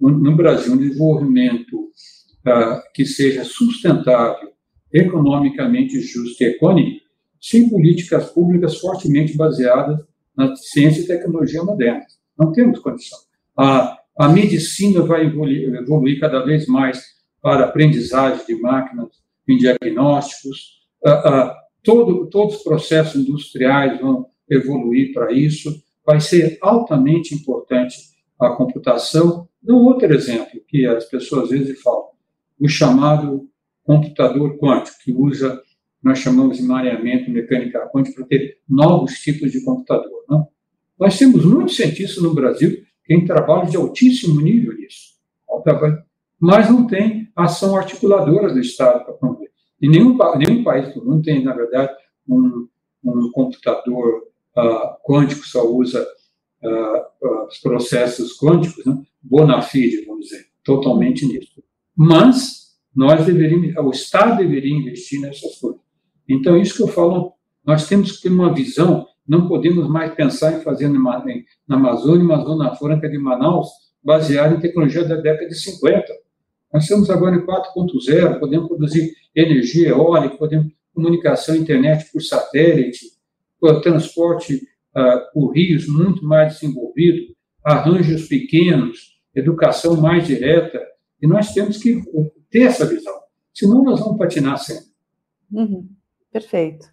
no 0.00 0.36
Brasil, 0.36 0.72
um 0.72 0.78
desenvolvimento 0.78 1.76
uh, 1.76 2.80
que 2.94 3.04
seja 3.04 3.44
sustentável, 3.44 4.50
economicamente 4.92 6.00
justo 6.00 6.42
e 6.42 6.46
econômico, 6.46 7.00
sem 7.40 7.68
políticas 7.68 8.30
públicas 8.30 8.78
fortemente 8.78 9.36
baseadas 9.36 10.00
na 10.36 10.54
ciência 10.56 11.02
e 11.02 11.06
tecnologia 11.06 11.62
moderna. 11.62 12.04
Não 12.38 12.52
temos 12.52 12.78
condição. 12.78 13.18
A, 13.56 13.98
a 14.18 14.28
medicina 14.28 15.02
vai 15.02 15.26
evoluir, 15.26 15.74
evoluir 15.74 16.20
cada 16.20 16.44
vez 16.44 16.66
mais 16.66 17.02
para 17.42 17.66
aprendizagem 17.66 18.44
de 18.46 18.54
máquinas 18.56 19.08
em 19.48 19.56
diagnósticos, 19.56 20.80
uh, 21.04 21.10
uh, 21.10 21.50
todo, 21.82 22.26
todos 22.28 22.56
os 22.56 22.62
processos 22.62 23.20
industriais 23.20 24.00
vão 24.00 24.26
evoluir 24.48 25.12
para 25.12 25.32
isso, 25.32 25.82
vai 26.10 26.20
ser 26.20 26.58
altamente 26.60 27.36
importante 27.36 27.96
a 28.36 28.50
computação. 28.50 29.48
Dou 29.62 29.84
outro 29.84 30.12
exemplo 30.12 30.60
que 30.66 30.84
as 30.84 31.04
pessoas 31.04 31.44
às 31.44 31.50
vezes 31.50 31.80
falam, 31.80 32.08
o 32.58 32.68
chamado 32.68 33.48
computador 33.84 34.58
quântico, 34.58 34.96
que 35.04 35.12
usa, 35.12 35.62
nós 36.02 36.18
chamamos 36.18 36.56
de 36.56 36.64
mareamento 36.64 37.30
mecânica 37.30 37.88
quântica 37.92 38.16
para 38.16 38.26
ter 38.26 38.58
novos 38.68 39.20
tipos 39.20 39.52
de 39.52 39.64
computador. 39.64 40.24
Não? 40.28 40.48
Nós 40.98 41.16
temos 41.16 41.44
muitos 41.44 41.76
cientistas 41.76 42.20
no 42.20 42.34
Brasil 42.34 42.70
que 42.70 42.84
têm 43.06 43.24
trabalho 43.24 43.70
de 43.70 43.76
altíssimo 43.76 44.40
nível 44.40 44.74
nisso, 44.74 45.14
mas 46.40 46.68
não 46.68 46.88
tem 46.88 47.30
ação 47.36 47.76
articuladora 47.76 48.52
do 48.52 48.58
Estado 48.58 49.04
para 49.04 49.14
promover. 49.14 49.50
E 49.80 49.88
nenhum, 49.88 50.18
nenhum 50.36 50.64
país 50.64 50.92
do 50.92 51.04
mundo 51.04 51.22
tem, 51.22 51.44
na 51.44 51.54
verdade, 51.54 51.92
um, 52.28 52.66
um 53.04 53.30
computador 53.30 54.29
uh, 54.56 54.96
quântico, 55.04 55.46
só 55.46 55.66
usa 55.66 56.06
uh, 56.62 57.46
os 57.46 57.58
processos 57.58 58.36
quânticos, 58.38 58.84
né? 58.84 58.98
bona 59.22 59.60
fide, 59.62 60.04
vamos 60.06 60.26
dizer, 60.26 60.46
totalmente 60.64 61.26
nisso. 61.26 61.62
Mas 61.96 62.70
nós 62.94 63.24
deveríamos, 63.24 63.76
o 63.76 63.90
Estado 63.90 64.38
deveria 64.38 64.74
investir 64.74 65.20
nessas 65.20 65.56
coisas. 65.56 65.80
Então, 66.28 66.56
isso 66.56 66.76
que 66.76 66.82
eu 66.82 66.88
falo, 66.88 67.32
nós 67.64 67.86
temos 67.88 68.16
que 68.16 68.22
ter 68.22 68.28
uma 68.28 68.52
visão, 68.54 69.06
não 69.26 69.46
podemos 69.46 69.88
mais 69.88 70.14
pensar 70.14 70.58
em 70.58 70.62
fazer 70.62 70.88
na, 70.88 71.24
na 71.68 71.76
Amazônia, 71.76 72.24
uma 72.24 72.42
zona 72.44 72.74
franca 72.76 73.08
de 73.08 73.18
Manaus, 73.18 73.68
baseada 74.02 74.54
em 74.54 74.60
tecnologia 74.60 75.04
da 75.04 75.16
década 75.16 75.48
de 75.48 75.54
50. 75.54 76.06
Nós 76.72 76.84
estamos 76.84 77.10
agora 77.10 77.36
em 77.36 77.44
4.0, 77.44 78.38
podemos 78.38 78.68
produzir 78.68 79.12
energia 79.34 79.88
eólica, 79.88 80.36
podemos 80.36 80.72
comunicação, 80.94 81.56
internet 81.56 82.10
por 82.12 82.20
satélite, 82.22 83.06
por 83.60 83.80
transporte 83.80 84.56
uh, 84.96 85.32
por 85.32 85.52
rios 85.52 85.86
muito 85.86 86.24
mais 86.24 86.54
desenvolvido, 86.54 87.34
arranjos 87.64 88.26
pequenos, 88.26 89.20
educação 89.34 90.00
mais 90.00 90.26
direta, 90.26 90.80
e 91.20 91.26
nós 91.26 91.52
temos 91.52 91.76
que 91.76 92.02
ter 92.50 92.62
essa 92.62 92.86
visão, 92.86 93.14
senão 93.52 93.84
nós 93.84 94.00
vamos 94.00 94.18
patinar 94.18 94.58
sempre. 94.58 94.90
Uhum, 95.52 95.88
perfeito. 96.32 96.86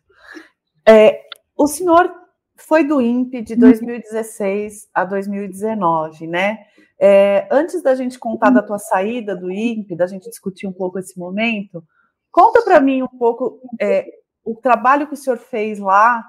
É, 0.88 1.22
o 1.56 1.68
senhor 1.68 2.12
foi 2.56 2.84
do 2.84 3.00
INPE 3.00 3.42
de 3.42 3.56
2016 3.56 4.90
a 4.94 5.06
2019, 5.06 6.28
né? 6.28 6.58
É, 7.00 7.48
antes 7.52 7.84
da 7.84 7.94
gente 7.94 8.18
contar 8.18 8.50
da 8.50 8.64
tua 8.64 8.80
saída 8.80 9.36
do 9.36 9.52
INPE, 9.52 9.96
da 9.96 10.08
gente 10.08 10.30
discutir 10.30 10.66
um 10.66 10.74
pouco 10.74 10.98
esse 10.98 11.18
momento, 11.18 11.84
conta 12.32 12.64
para 12.64 12.80
mim 12.80 13.04
um 13.04 13.08
pouco 13.08 13.62
é, 13.80 14.06
o 14.44 14.56
trabalho 14.56 15.08
que 15.08 15.14
o 15.14 15.18
senhor 15.18 15.38
fez 15.38 15.78
lá. 15.80 16.26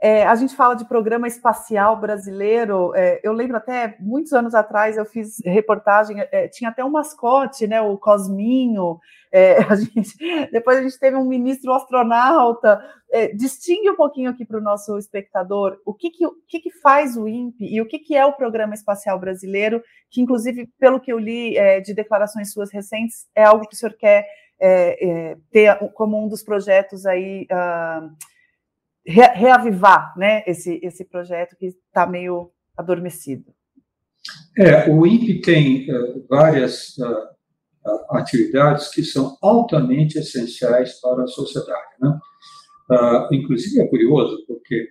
É, 0.00 0.24
a 0.24 0.34
gente 0.36 0.54
fala 0.54 0.74
de 0.74 0.86
programa 0.86 1.26
espacial 1.26 1.96
brasileiro. 1.96 2.94
É, 2.94 3.20
eu 3.24 3.32
lembro 3.32 3.56
até 3.56 3.96
muitos 3.98 4.32
anos 4.32 4.54
atrás 4.54 4.96
eu 4.96 5.04
fiz 5.04 5.38
reportagem. 5.44 6.20
É, 6.30 6.46
tinha 6.46 6.70
até 6.70 6.84
um 6.84 6.90
mascote, 6.90 7.66
né? 7.66 7.80
O 7.80 7.98
Cosminho. 7.98 9.00
É, 9.32 9.56
a 9.68 9.74
gente, 9.74 10.16
depois 10.52 10.78
a 10.78 10.82
gente 10.82 10.98
teve 11.00 11.16
um 11.16 11.24
ministro 11.24 11.72
astronauta. 11.72 12.80
É, 13.10 13.28
distingue 13.34 13.90
um 13.90 13.96
pouquinho 13.96 14.30
aqui 14.30 14.44
para 14.44 14.58
o 14.58 14.62
nosso 14.62 14.96
espectador 14.98 15.80
o 15.84 15.94
que, 15.94 16.10
que, 16.10 16.26
o 16.26 16.34
que, 16.46 16.60
que 16.60 16.70
faz 16.70 17.16
o 17.16 17.26
INPE 17.26 17.74
e 17.74 17.80
o 17.80 17.86
que, 17.86 17.98
que 17.98 18.14
é 18.14 18.24
o 18.24 18.34
Programa 18.34 18.74
Espacial 18.74 19.18
Brasileiro, 19.18 19.82
que, 20.10 20.20
inclusive, 20.20 20.68
pelo 20.78 21.00
que 21.00 21.12
eu 21.12 21.18
li 21.18 21.56
é, 21.56 21.80
de 21.80 21.92
declarações 21.92 22.52
suas 22.52 22.70
recentes, 22.70 23.26
é 23.34 23.42
algo 23.42 23.66
que 23.66 23.74
o 23.74 23.78
senhor 23.78 23.94
quer 23.94 24.26
é, 24.60 25.08
é, 25.08 25.36
ter 25.50 25.76
como 25.94 26.22
um 26.22 26.28
dos 26.28 26.44
projetos 26.44 27.04
aí. 27.04 27.48
Uh, 27.50 28.37
reavivar 29.08 30.12
né, 30.18 30.42
esse, 30.46 30.78
esse 30.82 31.04
projeto 31.04 31.56
que 31.56 31.66
está 31.66 32.06
meio 32.06 32.50
adormecido. 32.76 33.54
É, 34.56 34.90
o 34.90 35.06
INPE 35.06 35.40
tem 35.40 35.90
uh, 35.90 36.26
várias 36.28 36.96
uh, 36.98 37.28
atividades 38.10 38.88
que 38.88 39.02
são 39.02 39.36
altamente 39.40 40.18
essenciais 40.18 41.00
para 41.00 41.24
a 41.24 41.26
sociedade. 41.26 41.88
Né? 42.00 42.18
Uh, 42.90 43.34
inclusive 43.34 43.80
é 43.80 43.86
curioso, 43.86 44.44
porque 44.46 44.90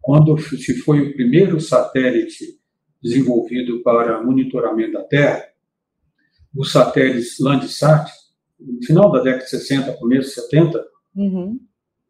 quando 0.00 0.38
se 0.38 0.78
foi 0.78 1.00
o 1.00 1.12
primeiro 1.12 1.60
satélite 1.60 2.60
desenvolvido 3.02 3.82
para 3.82 4.22
monitoramento 4.22 4.92
da 4.92 5.02
Terra, 5.04 5.44
o 6.54 6.64
satélite 6.64 7.42
Landsat, 7.42 8.10
no 8.58 8.82
final 8.84 9.10
da 9.10 9.20
década 9.20 9.44
de 9.44 9.50
60, 9.50 9.92
começo 9.94 10.28
de 10.28 10.34
70, 10.34 10.86
uhum. 11.16 11.60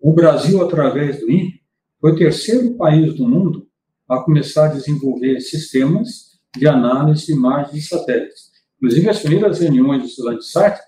O 0.01 0.13
Brasil, 0.13 0.63
através 0.63 1.21
do 1.21 1.31
INPE, 1.31 1.61
foi 2.01 2.13
o 2.13 2.17
terceiro 2.17 2.75
país 2.75 3.15
do 3.15 3.29
mundo 3.29 3.69
a 4.09 4.19
começar 4.19 4.67
a 4.67 4.75
desenvolver 4.75 5.41
sistemas 5.41 6.41
de 6.57 6.67
análise 6.67 7.27
de 7.27 7.33
imagens 7.33 7.75
de 7.75 7.83
satélites. 7.83 8.51
Inclusive, 8.77 9.09
as 9.09 9.21
primeiras 9.21 9.61
reuniões 9.61 10.17
do 10.17 10.25
Landsat, 10.25 10.81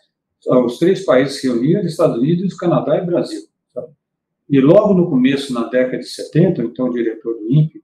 os 0.46 0.78
três 0.78 1.04
países 1.04 1.40
se 1.40 1.46
reuniram, 1.46 1.82
Estados 1.82 2.18
Unidos, 2.18 2.54
Canadá 2.54 2.96
e 2.96 3.06
Brasil. 3.06 3.42
E 4.48 4.60
logo 4.60 4.94
no 4.94 5.08
começo, 5.08 5.52
na 5.52 5.68
década 5.68 5.98
de 5.98 6.08
70, 6.08 6.62
então 6.62 6.90
diretor 6.90 7.34
do 7.34 7.52
INPE, 7.52 7.82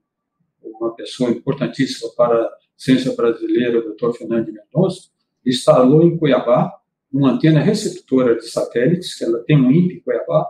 uma 0.63 0.93
pessoa 0.95 1.29
importantíssima 1.29 2.09
para 2.15 2.41
a 2.41 2.49
ciência 2.75 3.15
brasileira, 3.15 3.79
o 3.79 3.93
Dr. 3.93 4.17
Fernando 4.17 4.51
Mendonça, 4.51 5.09
instalou 5.45 6.03
em 6.03 6.17
Cuiabá 6.17 6.71
uma 7.11 7.31
antena 7.31 7.59
receptora 7.59 8.35
de 8.35 8.49
satélites, 8.49 9.15
que 9.15 9.23
ela 9.23 9.39
tem 9.39 9.57
um 9.57 9.71
INPE 9.71 10.01
Cuiabá, 10.01 10.47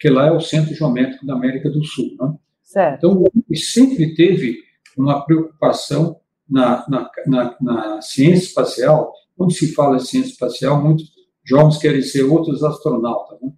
que 0.00 0.08
lá 0.08 0.28
é 0.28 0.32
o 0.32 0.40
centro 0.40 0.74
geométrico 0.74 1.26
da 1.26 1.34
América 1.34 1.68
do 1.68 1.84
Sul. 1.84 2.16
Né? 2.18 2.34
Certo. 2.62 2.96
Então, 2.96 3.22
o 3.22 3.26
INPE 3.36 3.56
sempre 3.58 4.14
teve 4.14 4.56
uma 4.96 5.24
preocupação 5.24 6.18
na, 6.48 6.84
na, 6.88 7.10
na, 7.26 7.56
na, 7.60 8.02
ciência 8.02 8.46
espacial, 8.46 9.12
quando 9.36 9.52
se 9.52 9.72
fala 9.74 9.98
de 9.98 10.08
ciência 10.08 10.30
espacial, 10.30 10.82
muitos 10.82 11.12
jovens 11.44 11.76
querem 11.76 12.02
ser 12.02 12.22
outros 12.22 12.64
astronautas. 12.64 13.38
Né? 13.42 13.52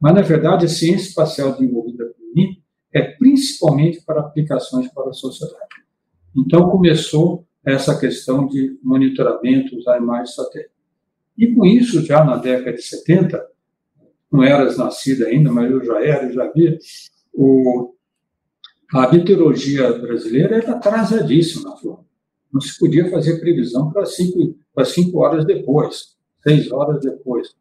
Mas, 0.00 0.14
na 0.14 0.22
verdade, 0.22 0.64
a 0.64 0.68
ciência 0.68 1.08
espacial 1.08 1.52
desenvolvida 1.52 2.04
pelo 2.04 2.30
INPE 2.36 2.62
é 2.94 3.02
principalmente 3.02 4.00
para 4.02 4.20
aplicações 4.20 4.88
para 4.92 5.10
a 5.10 5.12
sociedade. 5.12 5.66
Então, 6.36 6.70
começou 6.70 7.46
essa 7.66 7.98
questão 7.98 8.46
de 8.46 8.78
monitoramento, 8.82 9.76
usar 9.76 9.98
imagens 9.98 10.34
satélite. 10.34 10.70
E 11.36 11.52
com 11.54 11.66
isso, 11.66 12.04
já 12.04 12.24
na 12.24 12.36
década 12.36 12.74
de 12.74 12.82
70, 12.82 13.44
não 14.30 14.44
eras 14.44 14.76
nascida 14.76 15.26
ainda, 15.26 15.50
mas 15.50 15.70
eu 15.70 15.84
já 15.84 16.04
era, 16.04 16.32
já 16.32 16.50
via, 16.52 16.78
o, 17.32 17.94
a 18.92 19.10
meteorologia 19.10 19.92
brasileira 19.98 20.56
era 20.56 20.72
atrasadíssima, 20.72 21.74
não 22.52 22.60
se 22.60 22.78
podia 22.78 23.08
fazer 23.10 23.38
previsão 23.40 23.90
para 23.90 24.04
cinco, 24.04 24.56
cinco 24.84 25.18
horas 25.18 25.44
depois, 25.44 26.16
seis 26.42 26.70
horas 26.70 27.00
depois. 27.00 27.54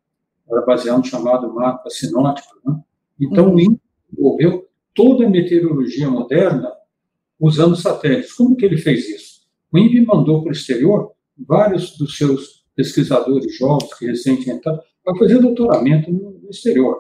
Era 0.50 0.62
baseado 0.62 0.98
no 0.98 1.04
chamado 1.06 1.54
mapa 1.54 1.90
sinótico. 1.90 2.60
Né? 2.66 2.80
Então, 3.20 3.50
uhum. 3.50 3.78
desenvolveu 4.12 4.68
toda 4.96 5.28
a 5.28 5.30
meteorologia 5.30 6.10
moderna 6.10 6.72
usando 7.40 7.76
satélites. 7.76 8.34
Como 8.34 8.56
que 8.56 8.66
ele 8.66 8.78
fez 8.78 9.08
isso? 9.08 9.42
O 9.72 9.78
INPE 9.78 10.06
mandou 10.06 10.42
para 10.42 10.50
o 10.50 10.54
exterior 10.54 11.12
vários 11.38 11.96
dos 11.98 12.18
seus 12.18 12.66
pesquisadores 12.76 13.56
jovens 13.58 13.94
que 13.94 14.08
recentemente 14.08 14.50
entraram 14.50 14.80
para 15.04 15.16
fazer 15.18 15.40
doutoramento 15.40 16.12
no 16.12 16.50
exterior, 16.50 16.98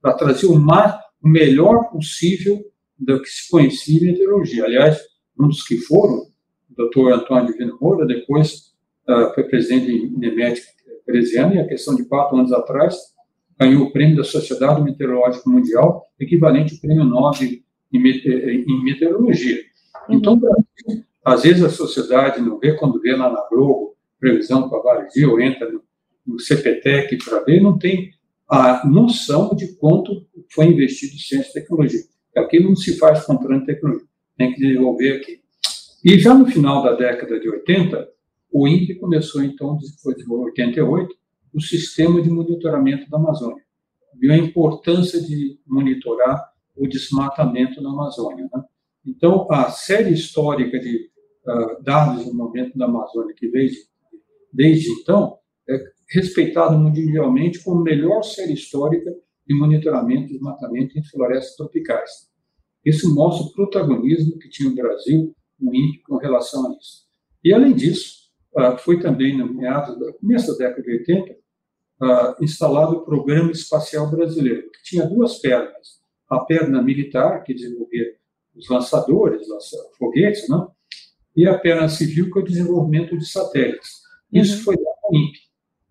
para 0.00 0.14
trazer 0.14 0.46
o, 0.46 0.58
mais, 0.58 0.94
o 1.22 1.28
melhor 1.28 1.90
possível 1.90 2.60
do 2.98 3.20
que 3.20 3.28
se 3.28 3.50
conhecia 3.50 4.00
em 4.00 4.12
meteorologia. 4.12 4.64
Aliás, 4.64 4.98
um 5.38 5.48
dos 5.48 5.62
que 5.62 5.78
foram, 5.78 6.26
o 6.70 6.74
doutor 6.76 7.12
Antônio 7.12 7.52
Divino 7.52 7.78
Moura, 7.80 8.06
depois 8.06 8.74
uh, 9.08 9.34
foi 9.34 9.44
presidente 9.44 9.86
de 9.86 10.16
NEMET 10.16 10.62
13 11.06 11.38
anos, 11.38 11.56
e 11.56 11.58
a 11.58 11.66
questão 11.66 11.94
de 11.94 12.04
quatro 12.06 12.36
anos 12.36 12.52
atrás, 12.52 12.96
ganhou 13.58 13.84
o 13.84 13.92
prêmio 13.92 14.16
da 14.16 14.24
Sociedade 14.24 14.82
Meteorológica 14.82 15.48
Mundial, 15.48 16.06
equivalente 16.18 16.74
ao 16.74 16.80
prêmio 16.80 17.04
Nobel 17.04 17.40
em 17.92 18.82
meteorologia. 18.82 19.62
Então, 20.08 20.40
às 21.24 21.42
vezes 21.42 21.62
a 21.62 21.70
sociedade 21.70 22.40
não 22.40 22.58
vê, 22.58 22.74
quando 22.74 23.00
vê 23.00 23.14
lá 23.14 23.30
na 23.30 23.48
Globo, 23.48 23.96
previsão 24.18 24.68
para 24.68 24.80
vários 24.80 25.12
dias, 25.12 25.30
ou 25.30 25.40
entra 25.40 25.70
no, 25.70 25.82
no 26.26 26.38
CPTEC 26.38 27.18
para 27.24 27.40
ver, 27.44 27.60
não 27.60 27.78
tem 27.78 28.10
a 28.48 28.86
noção 28.86 29.54
de 29.54 29.74
quanto 29.76 30.26
foi 30.52 30.66
investido 30.66 31.14
em 31.14 31.18
ciência 31.18 31.50
e 31.50 31.52
tecnologia. 31.52 32.00
Aqui 32.36 32.60
não 32.60 32.74
se 32.74 32.98
faz 32.98 33.24
comprando 33.24 33.64
tecnologia, 33.64 34.06
tem 34.36 34.52
que 34.52 34.60
desenvolver 34.60 35.16
aqui. 35.16 35.40
E 36.04 36.18
já 36.18 36.34
no 36.34 36.46
final 36.46 36.82
da 36.82 36.92
década 36.92 37.38
de 37.40 37.48
80, 37.48 38.08
o 38.52 38.68
INPE 38.68 38.96
começou, 38.96 39.42
então, 39.42 39.78
foi 40.02 40.14
em 40.14 40.30
88, 40.30 41.14
o 41.52 41.60
sistema 41.60 42.20
de 42.20 42.30
monitoramento 42.30 43.08
da 43.08 43.16
Amazônia. 43.16 43.62
Viu 44.16 44.32
a 44.32 44.36
importância 44.36 45.20
de 45.20 45.58
monitorar 45.66 46.52
o 46.76 46.86
desmatamento 46.86 47.80
na 47.80 47.90
Amazônia. 47.90 48.48
Né? 48.52 48.62
Então, 49.06 49.50
a 49.50 49.70
série 49.70 50.12
histórica 50.12 50.78
de 50.78 51.10
uh, 51.46 51.82
dados 51.82 52.26
do 52.26 52.34
momento 52.34 52.76
da 52.76 52.86
Amazônia, 52.86 53.34
que 53.36 53.50
desde, 53.50 53.78
desde 54.52 54.90
então 54.90 55.38
é 55.68 55.93
respeitada 56.08 56.76
mundialmente 56.76 57.62
como 57.62 57.82
melhor 57.82 58.22
série 58.22 58.54
histórica 58.54 59.14
de 59.46 59.54
monitoramento 59.54 60.28
de 60.28 60.34
desmatamento 60.34 60.98
em 60.98 61.04
florestas 61.04 61.56
tropicais. 61.56 62.10
Isso 62.84 63.14
mostra 63.14 63.46
o 63.46 63.52
protagonismo 63.52 64.38
que 64.38 64.48
tinha 64.48 64.70
o 64.70 64.74
Brasil, 64.74 65.34
o 65.60 65.74
INPE, 65.74 66.02
com 66.02 66.16
relação 66.16 66.70
a 66.70 66.76
isso. 66.78 67.04
E, 67.42 67.52
além 67.52 67.74
disso, 67.74 68.24
ah, 68.56 68.76
foi 68.76 69.00
também, 69.00 69.36
no 69.36 69.52
meados 69.52 69.98
do 69.98 70.12
começo 70.14 70.52
da 70.52 70.66
década 70.66 70.82
de 70.82 70.90
80, 70.92 71.36
ah, 72.00 72.36
instalado 72.40 72.96
o 72.96 73.04
Programa 73.04 73.50
Espacial 73.50 74.10
Brasileiro, 74.10 74.70
que 74.70 74.82
tinha 74.82 75.06
duas 75.06 75.38
pernas. 75.38 76.02
A 76.28 76.40
perna 76.40 76.82
militar, 76.82 77.42
que 77.42 77.54
desenvolvia 77.54 78.16
os 78.54 78.68
lançadores, 78.68 79.48
os 79.48 79.70
foguetes, 79.98 80.48
né? 80.48 80.66
e 81.36 81.46
a 81.46 81.58
perna 81.58 81.88
civil, 81.88 82.30
que 82.30 82.38
é 82.38 82.42
o 82.42 82.44
desenvolvimento 82.44 83.16
de 83.18 83.26
satélites. 83.26 83.90
Isso 84.32 84.58
uhum. 84.58 84.62
foi 84.64 84.76
da 84.76 84.90
INPE. 85.12 85.40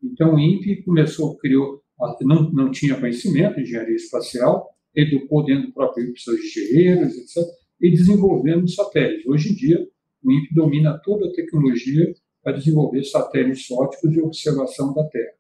Então, 0.04 0.36
o 0.36 0.40
INPE 0.40 0.84
começou, 0.84 1.38
criou, 1.38 1.82
não, 2.22 2.52
não 2.52 2.72
tinha 2.72 3.00
conhecimento 3.00 3.56
de 3.56 3.62
engenharia 3.62 3.96
espacial, 3.96 4.70
educou 4.96 5.44
dentro 5.46 5.68
do 5.68 5.74
próprio 5.74 6.08
INPE 6.08 6.22
seus 6.22 6.40
engenheiros, 6.40 7.16
etc., 7.16 7.44
e 7.82 7.90
desenvolvendo 7.92 8.70
satélites. 8.70 9.26
Hoje 9.26 9.52
em 9.52 9.56
dia, 9.56 9.88
o 10.24 10.32
INPE 10.32 10.54
domina 10.54 11.00
toda 11.04 11.28
a 11.28 11.32
tecnologia 11.32 12.14
a 12.46 12.52
desenvolver 12.52 13.04
satélites 13.04 13.70
óticos 13.72 14.12
de 14.12 14.22
observação 14.22 14.94
da 14.94 15.04
Terra. 15.06 15.34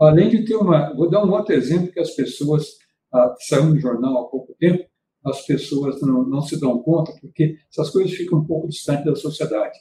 Além 0.00 0.30
de 0.30 0.44
ter 0.44 0.54
uma. 0.54 0.94
Vou 0.94 1.10
dar 1.10 1.24
um 1.24 1.32
outro 1.32 1.52
exemplo 1.54 1.92
que 1.92 2.00
as 2.00 2.10
pessoas. 2.12 2.76
Ah, 3.12 3.34
saiu 3.40 3.64
no 3.64 3.78
jornal 3.78 4.18
há 4.18 4.28
pouco 4.28 4.54
tempo, 4.58 4.84
as 5.24 5.46
pessoas 5.46 6.00
não, 6.02 6.24
não 6.24 6.42
se 6.42 6.60
dão 6.60 6.78
conta, 6.82 7.10
porque 7.20 7.56
essas 7.70 7.90
coisas 7.90 8.12
ficam 8.12 8.40
um 8.40 8.44
pouco 8.44 8.68
distantes 8.68 9.06
da 9.06 9.16
sociedade. 9.16 9.78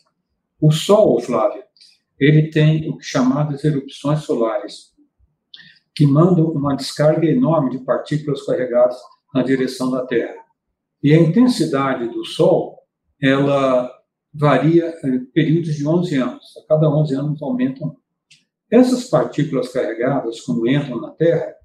O 0.62 0.72
Sol, 0.72 1.20
Flávio, 1.20 1.62
ele 2.20 2.50
tem 2.50 2.90
o 2.90 2.98
que 2.98 3.06
chamadas 3.06 3.64
erupções 3.64 4.22
solares, 4.22 4.94
que 5.96 6.06
mandam 6.06 6.46
uma 6.52 6.76
descarga 6.76 7.26
enorme 7.26 7.72
de 7.72 7.80
partículas 7.80 8.46
carregadas 8.46 8.98
na 9.34 9.44
direção 9.44 9.92
da 9.92 10.06
Terra. 10.06 10.36
E 11.04 11.14
a 11.14 11.20
intensidade 11.20 12.08
do 12.08 12.26
Sol, 12.26 12.80
ela 13.22 13.92
varia 14.34 14.94
em 15.04 15.26
períodos 15.26 15.76
de 15.76 15.88
11 15.88 16.16
anos. 16.16 16.58
A 16.58 16.68
cada 16.68 16.90
11 16.90 17.16
anos 17.16 17.42
aumentam. 17.42 17.98
Essas 18.70 19.10
partículas 19.10 19.70
carregadas, 19.70 20.42
quando 20.42 20.68
entram 20.68 21.00
na 21.00 21.12
Terra, 21.12 21.56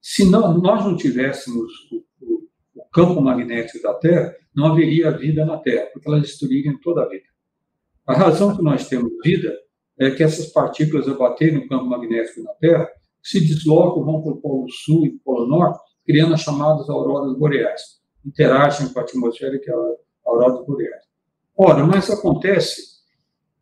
se 0.00 0.28
não, 0.28 0.58
nós 0.58 0.84
não 0.84 0.96
tivéssemos 0.96 1.72
o, 1.90 2.04
o, 2.20 2.48
o, 2.74 2.84
campo 2.90 3.20
magnético 3.20 3.82
da 3.82 3.94
Terra, 3.94 4.34
não 4.54 4.72
haveria 4.72 5.16
vida 5.16 5.44
na 5.44 5.58
Terra, 5.58 5.88
porque 5.92 6.08
elas 6.08 6.22
destruiriam 6.22 6.78
toda 6.80 7.02
a 7.02 7.08
vida. 7.08 7.26
A 8.06 8.14
razão 8.14 8.56
que 8.56 8.62
nós 8.62 8.88
temos 8.88 9.12
vida 9.22 9.54
é 9.98 10.10
que 10.10 10.22
essas 10.22 10.46
partículas, 10.46 11.08
ao 11.08 11.18
baterem 11.18 11.54
no 11.54 11.68
campo 11.68 11.86
magnético 11.86 12.42
na 12.42 12.52
Terra, 12.54 12.88
se 13.22 13.40
deslocam, 13.40 14.04
vão 14.04 14.22
para 14.22 14.32
o 14.32 14.40
Polo 14.40 14.70
Sul 14.70 15.06
e 15.06 15.18
Polo 15.18 15.46
Norte, 15.46 15.80
criando 16.06 16.34
as 16.34 16.40
chamadas 16.40 16.88
auroras 16.88 17.36
boreais. 17.36 17.82
Interagem 18.24 18.92
com 18.92 19.00
a 19.00 19.02
atmosfera, 19.02 19.58
que 19.58 19.70
é 19.70 19.74
a 19.74 19.94
auroras 20.26 20.64
boreais. 20.66 21.02
Ora, 21.56 21.84
mas 21.84 22.08
acontece 22.10 22.98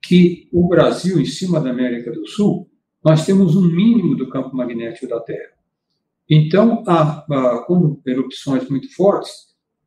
que 0.03 0.49
o 0.53 0.69
Brasil, 0.69 1.19
em 1.19 1.25
cima 1.25 1.61
da 1.61 1.71
América 1.71 2.13
do 2.13 2.27
Sul, 2.27 2.71
nós 3.03 3.25
temos 3.25 3.57
um 3.57 3.63
mínimo 3.63 4.17
do 4.17 4.29
campo 4.29 4.55
magnético 4.55 5.09
da 5.09 5.21
Terra. 5.21 5.57
Então, 6.29 6.83
há, 6.87 7.25
há, 7.31 7.65
como 7.67 8.03
erupções 8.05 8.69
muito 8.69 8.95
fortes, 8.95 9.31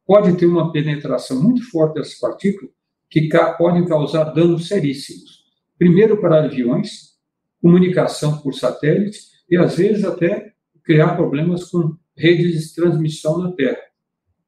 pode 0.05 0.35
ter 0.37 0.45
uma 0.45 0.71
penetração 0.71 1.41
muito 1.41 1.69
forte 1.69 1.95
dessas 1.95 2.17
partículas 2.19 2.73
que 3.09 3.27
ca 3.27 3.53
podem 3.53 3.85
causar 3.85 4.25
danos 4.25 4.67
seríssimos. 4.67 5.38
Primeiro 5.79 6.19
para 6.19 6.43
aviões, 6.43 7.17
comunicação 7.61 8.37
por 8.39 8.53
satélite 8.53 9.19
e, 9.49 9.55
às 9.55 9.77
vezes, 9.77 10.03
até 10.03 10.53
criar 10.83 11.15
problemas 11.15 11.63
com 11.71 11.95
redes 12.17 12.67
de 12.67 12.75
transmissão 12.75 13.37
na 13.37 13.53
Terra. 13.53 13.79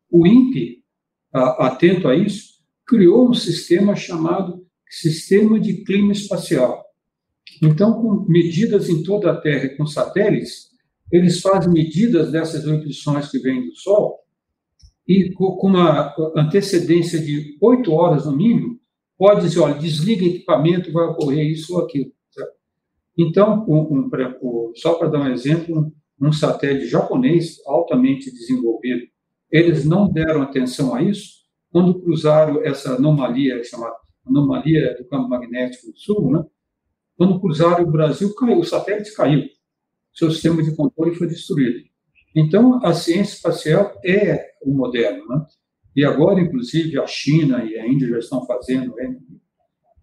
O 0.10 0.28
INPE, 0.28 0.84
atento 1.34 2.10
a 2.10 2.16
isso, 2.16 2.56
criou 2.86 3.30
um 3.30 3.34
sistema 3.34 3.96
chamado 3.96 4.68
Sistema 4.90 5.58
de 5.58 5.86
Clima 5.86 6.12
Espacial. 6.12 6.84
Então, 7.64 7.94
com 7.94 8.26
medidas 8.30 8.90
em 8.90 9.02
toda 9.02 9.32
a 9.32 9.38
Terra 9.40 9.66
e 9.66 9.78
com 9.78 9.86
satélites, 9.86 10.72
eles 11.10 11.40
fazem 11.40 11.72
medidas 11.72 12.30
dessas 12.30 12.66
erupções 12.66 13.32
que 13.32 13.40
vêm 13.40 13.66
do 13.66 13.76
Sol 13.76 14.20
e 15.08 15.32
com 15.32 15.58
uma 15.66 16.14
antecedência 16.36 17.20
de 17.20 17.58
oito 17.62 17.94
horas 17.94 18.26
no 18.26 18.36
mínimo, 18.36 18.81
pode 19.22 19.42
dizer, 19.42 19.60
olha, 19.60 19.76
desliga 19.76 20.26
equipamento, 20.26 20.92
vai 20.92 21.06
ocorrer 21.06 21.46
isso 21.46 21.76
ou 21.76 21.86
aquilo. 21.86 22.12
Certo? 22.32 22.54
Então, 23.16 23.64
um, 23.70 24.10
um, 24.10 24.74
só 24.74 24.96
para 24.96 25.10
dar 25.10 25.20
um 25.20 25.32
exemplo, 25.32 25.94
um 26.20 26.32
satélite 26.32 26.88
japonês 26.88 27.62
altamente 27.68 28.32
desenvolvido, 28.32 29.04
eles 29.52 29.86
não 29.86 30.12
deram 30.12 30.42
atenção 30.42 30.96
a 30.96 31.04
isso, 31.04 31.42
quando 31.72 32.02
cruzaram 32.02 32.64
essa 32.64 32.96
anomalia 32.96 33.64
chamada 33.64 33.96
anomalia 34.26 34.96
do 34.98 35.06
campo 35.06 35.30
magnético 35.30 35.92
do 35.92 36.00
sul, 36.00 36.32
né? 36.32 36.44
quando 37.16 37.40
cruzaram 37.40 37.84
o 37.84 37.92
Brasil, 37.92 38.34
caiu, 38.34 38.58
o 38.58 38.64
satélite 38.64 39.14
caiu, 39.14 39.48
seu 40.12 40.32
sistema 40.32 40.64
de 40.64 40.76
controle 40.76 41.14
foi 41.14 41.28
destruído. 41.28 41.80
Então, 42.36 42.84
a 42.84 42.92
ciência 42.96 43.36
espacial 43.36 43.94
é 44.04 44.54
o 44.64 44.74
moderno, 44.74 45.28
né? 45.28 45.46
E 45.96 46.06
agora, 46.06 46.40
inclusive, 46.40 47.00
a 47.00 47.06
China 47.06 47.64
e 47.64 47.78
a 47.78 47.88
Índia 47.88 48.10
já 48.10 48.20
estão 48.20 48.46
fazendo, 48.46 48.96
né? 48.96 49.18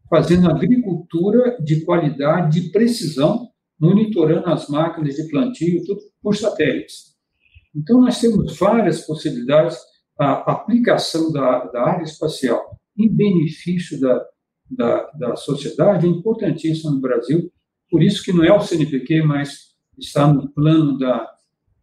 fazendo 0.08 0.50
agricultura 0.50 1.56
de 1.62 1.84
qualidade, 1.84 2.60
de 2.60 2.70
precisão, 2.70 3.48
monitorando 3.78 4.48
as 4.48 4.68
máquinas 4.68 5.14
de 5.14 5.28
plantio, 5.28 5.84
tudo 5.84 6.00
por 6.22 6.36
satélites. 6.36 7.16
Então, 7.74 8.00
nós 8.00 8.20
temos 8.20 8.58
várias 8.58 9.06
possibilidades 9.06 9.78
a 10.18 10.52
aplicação 10.52 11.30
da, 11.30 11.64
da 11.66 11.82
área 11.82 12.02
espacial 12.02 12.76
em 12.98 13.08
benefício 13.08 14.00
da, 14.00 14.26
da, 14.68 15.10
da 15.12 15.36
sociedade 15.36 16.06
é 16.06 16.10
importantíssima 16.10 16.90
no 16.90 17.00
Brasil. 17.00 17.50
Por 17.88 18.02
isso 18.02 18.24
que 18.24 18.32
não 18.32 18.44
é 18.44 18.52
o 18.52 18.60
CNPq, 18.60 19.22
mas 19.22 19.68
está 19.96 20.26
no 20.26 20.50
plano 20.50 20.98
da, 20.98 21.30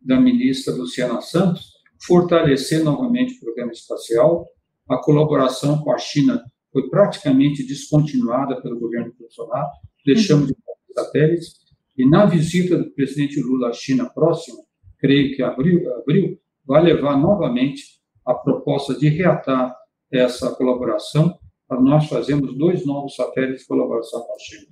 da 0.02 0.20
ministra 0.20 0.76
Luciana 0.76 1.22
Santos, 1.22 1.72
fortalecer 2.06 2.84
novamente 2.84 3.35
programa 3.56 3.72
espacial. 3.72 4.46
A 4.90 4.98
colaboração 4.98 5.80
com 5.80 5.92
a 5.92 5.98
China 5.98 6.44
foi 6.72 6.90
praticamente 6.90 7.66
descontinuada 7.66 8.62
pelo 8.62 8.80
governo 8.80 9.14
Bolsonaro, 9.18 9.70
deixamos 10.06 10.48
de 10.48 10.54
ter 10.54 10.94
satélites, 10.94 11.56
e 11.98 12.08
na 12.08 12.26
visita 12.26 12.78
do 12.78 12.92
presidente 12.92 13.42
Lula 13.42 13.70
à 13.70 13.74
China 13.74 14.10
próxima, 14.14 14.58
creio 15.00 15.34
que 15.36 15.42
abril, 15.42 15.82
abril 15.96 16.38
vai 16.66 16.84
levar 16.84 17.18
novamente 17.18 17.84
a 18.26 18.34
proposta 18.34 18.94
de 18.94 19.08
reatar 19.08 19.74
essa 20.12 20.54
colaboração 20.56 21.38
para 21.68 21.80
nós 21.80 22.08
fazermos 22.08 22.56
dois 22.58 22.86
novos 22.86 23.16
satélites 23.16 23.62
de 23.62 23.68
colaboração 23.68 24.22
com 24.22 24.34
a 24.34 24.40
China. 24.40 24.68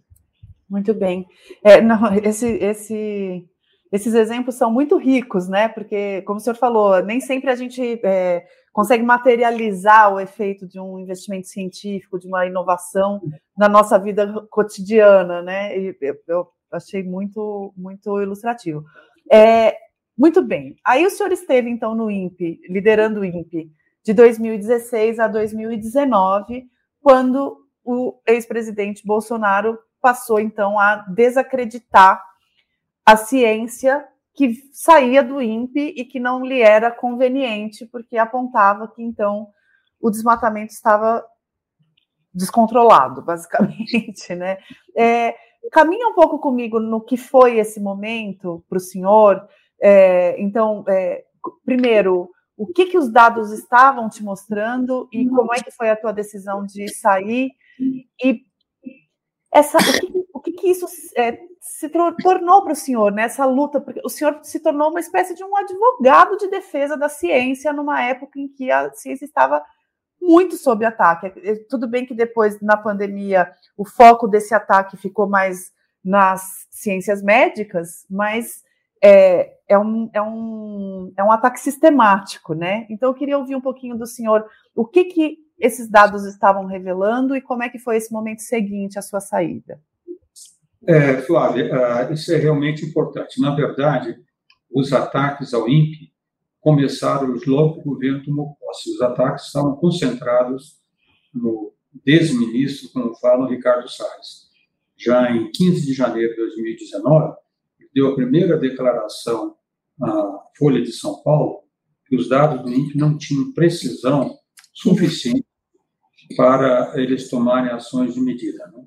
Muito 0.69 0.93
bem. 0.93 1.25
É, 1.63 1.81
não, 1.81 2.13
esse, 2.23 2.47
esse, 2.47 3.45
esses 3.91 4.13
exemplos 4.13 4.55
são 4.55 4.71
muito 4.71 4.97
ricos, 4.97 5.47
né? 5.47 5.69
Porque, 5.69 6.21
como 6.23 6.37
o 6.37 6.39
senhor 6.39 6.55
falou, 6.55 7.01
nem 7.03 7.19
sempre 7.19 7.49
a 7.49 7.55
gente 7.55 7.99
é, 8.03 8.43
consegue 8.73 9.03
materializar 9.03 10.11
o 10.11 10.19
efeito 10.19 10.67
de 10.67 10.79
um 10.79 10.99
investimento 10.99 11.47
científico, 11.47 12.17
de 12.17 12.27
uma 12.27 12.45
inovação 12.47 13.21
na 13.55 13.69
nossa 13.69 13.99
vida 13.99 14.27
cotidiana, 14.49 15.43
né? 15.43 15.77
Eu, 15.77 16.15
eu 16.27 16.47
achei 16.71 17.03
muito, 17.03 17.71
muito 17.77 18.19
ilustrativo. 18.19 18.83
É, 19.31 19.77
muito 20.17 20.41
bem. 20.41 20.75
Aí 20.83 21.05
o 21.05 21.09
senhor 21.11 21.31
esteve, 21.31 21.69
então, 21.69 21.93
no 21.93 22.09
INPE, 22.09 22.61
liderando 22.67 23.19
o 23.19 23.25
INPE, 23.25 23.71
de 24.03 24.13
2016 24.13 25.19
a 25.19 25.27
2019, 25.27 26.65
quando 26.99 27.57
o 27.85 28.19
ex-presidente 28.25 29.05
Bolsonaro 29.05 29.77
passou, 30.01 30.39
então, 30.39 30.79
a 30.79 30.97
desacreditar 31.07 32.21
a 33.05 33.15
ciência 33.15 34.03
que 34.33 34.55
saía 34.71 35.23
do 35.23 35.41
INPE 35.41 35.93
e 35.95 36.05
que 36.05 36.19
não 36.19 36.43
lhe 36.43 36.61
era 36.61 36.89
conveniente, 36.89 37.85
porque 37.85 38.17
apontava 38.17 38.87
que, 38.87 39.03
então, 39.03 39.47
o 40.01 40.09
desmatamento 40.09 40.73
estava 40.73 41.23
descontrolado, 42.33 43.21
basicamente, 43.21 44.33
né? 44.35 44.57
É, 44.97 45.35
caminha 45.71 46.07
um 46.07 46.15
pouco 46.15 46.39
comigo 46.39 46.79
no 46.79 46.99
que 46.99 47.15
foi 47.15 47.59
esse 47.59 47.79
momento 47.79 48.63
para 48.67 48.77
o 48.77 48.81
senhor. 48.81 49.47
É, 49.79 50.41
então, 50.41 50.83
é, 50.87 51.23
primeiro, 51.63 52.29
o 52.57 52.65
que, 52.67 52.87
que 52.87 52.97
os 52.97 53.11
dados 53.11 53.51
estavam 53.51 54.09
te 54.09 54.23
mostrando 54.23 55.07
e 55.11 55.27
como 55.29 55.53
é 55.53 55.59
que 55.59 55.71
foi 55.71 55.89
a 55.89 55.95
tua 55.95 56.11
decisão 56.11 56.65
de 56.65 56.87
sair 56.93 57.51
e 58.23 58.41
essa, 59.53 59.77
o 59.77 59.81
que, 59.81 60.11
que, 60.11 60.22
que 60.63 60.69
isso 60.69 60.85
é, 61.17 61.37
se 61.59 61.89
tornou 61.89 62.63
para 62.63 62.71
o 62.71 62.75
senhor 62.75 63.11
nessa 63.11 63.45
né, 63.45 63.51
luta? 63.51 63.81
Porque 63.81 63.99
o 64.01 64.07
senhor 64.07 64.39
se 64.43 64.61
tornou 64.61 64.91
uma 64.91 64.99
espécie 65.01 65.35
de 65.35 65.43
um 65.43 65.53
advogado 65.57 66.37
de 66.37 66.47
defesa 66.47 66.95
da 66.95 67.09
ciência 67.09 67.73
numa 67.73 68.01
época 68.01 68.39
em 68.39 68.47
que 68.47 68.71
a 68.71 68.89
ciência 68.93 69.25
estava 69.25 69.61
muito 70.21 70.55
sob 70.55 70.85
ataque. 70.85 71.33
É, 71.43 71.55
tudo 71.69 71.85
bem 71.85 72.05
que 72.05 72.13
depois, 72.13 72.61
na 72.61 72.77
pandemia, 72.77 73.51
o 73.75 73.85
foco 73.85 74.25
desse 74.25 74.55
ataque 74.55 74.95
ficou 74.95 75.27
mais 75.27 75.73
nas 76.01 76.65
ciências 76.71 77.21
médicas, 77.21 78.05
mas 78.09 78.63
é, 79.03 79.53
é, 79.67 79.77
um, 79.77 80.09
é, 80.13 80.21
um, 80.21 81.13
é 81.17 81.23
um 81.25 81.31
ataque 81.31 81.59
sistemático, 81.59 82.53
né? 82.53 82.87
Então, 82.89 83.09
eu 83.09 83.13
queria 83.13 83.37
ouvir 83.37 83.57
um 83.57 83.61
pouquinho 83.61 83.97
do 83.97 84.07
senhor 84.07 84.45
o 84.73 84.85
que, 84.85 85.03
que 85.05 85.37
esses 85.59 85.89
dados 85.89 86.23
estavam 86.23 86.65
revelando 86.65 87.35
e 87.35 87.41
como 87.41 87.63
é 87.63 87.69
que 87.69 87.79
foi 87.79 87.97
esse 87.97 88.13
momento 88.13 88.41
seguinte 88.41 88.97
à 88.97 89.01
sua 89.01 89.19
saída. 89.19 89.77
É, 90.85 91.17
Flávia, 91.21 91.71
uh, 92.09 92.13
isso 92.13 92.33
é 92.33 92.37
realmente 92.37 92.85
importante. 92.85 93.39
Na 93.39 93.55
verdade, 93.55 94.17
os 94.71 94.91
ataques 94.91 95.53
ao 95.53 95.69
INPE 95.69 96.11
começaram 96.59 97.35
logo 97.45 97.75
que 97.75 97.87
o 97.87 97.93
governo 97.93 98.23
tomou 98.23 98.55
posse. 98.55 98.89
Os 98.91 99.01
ataques 99.01 99.45
estavam 99.45 99.75
concentrados 99.75 100.77
no 101.33 101.73
desministro, 102.05 102.89
como 102.91 103.15
fala 103.15 103.45
o 103.45 103.49
Ricardo 103.49 103.87
Salles. 103.89 104.49
Já 104.97 105.31
em 105.31 105.51
15 105.51 105.85
de 105.85 105.93
janeiro 105.93 106.31
de 106.31 106.37
2019, 106.37 107.35
deu 107.93 108.09
a 108.09 108.15
primeira 108.15 108.57
declaração 108.57 109.55
à 110.01 110.39
Folha 110.57 110.81
de 110.81 110.91
São 110.91 111.21
Paulo 111.21 111.63
que 112.07 112.15
os 112.15 112.27
dados 112.27 112.61
do 112.63 112.73
INPE 112.73 112.97
não 112.97 113.17
tinham 113.17 113.53
precisão 113.53 114.37
suficiente 114.73 115.45
para 116.35 116.93
eles 116.95 117.29
tomarem 117.29 117.71
ações 117.71 118.13
de 118.13 118.21
medida. 118.21 118.65
Né? 118.67 118.83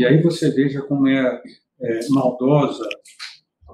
E 0.00 0.06
aí 0.06 0.22
você 0.22 0.50
veja 0.50 0.80
como 0.80 1.06
é, 1.06 1.42
é 1.78 2.08
maldosa 2.08 2.88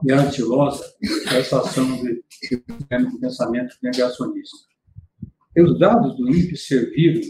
e 0.05 0.11
artilosa 0.11 0.85
essa 1.33 1.61
ação 1.61 1.87
de, 2.03 2.21
de 2.51 3.19
pensamento 3.21 3.77
negacionista. 3.81 4.59
E 5.55 5.63
os 5.63 5.79
dados 5.79 6.17
do 6.17 6.29
INPE 6.29 6.57
serviram 6.57 7.21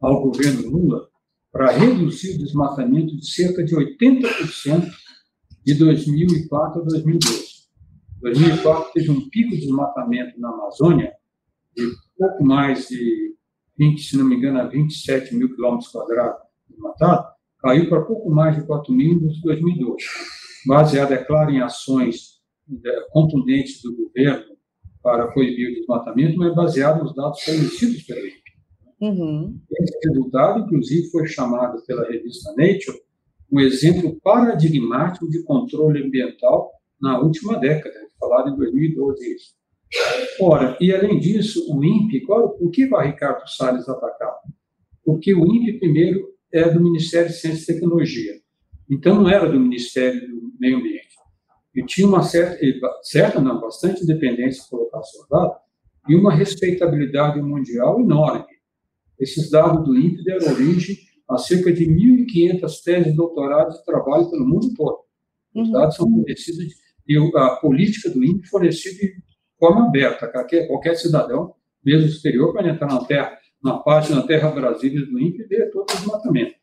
ao 0.00 0.22
governo 0.22 0.70
Lula 0.70 1.10
para 1.52 1.72
reduzir 1.72 2.36
o 2.36 2.38
desmatamento 2.38 3.14
de 3.18 3.26
cerca 3.30 3.62
de 3.62 3.76
80% 3.76 4.90
de 5.62 5.74
2004 5.74 6.80
a 6.80 6.84
2012. 6.86 7.44
2004 8.22 8.92
teve 8.94 9.10
um 9.10 9.28
pico 9.28 9.50
de 9.50 9.60
desmatamento 9.60 10.40
na 10.40 10.48
Amazônia 10.48 11.12
de 11.76 11.86
pouco 12.16 12.42
mais 12.46 12.88
de 12.88 13.36
20, 13.78 14.02
se 14.02 14.16
não 14.16 14.24
me 14.24 14.36
engano, 14.36 14.70
27 14.70 15.34
mil 15.34 15.54
quilômetros 15.54 15.92
quadrados 15.92 16.40
desmatados, 16.66 17.34
caiu 17.64 17.88
para 17.88 18.02
pouco 18.02 18.30
mais 18.30 18.54
de 18.56 18.66
4 18.66 18.92
mil 18.92 19.14
em 19.14 19.40
2012. 19.40 19.96
Baseado, 20.66 21.12
é 21.12 21.24
claro, 21.24 21.50
em 21.50 21.62
ações 21.62 22.42
é, 22.84 23.00
contundentes 23.10 23.80
do 23.82 23.96
governo 23.96 24.54
para 25.02 25.28
proibir 25.28 25.70
o 25.70 25.74
desmatamento, 25.74 26.36
mas 26.36 26.54
baseado 26.54 27.02
nos 27.02 27.14
dados 27.14 27.42
fornecidos 27.42 28.02
pela 28.02 28.20
INPE. 28.20 28.44
Uhum. 29.00 29.58
Esse 29.80 30.08
resultado, 30.08 30.60
inclusive, 30.60 31.10
foi 31.10 31.26
chamado 31.26 31.82
pela 31.86 32.06
revista 32.06 32.50
Nature 32.50 33.02
um 33.50 33.60
exemplo 33.60 34.18
paradigmático 34.22 35.28
de 35.28 35.42
controle 35.44 36.02
ambiental 36.02 36.70
na 37.00 37.20
última 37.20 37.58
década, 37.58 37.94
falado 38.18 38.50
em 38.50 38.56
2012 38.56 39.34
isso. 39.34 39.54
Ora, 40.40 40.76
e 40.80 40.92
além 40.92 41.18
disso, 41.18 41.64
o 41.72 41.84
INPE, 41.84 42.22
qual, 42.22 42.50
por 42.50 42.70
que 42.70 42.86
vai 42.86 43.08
Ricardo 43.08 43.46
Salles 43.46 43.88
atacar? 43.88 44.34
Porque 45.04 45.34
o 45.34 45.46
INPE, 45.46 45.78
primeiro, 45.78 46.33
é 46.54 46.70
do 46.70 46.80
Ministério 46.80 47.28
de 47.28 47.34
Ciência 47.34 47.72
e 47.72 47.74
Tecnologia. 47.74 48.32
Então, 48.88 49.16
não 49.16 49.28
era 49.28 49.50
do 49.50 49.58
Ministério 49.58 50.20
do 50.20 50.52
Meio 50.58 50.78
Ambiente. 50.78 51.14
E 51.74 51.84
tinha 51.84 52.06
uma 52.06 52.22
certa, 52.22 52.56
certa 53.02 53.40
não, 53.40 53.60
bastante 53.60 54.04
independência 54.04 54.62
de 54.62 54.70
colocação 54.70 55.26
dada 55.28 55.56
e 56.08 56.14
uma 56.14 56.32
respeitabilidade 56.32 57.42
mundial 57.42 58.00
enorme. 58.00 58.54
Esses 59.18 59.50
dados 59.50 59.84
do 59.84 59.96
INPE 59.96 60.22
deram 60.22 60.52
origem 60.52 60.96
a 61.28 61.38
cerca 61.38 61.72
de 61.72 61.86
1.500 61.86 62.82
teses 62.84 63.06
de 63.06 63.16
doutorado 63.16 63.70
de 63.72 63.84
trabalho 63.84 64.30
pelo 64.30 64.46
mundo 64.46 64.72
todo. 64.74 64.98
Os 65.54 65.66
uhum. 65.66 65.72
dados 65.72 65.96
são 65.96 66.08
fornecidos 66.08 66.74
e 67.08 67.16
a 67.36 67.56
política 67.56 68.10
do 68.10 68.24
INPE 68.24 68.48
fornecida 68.48 68.96
de 68.96 69.14
forma 69.58 69.86
aberta. 69.86 70.28
Qualquer, 70.28 70.66
qualquer 70.68 70.94
cidadão, 70.96 71.54
mesmo 71.84 72.08
exterior, 72.08 72.52
pode 72.52 72.68
entrar 72.68 72.86
na 72.86 73.04
terra, 73.04 73.36
na 73.64 73.78
página 73.78 74.26
Terra 74.26 74.50
Brasília 74.50 75.06
do 75.06 75.18
INPE 75.18 75.42
e 75.42 75.46
ver 75.46 75.70
todo 75.70 75.90
o 75.90 75.96
desmatamento. 75.96 76.54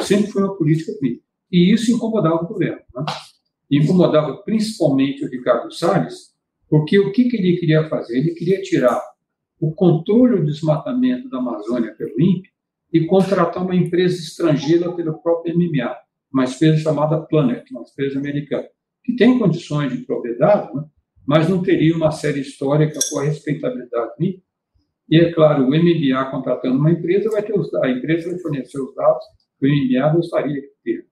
Sempre 0.00 0.30
foi 0.30 0.42
uma 0.42 0.54
política 0.54 0.92
INPE. 0.92 1.22
E 1.50 1.72
isso 1.72 1.90
incomodava 1.90 2.44
o 2.44 2.46
governo. 2.46 2.80
Né? 2.94 3.04
Incomodava 3.70 4.36
principalmente 4.42 5.24
o 5.24 5.28
Ricardo 5.28 5.72
Salles, 5.72 6.34
porque 6.68 6.98
o 6.98 7.10
que, 7.12 7.24
que 7.24 7.36
ele 7.36 7.56
queria 7.56 7.88
fazer? 7.88 8.18
Ele 8.18 8.34
queria 8.34 8.60
tirar 8.60 9.00
o 9.58 9.72
controle 9.72 10.36
do 10.36 10.46
desmatamento 10.46 11.28
da 11.30 11.38
Amazônia 11.38 11.94
pelo 11.94 12.20
INPE 12.20 12.50
e 12.92 13.06
contratar 13.06 13.64
uma 13.64 13.74
empresa 13.74 14.16
estrangeira 14.18 14.92
pelo 14.92 15.20
próprio 15.22 15.56
MMA, 15.56 15.96
uma 16.32 16.44
empresa 16.44 16.78
chamada 16.78 17.20
Planet, 17.22 17.64
uma 17.70 17.82
empresa 17.82 18.18
americana, 18.18 18.68
que 19.04 19.16
tem 19.16 19.38
condições 19.38 19.92
de 19.92 20.04
propriedade, 20.04 20.74
né? 20.74 20.84
mas 21.26 21.48
não 21.48 21.62
teria 21.62 21.96
uma 21.96 22.10
série 22.10 22.40
histórica 22.40 22.98
com 23.10 23.18
a 23.18 23.24
respeitabilidade 23.24 24.12
do 24.18 24.24
INPE. 24.24 24.42
E 25.10 25.18
é 25.18 25.32
claro, 25.32 25.64
o 25.64 25.68
MBA 25.68 26.30
contratando 26.30 26.78
uma 26.78 26.92
empresa 26.92 27.28
vai 27.30 27.42
ter 27.42 27.58
os 27.58 27.72
a 27.74 27.90
empresa 27.90 28.30
vai 28.30 28.38
fornecer 28.38 28.80
os 28.80 28.94
dados 28.94 29.24
que 29.58 29.66
o 29.66 29.68
MBA 29.68 30.14
gostaria 30.14 30.60
de 30.60 30.70
ter, 30.84 31.06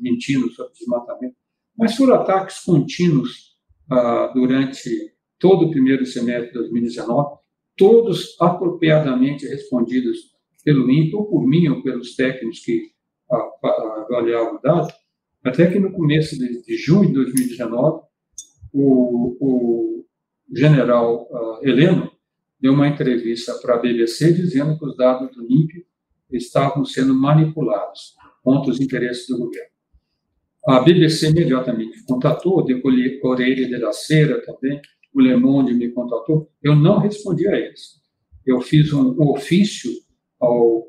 mentindo 0.00 0.48
sobre 0.50 0.72
desmatamento. 0.74 1.34
Mas 1.76 1.96
foram 1.96 2.14
ataques 2.14 2.60
contínuos 2.60 3.56
ah, 3.90 4.30
durante 4.34 5.12
todo 5.38 5.66
o 5.66 5.70
primeiro 5.70 6.06
semestre 6.06 6.48
de 6.48 6.54
2019, 6.54 7.38
todos 7.76 8.36
apropriadamente 8.40 9.46
respondidos 9.46 10.18
pelo 10.64 10.90
INPE, 10.90 11.14
ou 11.14 11.26
por 11.26 11.46
mim, 11.46 11.68
ou 11.68 11.82
pelos 11.82 12.14
técnicos 12.14 12.60
que 12.60 12.82
avaliavam 13.30 14.56
o 14.56 14.60
dado, 14.60 14.92
até 15.44 15.70
que 15.70 15.78
no 15.78 15.92
começo 15.92 16.36
de, 16.38 16.62
de 16.62 16.76
junho 16.76 17.08
de 17.08 17.14
2019, 17.14 18.02
o, 18.72 19.36
o 19.40 20.04
general 20.54 21.28
uh, 21.30 21.66
Heleno 21.66 22.07
deu 22.60 22.72
uma 22.72 22.88
entrevista 22.88 23.54
para 23.54 23.74
a 23.74 23.78
BBC 23.78 24.32
dizendo 24.32 24.78
que 24.78 24.84
os 24.84 24.96
dados 24.96 25.34
do 25.34 25.44
INPE 25.44 25.86
estavam 26.30 26.84
sendo 26.84 27.14
manipulados 27.14 28.14
contra 28.42 28.70
os 28.70 28.80
interesses 28.80 29.26
do 29.28 29.38
governo. 29.38 29.70
A 30.66 30.80
BBC 30.80 31.30
imediatamente 31.30 31.98
me 31.98 32.04
contatou, 32.04 32.60
o 32.60 33.20
Correio 33.20 33.68
de 33.68 33.76
la 33.78 33.92
Cera 33.92 34.42
também, 34.44 34.80
o 35.14 35.20
Le 35.20 35.36
Monde 35.36 35.72
me 35.72 35.88
contatou. 35.90 36.50
Eu 36.62 36.76
não 36.76 36.98
respondi 36.98 37.48
a 37.48 37.56
eles. 37.56 38.00
Eu 38.44 38.60
fiz 38.60 38.92
um 38.92 39.16
ofício 39.30 39.90
ao 40.38 40.88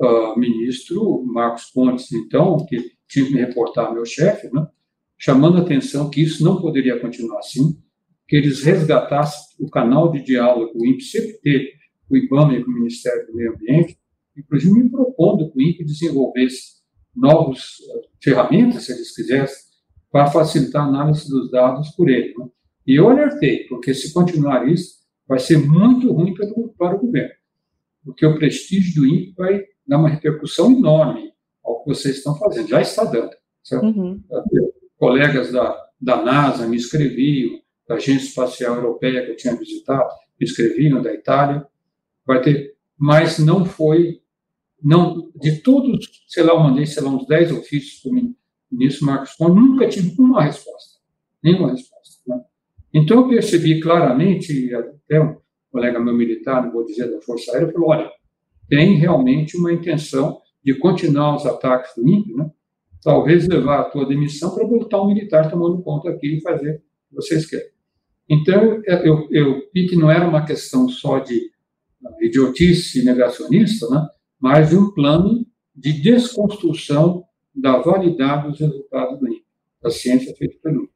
uh, 0.00 0.38
ministro 0.38 1.24
Marcos 1.24 1.64
Pontes, 1.72 2.12
então, 2.12 2.64
que 2.66 2.92
tinha 3.08 3.26
que 3.26 3.32
me 3.32 3.40
reportar 3.40 3.92
meu 3.92 4.04
chefe, 4.04 4.48
né, 4.52 4.66
chamando 5.18 5.58
a 5.58 5.62
atenção 5.62 6.10
que 6.10 6.20
isso 6.20 6.44
não 6.44 6.60
poderia 6.60 6.98
continuar 7.00 7.38
assim, 7.38 7.80
que 8.26 8.36
eles 8.36 8.62
resgatassem 8.62 9.56
o 9.64 9.70
canal 9.70 10.10
de 10.10 10.22
diálogo 10.22 10.72
o 10.74 10.86
INPE 10.86 11.04
sempre 11.04 11.34
teve 11.34 11.72
com 12.08 12.14
o 12.14 12.16
IBAMA 12.16 12.54
e 12.54 12.64
com 12.64 12.70
o 12.70 12.74
Ministério 12.74 13.26
do 13.26 13.34
Meio 13.34 13.54
Ambiente, 13.54 13.98
inclusive 14.36 14.72
me 14.74 14.90
propondo 14.90 15.50
que 15.50 15.58
o 15.58 15.62
INPE 15.62 15.84
desenvolvesse 15.84 16.76
novas 17.14 17.78
uh, 17.80 18.02
ferramentas, 18.22 18.84
se 18.84 18.92
eles 18.92 19.14
quisessem, 19.14 19.66
para 20.10 20.26
facilitar 20.26 20.84
a 20.84 20.88
análise 20.88 21.28
dos 21.28 21.50
dados 21.50 21.90
por 21.90 22.08
ele. 22.08 22.34
Né? 22.38 22.46
E 22.86 22.94
eu 22.96 23.08
alertei, 23.08 23.64
porque 23.68 23.94
se 23.94 24.12
continuar 24.12 24.68
isso, 24.68 24.96
vai 25.26 25.38
ser 25.38 25.58
muito 25.58 26.12
ruim 26.12 26.34
para 26.34 26.46
o, 26.46 26.68
para 26.76 26.96
o 26.96 27.00
governo, 27.00 27.34
porque 28.04 28.24
o 28.24 28.36
prestígio 28.36 29.02
do 29.02 29.06
INPE 29.06 29.34
vai 29.36 29.64
dar 29.86 29.98
uma 29.98 30.08
repercussão 30.08 30.72
enorme 30.72 31.32
ao 31.64 31.82
que 31.82 31.88
vocês 31.88 32.18
estão 32.18 32.36
fazendo, 32.38 32.68
já 32.68 32.80
está 32.80 33.04
dando. 33.04 33.30
Uhum. 33.72 34.22
Colegas 34.96 35.50
da, 35.50 35.76
da 36.00 36.22
NASA 36.22 36.68
me 36.68 36.76
escreviam, 36.76 37.60
da 37.88 37.96
Agência 37.96 38.28
Espacial 38.28 38.76
Europeia 38.76 39.24
que 39.24 39.32
eu 39.32 39.36
tinha 39.36 39.54
visitado, 39.54 40.08
escreviam, 40.40 41.02
da 41.02 41.12
Itália, 41.12 41.66
vai 42.26 42.40
ter, 42.40 42.74
mas 42.98 43.38
não 43.38 43.64
foi, 43.64 44.20
não, 44.82 45.30
de 45.36 45.62
todos, 45.62 46.06
sei 46.28 46.42
lá, 46.42 46.52
eu 46.52 46.60
mandei, 46.60 46.86
sei 46.86 47.02
lá, 47.02 47.10
uns 47.10 47.26
10 47.26 47.52
ofícios 47.52 48.02
para 48.02 48.10
o 48.10 48.34
ministro 48.70 49.06
Marcos 49.06 49.32
Pontes, 49.36 49.56
nunca 49.56 49.88
tive 49.88 50.20
uma 50.20 50.42
resposta, 50.42 50.98
nenhuma 51.42 51.70
resposta. 51.70 52.22
Né? 52.26 52.40
Então 52.92 53.20
eu 53.20 53.28
percebi 53.28 53.80
claramente, 53.80 54.74
até 54.74 55.20
um 55.20 55.36
colega 55.70 56.00
meu 56.00 56.14
militar, 56.14 56.64
não 56.64 56.72
vou 56.72 56.84
dizer 56.84 57.10
da 57.10 57.20
Força 57.20 57.52
Aérea, 57.52 57.72
falou, 57.72 57.90
olha, 57.90 58.10
tem 58.68 58.96
realmente 58.96 59.56
uma 59.56 59.72
intenção 59.72 60.40
de 60.64 60.74
continuar 60.74 61.36
os 61.36 61.46
ataques 61.46 61.92
do 61.94 62.08
INPE, 62.08 62.34
né? 62.34 62.50
talvez 63.02 63.46
levar 63.46 63.80
a 63.80 63.84
tua 63.84 64.04
demissão 64.04 64.52
para 64.52 64.66
botar 64.66 65.00
um 65.00 65.06
militar 65.06 65.48
tomando 65.48 65.80
conta 65.82 66.10
aqui 66.10 66.38
e 66.38 66.40
fazer 66.40 66.74
o 66.74 66.78
que 66.78 67.14
vocês 67.14 67.46
querem. 67.46 67.75
Então, 68.28 68.82
eu, 68.84 69.28
eu 69.30 69.62
vi 69.72 69.86
que 69.86 69.96
não 69.96 70.10
era 70.10 70.26
uma 70.26 70.44
questão 70.44 70.88
só 70.88 71.18
de 71.18 71.50
idiotice 72.20 73.04
negacionista, 73.04 73.88
né? 73.88 74.06
mas 74.40 74.70
de 74.70 74.76
um 74.76 74.92
plano 74.92 75.46
de 75.74 75.92
desconstrução 75.92 77.24
da 77.54 77.78
validade 77.78 78.48
dos 78.48 78.60
resultados 78.60 79.18
do 79.18 79.28
INPE, 79.28 79.44
da 79.82 79.90
ciência 79.90 80.34
feita 80.36 80.56
pelo 80.62 80.82
INPE. 80.82 80.92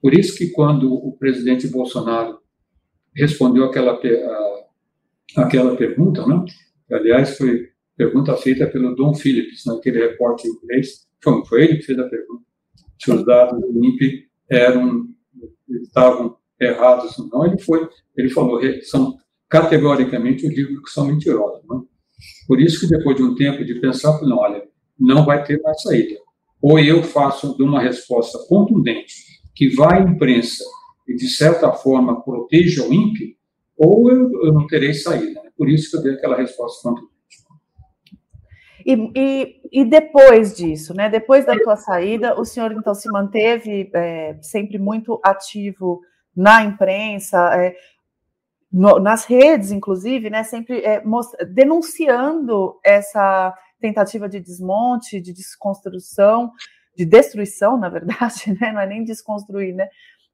Por 0.00 0.14
isso 0.14 0.36
que 0.36 0.50
quando 0.50 0.92
o 0.92 1.16
presidente 1.18 1.66
Bolsonaro 1.68 2.38
respondeu 3.14 3.64
aquela, 3.64 3.92
a, 3.92 5.42
aquela 5.42 5.76
pergunta, 5.76 6.26
né? 6.26 6.44
aliás, 6.90 7.36
foi 7.36 7.68
pergunta 7.96 8.36
feita 8.36 8.66
pelo 8.66 8.94
Don 8.94 9.14
Phillips, 9.14 9.64
naquele 9.66 9.98
repórter 9.98 10.50
inglês, 10.50 11.06
foi, 11.22 11.44
foi 11.44 11.64
ele 11.64 11.76
que 11.76 11.82
fez 11.82 11.98
a 11.98 12.08
pergunta, 12.08 12.44
se 12.98 13.10
os 13.10 13.24
dados 13.26 13.60
do 13.60 13.84
INPE 13.84 14.28
eram, 14.48 15.08
estavam 15.68 16.39
errados 16.60 17.18
ou 17.18 17.28
não, 17.28 17.46
ele 17.46 17.58
foi, 17.58 17.88
ele 18.16 18.30
falou, 18.30 18.60
são 18.82 19.16
categoricamente 19.48 20.46
os 20.46 20.54
livros 20.54 20.80
que 20.84 20.90
são 20.90 21.06
mentirosos. 21.06 21.62
Né? 21.68 21.80
Por 22.46 22.60
isso 22.60 22.80
que 22.80 22.96
depois 22.96 23.16
de 23.16 23.22
um 23.22 23.34
tempo 23.34 23.64
de 23.64 23.80
pensar, 23.80 24.20
não, 24.22 24.38
olha, 24.38 24.62
não 24.98 25.24
vai 25.24 25.42
ter 25.44 25.60
mais 25.62 25.80
saída. 25.82 26.16
Ou 26.62 26.78
eu 26.78 27.02
faço 27.02 27.56
de 27.56 27.62
uma 27.62 27.80
resposta 27.80 28.38
contundente, 28.48 29.14
que 29.54 29.74
vai 29.74 29.98
à 29.98 30.02
imprensa 30.02 30.64
e, 31.08 31.16
de 31.16 31.28
certa 31.28 31.72
forma, 31.72 32.22
proteja 32.22 32.86
o 32.86 32.92
INPE, 32.92 33.36
ou 33.76 34.10
eu, 34.10 34.30
eu 34.44 34.52
não 34.52 34.66
terei 34.66 34.92
saída. 34.92 35.42
Né? 35.42 35.50
Por 35.56 35.68
isso 35.68 35.90
que 35.90 35.96
eu 35.96 36.02
dei 36.02 36.12
aquela 36.14 36.36
resposta 36.36 36.88
contundente. 36.88 37.10
E, 38.84 39.12
e, 39.14 39.60
e, 39.72 39.84
depois 39.84 40.56
disso, 40.56 40.94
né? 40.94 41.10
Depois 41.10 41.44
da 41.44 41.54
tua 41.58 41.76
saída, 41.76 42.38
o 42.40 42.44
senhor 42.46 42.72
então 42.72 42.94
se 42.94 43.10
manteve 43.10 43.90
é, 43.94 44.38
sempre 44.40 44.78
muito 44.78 45.20
ativo 45.22 46.00
na 46.36 46.62
imprensa, 46.62 47.38
é, 47.54 47.74
no, 48.72 48.98
nas 48.98 49.24
redes, 49.24 49.72
inclusive, 49.72 50.30
né? 50.30 50.44
Sempre 50.44 50.84
é, 50.84 51.02
denunciando 51.48 52.78
essa 52.84 53.54
tentativa 53.80 54.28
de 54.28 54.40
desmonte, 54.40 55.20
de 55.20 55.32
desconstrução, 55.32 56.52
de 56.96 57.04
destruição, 57.04 57.78
na 57.78 57.88
verdade, 57.88 58.52
né? 58.60 58.72
Não 58.72 58.80
é 58.80 58.86
nem 58.86 59.04
desconstruir, 59.04 59.74
né? 59.74 59.88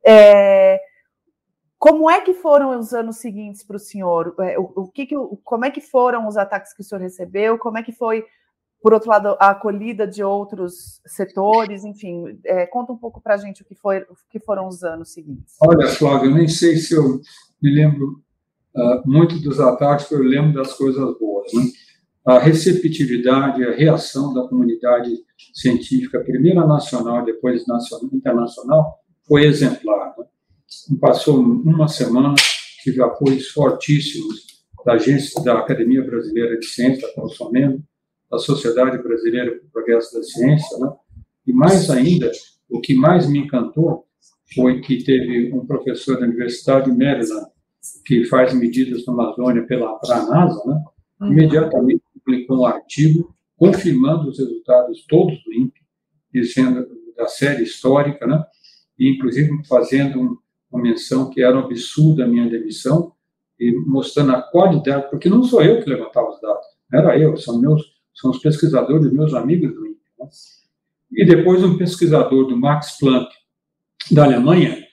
É, 0.05 0.80
como 1.78 2.11
é 2.11 2.20
que 2.20 2.34
foram 2.34 2.78
os 2.78 2.92
anos 2.92 3.18
seguintes 3.18 3.64
para 3.64 3.76
o 3.76 3.80
senhor? 3.80 4.34
É, 4.40 4.59
o, 4.59 4.72
o 4.76 4.90
que, 4.90 5.07
que 5.07 5.14
como 5.44 5.64
é 5.64 5.70
que 5.70 5.80
foram 5.80 6.26
os 6.26 6.36
ataques 6.36 6.74
que 6.74 6.80
o 6.80 6.84
senhor 6.84 7.01
recebeu? 7.01 7.59
Como 7.59 7.78
é 7.78 7.82
que 7.82 7.92
foi, 7.92 8.24
por 8.87 8.95
outro 8.95 9.11
lado, 9.11 9.37
a 9.41 9.51
acolhida 9.51 10.07
de 10.07 10.22
outros 10.22 11.01
setores? 11.05 11.84
Enfim, 11.84 12.39
é, 12.45 12.66
conta 12.66 12.93
um 12.93 12.97
pouco 12.97 13.20
para 13.20 13.34
a 13.34 13.37
gente 13.37 13.62
o 13.62 13.64
que, 13.64 13.74
foi, 13.74 13.99
o 14.03 14.14
que 14.30 14.39
foram 14.39 14.68
os 14.68 14.84
anos 14.84 15.12
seguintes. 15.12 15.57
Olha, 15.61 15.89
Flávio, 15.89 16.30
eu 16.30 16.34
nem 16.37 16.47
sei 16.47 16.76
se 16.76 16.95
eu 16.95 17.20
me 17.61 17.74
lembro 17.74 18.22
uh, 18.76 19.03
muito 19.05 19.41
dos 19.41 19.59
ataques, 19.59 20.09
eu 20.12 20.22
lembro 20.22 20.53
das 20.53 20.72
coisas 20.74 21.18
boas. 21.18 21.53
Né? 21.53 21.62
A 22.24 22.39
receptividade, 22.39 23.64
a 23.64 23.74
reação 23.74 24.32
da 24.32 24.47
comunidade 24.47 25.11
científica, 25.53 26.20
primeiro 26.20 26.64
nacional, 26.64 27.24
depois 27.24 27.66
nacional, 27.66 28.09
internacional, 28.12 29.01
foi 29.26 29.47
exemplar. 29.47 30.14
Né? 30.16 30.26
Passou 31.01 31.41
uma 31.41 31.89
semana, 31.89 32.37
tive 32.84 33.03
apoios 33.03 33.49
fortíssimos 33.49 34.47
da 34.84 34.93
agência 34.93 35.43
da 35.43 35.59
Academia 35.59 36.05
Brasileira 36.05 36.57
de 36.57 36.66
Ciência, 36.66 37.09
da 37.09 37.14
Consomendo, 37.14 37.82
da 38.30 38.38
Sociedade 38.38 38.98
Brasileira 39.02 39.52
para 39.52 39.66
o 39.66 39.70
Progresso 39.70 40.14
da 40.14 40.22
Ciência, 40.22 40.78
né? 40.78 40.92
e 41.46 41.52
mais 41.52 41.88
ainda, 41.90 42.30
o 42.68 42.80
que 42.80 42.94
mais 42.94 43.28
me 43.28 43.40
encantou 43.40 44.06
foi 44.54 44.80
que 44.80 45.02
teve 45.04 45.52
um 45.52 45.66
professor 45.66 46.18
da 46.18 46.26
Universidade 46.26 46.90
de 46.90 46.96
Maryland, 46.96 47.46
que 48.04 48.24
faz 48.24 48.52
medidas 48.52 49.04
na 49.06 49.12
Amazônia 49.12 49.66
pela 49.66 49.98
para 49.98 50.16
a 50.16 50.26
NASA, 50.26 50.62
né? 50.66 50.84
Uhum. 51.20 51.32
imediatamente 51.32 52.02
publicou 52.12 52.58
um 52.58 52.66
artigo 52.66 53.34
confirmando 53.56 54.28
os 54.28 54.38
resultados 54.38 55.06
todos 55.06 55.42
do 55.44 55.54
INPE, 55.54 55.80
dizendo 56.32 56.86
da 57.16 57.26
série 57.26 57.62
histórica, 57.62 58.26
né? 58.26 58.44
e 58.98 59.10
inclusive 59.14 59.50
fazendo 59.66 60.20
um, 60.20 60.36
uma 60.70 60.82
menção 60.82 61.30
que 61.30 61.42
era 61.42 61.56
um 61.56 61.60
absurda 61.60 62.24
a 62.24 62.28
minha 62.28 62.48
demissão, 62.48 63.12
e 63.58 63.72
mostrando 63.86 64.32
a 64.32 64.42
qualidade, 64.42 65.08
porque 65.10 65.30
não 65.30 65.42
sou 65.42 65.62
eu 65.62 65.82
que 65.82 65.88
levantava 65.88 66.28
os 66.28 66.40
dados, 66.40 66.66
era 66.92 67.18
eu, 67.18 67.36
são 67.38 67.58
meus, 67.58 67.82
são 68.16 68.30
os 68.30 68.38
pesquisadores, 68.38 69.12
meus 69.12 69.34
amigos 69.34 69.74
do 69.74 69.86
INPE. 69.86 70.00
Né? 70.18 70.28
E 71.12 71.24
depois 71.24 71.62
um 71.62 71.76
pesquisador 71.76 72.46
do 72.46 72.56
Max 72.56 72.98
Planck, 72.98 73.30
da 74.10 74.24
Alemanha, 74.24 74.84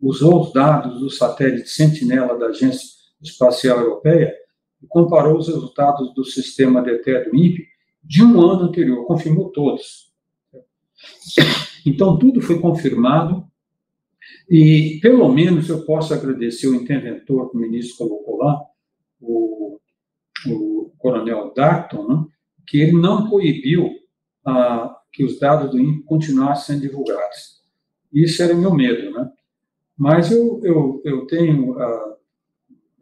usou 0.00 0.42
os 0.42 0.52
dados 0.52 1.00
do 1.00 1.08
satélite 1.08 1.68
Sentinela 1.68 2.38
da 2.38 2.46
Agência 2.46 2.88
Espacial 3.22 3.78
Europeia 3.78 4.34
e 4.82 4.86
comparou 4.88 5.38
os 5.38 5.46
resultados 5.46 6.12
do 6.14 6.24
sistema 6.24 6.82
DT 6.82 7.30
do 7.30 7.36
INPE 7.36 7.66
de 8.02 8.22
um 8.22 8.40
ano 8.40 8.64
anterior, 8.64 9.06
confirmou 9.06 9.50
todos. 9.50 10.12
Então, 11.86 12.18
tudo 12.18 12.40
foi 12.40 12.60
confirmado 12.60 13.46
e, 14.48 14.98
pelo 15.00 15.28
menos, 15.28 15.68
eu 15.68 15.84
posso 15.84 16.12
agradecer 16.12 16.66
o 16.66 16.74
interventor 16.74 17.50
que 17.50 17.56
o 17.56 17.60
ministro 17.60 17.96
colocou 17.96 18.38
lá, 18.38 18.60
o, 19.20 19.78
o 20.48 20.92
coronel 20.98 21.52
Darton, 21.54 22.06
né, 22.06 22.26
que 22.66 22.80
ele 22.80 22.92
não 22.92 23.28
proibiu 23.28 23.90
ah, 24.44 24.96
que 25.12 25.24
os 25.24 25.38
dados 25.38 25.70
do 25.70 25.78
INPE 25.78 26.04
continuassem 26.04 26.76
sendo 26.76 26.88
divulgados. 26.88 27.62
Isso 28.12 28.42
era 28.42 28.54
meu 28.54 28.74
medo, 28.74 29.10
né? 29.12 29.30
Mas 29.96 30.30
eu, 30.32 30.60
eu, 30.64 31.02
eu 31.04 31.26
tenho 31.26 31.78
a, 31.78 32.16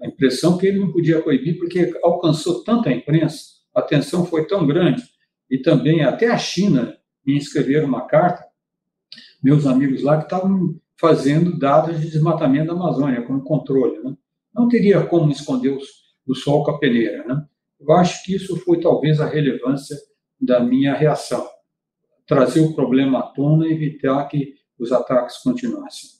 a 0.02 0.06
impressão 0.06 0.58
que 0.58 0.66
ele 0.66 0.80
não 0.80 0.92
podia 0.92 1.22
proibir, 1.22 1.56
porque 1.58 1.98
alcançou 2.02 2.62
tanta 2.64 2.90
imprensa, 2.90 3.44
a 3.74 3.80
atenção 3.80 4.26
foi 4.26 4.46
tão 4.46 4.66
grande, 4.66 5.02
e 5.50 5.58
também 5.58 6.02
até 6.02 6.28
a 6.28 6.38
China 6.38 6.96
me 7.24 7.36
escreveram 7.36 7.88
uma 7.88 8.06
carta, 8.06 8.44
meus 9.42 9.66
amigos 9.66 10.02
lá 10.02 10.18
que 10.18 10.24
estavam 10.24 10.78
fazendo 10.98 11.58
dados 11.58 11.98
de 11.98 12.10
desmatamento 12.10 12.66
da 12.66 12.72
Amazônia 12.74 13.22
como 13.22 13.42
controle. 13.42 13.98
Né? 14.00 14.14
Não 14.54 14.68
teria 14.68 15.02
como 15.06 15.32
esconder 15.32 15.70
os, 15.70 15.88
o 16.26 16.34
sol 16.34 16.62
com 16.62 16.72
a 16.72 16.78
peneira. 16.78 17.24
Né? 17.24 17.46
Eu 17.80 17.92
acho 17.94 18.22
que 18.24 18.34
isso 18.34 18.56
foi 18.64 18.80
talvez 18.80 19.20
a 19.20 19.26
relevância 19.26 19.96
da 20.40 20.60
minha 20.60 20.94
reação. 20.94 21.48
Trazer 22.26 22.60
o 22.60 22.74
problema 22.74 23.20
à 23.20 23.22
tona 23.22 23.66
e 23.66 23.72
evitar 23.72 24.24
que 24.26 24.54
os 24.78 24.92
ataques 24.92 25.38
continuassem. 25.38 26.10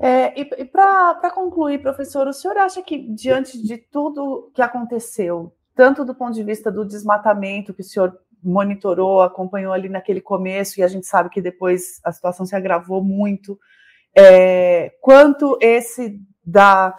É, 0.00 0.38
e 0.40 0.48
e 0.58 0.64
para 0.64 1.30
concluir, 1.32 1.80
professor, 1.80 2.26
o 2.26 2.32
senhor 2.32 2.56
acha 2.56 2.82
que, 2.82 2.98
diante 3.14 3.62
de 3.62 3.78
tudo 3.78 4.50
que 4.54 4.60
aconteceu, 4.60 5.54
tanto 5.74 6.04
do 6.04 6.14
ponto 6.14 6.32
de 6.32 6.42
vista 6.42 6.72
do 6.72 6.84
desmatamento 6.84 7.72
que 7.72 7.82
o 7.82 7.84
senhor 7.84 8.18
monitorou, 8.42 9.22
acompanhou 9.22 9.72
ali 9.72 9.88
naquele 9.88 10.20
começo, 10.20 10.80
e 10.80 10.82
a 10.82 10.88
gente 10.88 11.06
sabe 11.06 11.30
que 11.30 11.40
depois 11.40 12.00
a 12.04 12.10
situação 12.10 12.44
se 12.44 12.56
agravou 12.56 13.02
muito. 13.02 13.58
É, 14.14 14.92
quanto 15.00 15.56
esse 15.60 16.20
da 16.44 16.96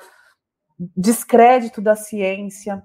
descrédito 0.95 1.81
da 1.81 1.95
ciência. 1.95 2.83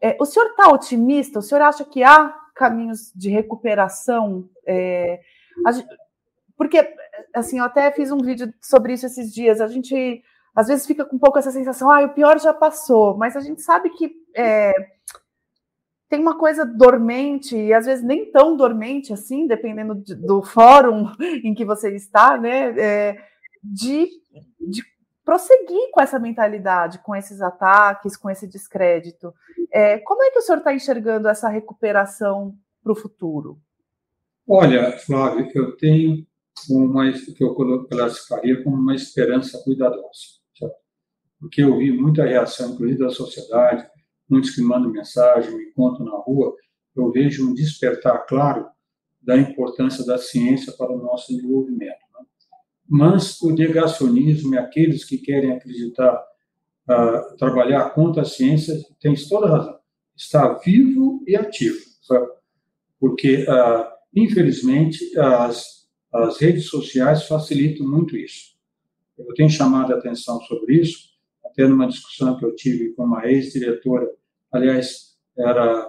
É, 0.00 0.16
o 0.20 0.24
senhor 0.24 0.50
está 0.50 0.68
otimista? 0.68 1.38
O 1.38 1.42
senhor 1.42 1.62
acha 1.62 1.84
que 1.84 2.02
há 2.02 2.28
caminhos 2.54 3.12
de 3.14 3.30
recuperação? 3.30 4.48
É, 4.66 5.20
porque, 6.56 6.94
assim, 7.34 7.58
eu 7.58 7.64
até 7.64 7.90
fiz 7.92 8.10
um 8.10 8.18
vídeo 8.18 8.52
sobre 8.60 8.92
isso 8.92 9.06
esses 9.06 9.32
dias. 9.32 9.60
A 9.60 9.66
gente 9.66 10.22
às 10.58 10.66
vezes 10.66 10.86
fica 10.86 11.04
com 11.04 11.14
um 11.14 11.20
pouco 11.20 11.38
essa 11.38 11.52
sensação, 11.52 11.88
ah, 11.88 12.02
o 12.02 12.14
pior 12.14 12.40
já 12.40 12.52
passou, 12.52 13.16
mas 13.16 13.36
a 13.36 13.40
gente 13.40 13.62
sabe 13.62 13.90
que 13.90 14.10
é, 14.36 14.72
tem 16.08 16.20
uma 16.20 16.36
coisa 16.36 16.66
dormente, 16.66 17.56
e 17.56 17.72
às 17.72 17.86
vezes 17.86 18.04
nem 18.04 18.32
tão 18.32 18.56
dormente 18.56 19.12
assim, 19.12 19.46
dependendo 19.46 19.94
de, 19.94 20.16
do 20.16 20.42
fórum 20.42 21.12
em 21.44 21.54
que 21.54 21.64
você 21.64 21.94
está, 21.94 22.36
né? 22.36 22.74
É, 22.76 23.16
de, 23.62 24.08
de 24.60 24.82
prosseguir 25.28 25.90
com 25.92 26.00
essa 26.00 26.18
mentalidade, 26.18 27.00
com 27.00 27.14
esses 27.14 27.42
ataques, 27.42 28.16
com 28.16 28.30
esse 28.30 28.48
descrédito. 28.48 29.34
É, 29.70 29.98
como 29.98 30.22
é 30.22 30.30
que 30.30 30.38
o 30.38 30.42
senhor 30.42 30.56
está 30.56 30.72
enxergando 30.72 31.28
essa 31.28 31.50
recuperação 31.50 32.56
para 32.82 32.92
o 32.92 32.96
futuro? 32.96 33.60
Olha, 34.48 34.92
Flávio, 34.92 35.46
eu 35.54 35.76
tenho 35.76 36.26
uma 36.70 37.12
que 37.12 37.44
eu 37.44 37.54
classificaria 37.90 38.64
como 38.64 38.76
uma 38.76 38.94
esperança 38.94 39.62
cuidadosa 39.62 40.38
porque 41.38 41.62
eu 41.62 41.76
vi 41.76 41.92
muita 41.92 42.24
reação, 42.24 42.72
inclusive 42.72 42.98
da 42.98 43.10
sociedade, 43.10 43.86
muitos 44.28 44.54
que 44.54 44.62
mandam 44.62 44.90
mensagem, 44.90 45.56
me 45.56 45.72
contam 45.72 46.04
na 46.04 46.16
rua, 46.16 46.54
eu 46.96 47.12
vejo 47.12 47.48
um 47.48 47.54
despertar 47.54 48.26
claro 48.26 48.66
da 49.20 49.36
importância 49.36 50.04
da 50.04 50.18
ciência 50.18 50.72
para 50.72 50.90
o 50.90 50.98
nosso 50.98 51.28
desenvolvimento. 51.28 52.07
Mas 52.88 53.40
o 53.42 53.50
negacionismo 53.50 54.54
e 54.54 54.58
aqueles 54.58 55.04
que 55.04 55.18
querem 55.18 55.52
acreditar, 55.52 56.24
uh, 56.88 57.36
trabalhar 57.36 57.90
contra 57.90 58.22
a 58.22 58.24
ciência, 58.24 58.74
tem 59.00 59.14
toda 59.28 59.46
a 59.46 59.50
razão. 59.50 59.78
Está 60.16 60.54
vivo 60.54 61.22
e 61.26 61.36
ativo, 61.36 61.78
sabe? 62.02 62.26
porque, 63.00 63.44
uh, 63.44 63.86
infelizmente, 64.14 65.16
as, 65.18 65.88
as 66.12 66.38
redes 66.38 66.66
sociais 66.66 67.24
facilitam 67.24 67.86
muito 67.86 68.16
isso. 68.16 68.56
Eu 69.16 69.34
tenho 69.34 69.50
chamado 69.50 69.92
a 69.92 69.96
atenção 69.96 70.40
sobre 70.42 70.80
isso, 70.80 71.10
até 71.44 71.66
numa 71.66 71.88
discussão 71.88 72.36
que 72.36 72.44
eu 72.44 72.54
tive 72.54 72.92
com 72.94 73.04
uma 73.04 73.26
ex-diretora, 73.26 74.08
aliás, 74.52 75.16
era 75.36 75.88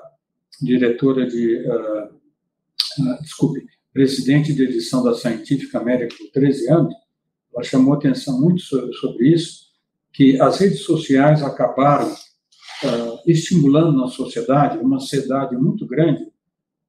diretora 0.61 1.27
de, 1.27 1.65
uh, 1.67 3.21
desculpe, 3.21 3.65
presidente 3.93 4.53
de 4.53 4.63
edição 4.63 5.03
da 5.03 5.13
Scientific 5.13 5.75
American 5.75 6.17
por 6.17 6.31
13 6.31 6.71
anos, 6.71 6.93
ela 7.53 7.63
chamou 7.63 7.93
atenção 7.93 8.39
muito 8.39 8.61
sobre, 8.61 8.93
sobre 8.93 9.29
isso, 9.29 9.69
que 10.13 10.39
as 10.39 10.59
redes 10.59 10.81
sociais 10.81 11.43
acabaram 11.43 12.11
uh, 12.11 13.19
estimulando 13.25 13.97
na 13.97 14.07
sociedade 14.07 14.77
uma 14.77 14.97
ansiedade 14.97 15.55
muito 15.55 15.85
grande 15.85 16.27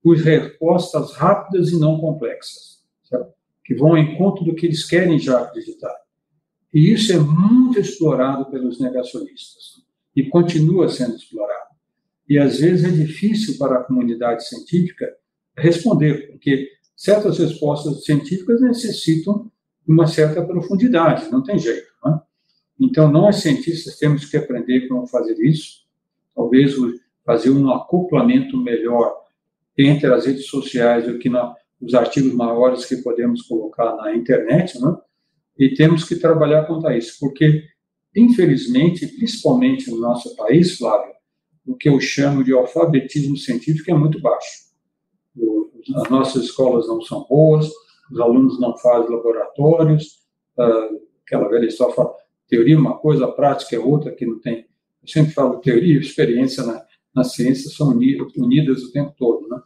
por 0.03 0.16
respostas 0.16 1.12
rápidas 1.12 1.70
e 1.70 1.78
não 1.78 1.98
complexas, 1.98 2.82
certo? 3.05 3.32
que 3.64 3.74
vão 3.74 3.90
ao 3.90 3.98
encontro 3.98 4.44
do 4.44 4.55
que 4.55 4.66
eles 4.66 4.84
querem 4.84 5.18
já 5.18 5.40
acreditar. 5.40 5.94
E 6.72 6.92
isso 6.92 7.12
é 7.12 7.18
muito 7.18 7.78
explorado 7.78 8.51
pelos 8.51 8.80
negacionistas 8.80 9.82
e 10.14 10.28
continua 10.28 10.88
sendo 10.88 11.16
explorado. 11.16 11.70
E 12.28 12.38
às 12.38 12.61
vezes 12.61 12.84
é 12.84 12.90
difícil 12.90 13.59
para 13.59 13.78
a 13.78 13.84
comunidade 13.84 14.48
científica 14.48 15.12
responder, 15.57 16.30
porque 16.30 16.68
certas 17.01 17.38
respostas 17.38 18.05
científicas 18.05 18.61
necessitam 18.61 19.51
uma 19.88 20.07
certa 20.07 20.44
profundidade, 20.44 21.30
não 21.30 21.42
tem 21.42 21.59
jeito. 21.59 21.86
Não 22.05 22.14
é? 22.14 22.20
Então, 22.78 23.11
nós 23.11 23.36
cientistas 23.36 23.96
temos 23.96 24.26
que 24.26 24.36
aprender 24.36 24.86
como 24.86 25.07
fazer 25.07 25.34
isso, 25.40 25.86
talvez 26.36 26.74
fazer 27.24 27.48
um 27.48 27.70
acoplamento 27.70 28.55
melhor 28.59 29.14
entre 29.78 30.12
as 30.12 30.26
redes 30.26 30.44
sociais 30.48 31.07
do 31.07 31.18
que 31.18 31.30
os 31.80 31.94
artigos 31.94 32.34
maiores 32.34 32.84
que 32.84 32.96
podemos 32.98 33.40
colocar 33.48 33.96
na 33.96 34.14
internet, 34.14 34.78
não 34.78 34.92
é? 34.92 34.96
e 35.59 35.72
temos 35.72 36.05
que 36.05 36.16
trabalhar 36.16 36.66
contra 36.66 36.94
isso, 36.94 37.16
porque, 37.18 37.64
infelizmente, 38.14 39.07
principalmente 39.07 39.90
no 39.90 39.98
nosso 39.98 40.36
país, 40.36 40.76
Flávio, 40.76 41.14
o 41.66 41.74
que 41.74 41.88
eu 41.88 41.98
chamo 41.98 42.44
de 42.44 42.53
alfabetismo 42.53 43.38
científico 43.38 43.90
é 43.90 43.94
muito 43.94 44.20
baixo. 44.20 44.70
As 45.97 46.11
nossas 46.11 46.45
escolas 46.45 46.87
não 46.89 47.01
são 47.01 47.26
boas, 47.28 47.70
os 48.11 48.20
alunos 48.20 48.61
não 48.61 48.76
fazem 48.76 49.11
laboratórios, 49.11 50.20
ah, 50.59 50.89
aquela 51.24 51.49
velha 51.49 51.66
história 51.66 51.95
fala, 51.95 52.14
teoria 52.49 52.74
é 52.74 52.78
uma 52.78 52.99
coisa, 52.99 53.24
a 53.24 53.33
prática 53.33 53.76
é 53.76 53.78
outra, 53.78 54.12
que 54.12 54.26
não 54.26 54.39
tem. 54.41 54.66
Eu 55.03 55.09
sempre 55.09 55.33
falo, 55.33 55.61
teoria 55.61 55.95
e 55.95 56.01
experiência 56.01 56.64
na, 56.64 56.85
na 57.14 57.24
ciência 57.24 57.70
são 57.70 57.89
unidas 57.89 58.83
o 58.83 58.93
tempo 58.93 59.14
todo, 59.16 59.49
né? 59.49 59.61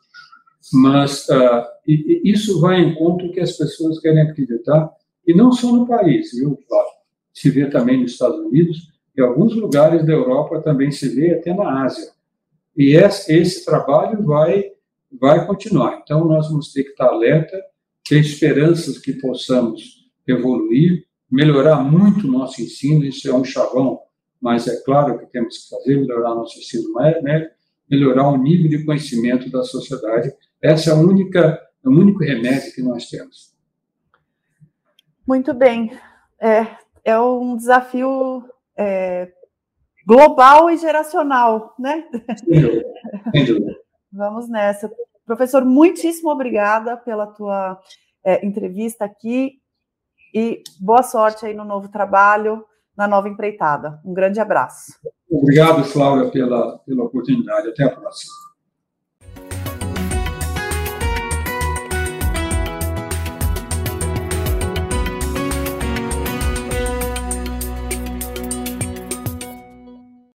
Mas 0.73 1.29
uh, 1.29 1.65
isso 1.87 2.61
vai 2.61 2.81
em 2.81 2.95
conta 2.95 3.29
que 3.29 3.41
as 3.41 3.53
pessoas 3.57 3.99
querem 3.99 4.23
acreditar 4.23 4.91
e 5.27 5.35
não 5.35 5.53
só 5.53 5.73
no 5.73 5.87
país, 5.87 6.33
viu? 6.33 6.59
Se 7.33 7.51
vê 7.51 7.67
também 7.67 8.01
nos 8.01 8.13
Estados 8.13 8.39
Unidos, 8.39 8.93
em 9.17 9.23
alguns 9.23 9.55
lugares 9.55 10.05
da 10.07 10.13
Europa 10.13 10.61
também 10.63 10.91
se 10.91 11.09
vê, 11.09 11.35
até 11.35 11.53
na 11.53 11.85
Ásia. 11.85 12.13
E 12.77 12.97
esse 12.97 13.65
trabalho 13.65 14.23
vai, 14.25 14.73
vai 15.21 15.47
continuar. 15.47 16.01
Então, 16.03 16.25
nós 16.25 16.49
vamos 16.49 16.73
ter 16.73 16.85
que 16.85 16.91
estar 16.91 17.07
alerta, 17.07 17.61
ter 18.09 18.21
esperanças 18.21 18.99
que 18.99 19.15
possamos 19.15 20.05
evoluir, 20.27 21.07
melhorar 21.31 21.77
muito 21.83 22.27
o 22.27 22.31
nosso 22.31 22.63
ensino, 22.63 23.05
isso 23.05 23.29
é 23.29 23.35
um 23.35 23.45
chavão, 23.45 24.01
mas 24.41 24.67
é 24.67 24.83
claro 24.83 25.19
que 25.19 25.27
temos 25.27 25.59
que 25.59 25.71
fazer, 25.71 25.97
melhorar 25.97 26.35
nosso 26.35 26.59
ensino 26.59 26.93
médio, 26.93 27.51
melhorar 27.91 28.29
o 28.29 28.37
nível 28.37 28.69
de 28.69 28.85
conhecimento 28.85 29.51
da 29.51 29.63
sociedade. 29.63 30.33
Essa 30.63 30.91
é 30.91 30.93
a 30.93 30.97
única, 30.97 31.61
é 31.85 31.89
o 31.89 31.93
único 31.93 32.21
remédio 32.21 32.73
que 32.73 32.83
nós 32.83 33.09
temos. 33.09 33.55
Muito 35.27 35.55
bem. 35.55 35.91
É, 36.41 36.67
é 37.05 37.19
um 37.19 37.57
desafio 37.57 38.45
é, 38.77 39.33
global 40.07 40.71
e 40.71 40.77
geracional, 40.77 41.75
né? 41.79 42.05
Vamos 44.15 44.49
nessa. 44.49 44.89
Professor, 45.27 45.65
muitíssimo 45.65 46.31
obrigada 46.31 46.97
pela 46.97 47.27
tua 47.27 47.81
é, 48.25 48.47
entrevista 48.47 49.05
aqui 49.05 49.55
e 50.33 50.63
boa 50.81 51.03
sorte 51.03 51.45
aí 51.45 51.55
no 51.55 51.65
novo 51.65 51.89
trabalho, 51.89 52.65
na 52.97 53.09
nova 53.09 53.29
empreitada. 53.29 54.01
Um 54.05 54.15
grande 54.15 54.39
abraço. 54.39 54.93
Obrigado, 55.29 55.83
Flávia, 55.85 56.31
pela, 56.31 56.79
pela 56.79 57.05
oportunidade. 57.05 57.69
Até 57.69 57.85
a 57.85 57.91
próxima. 57.91 58.33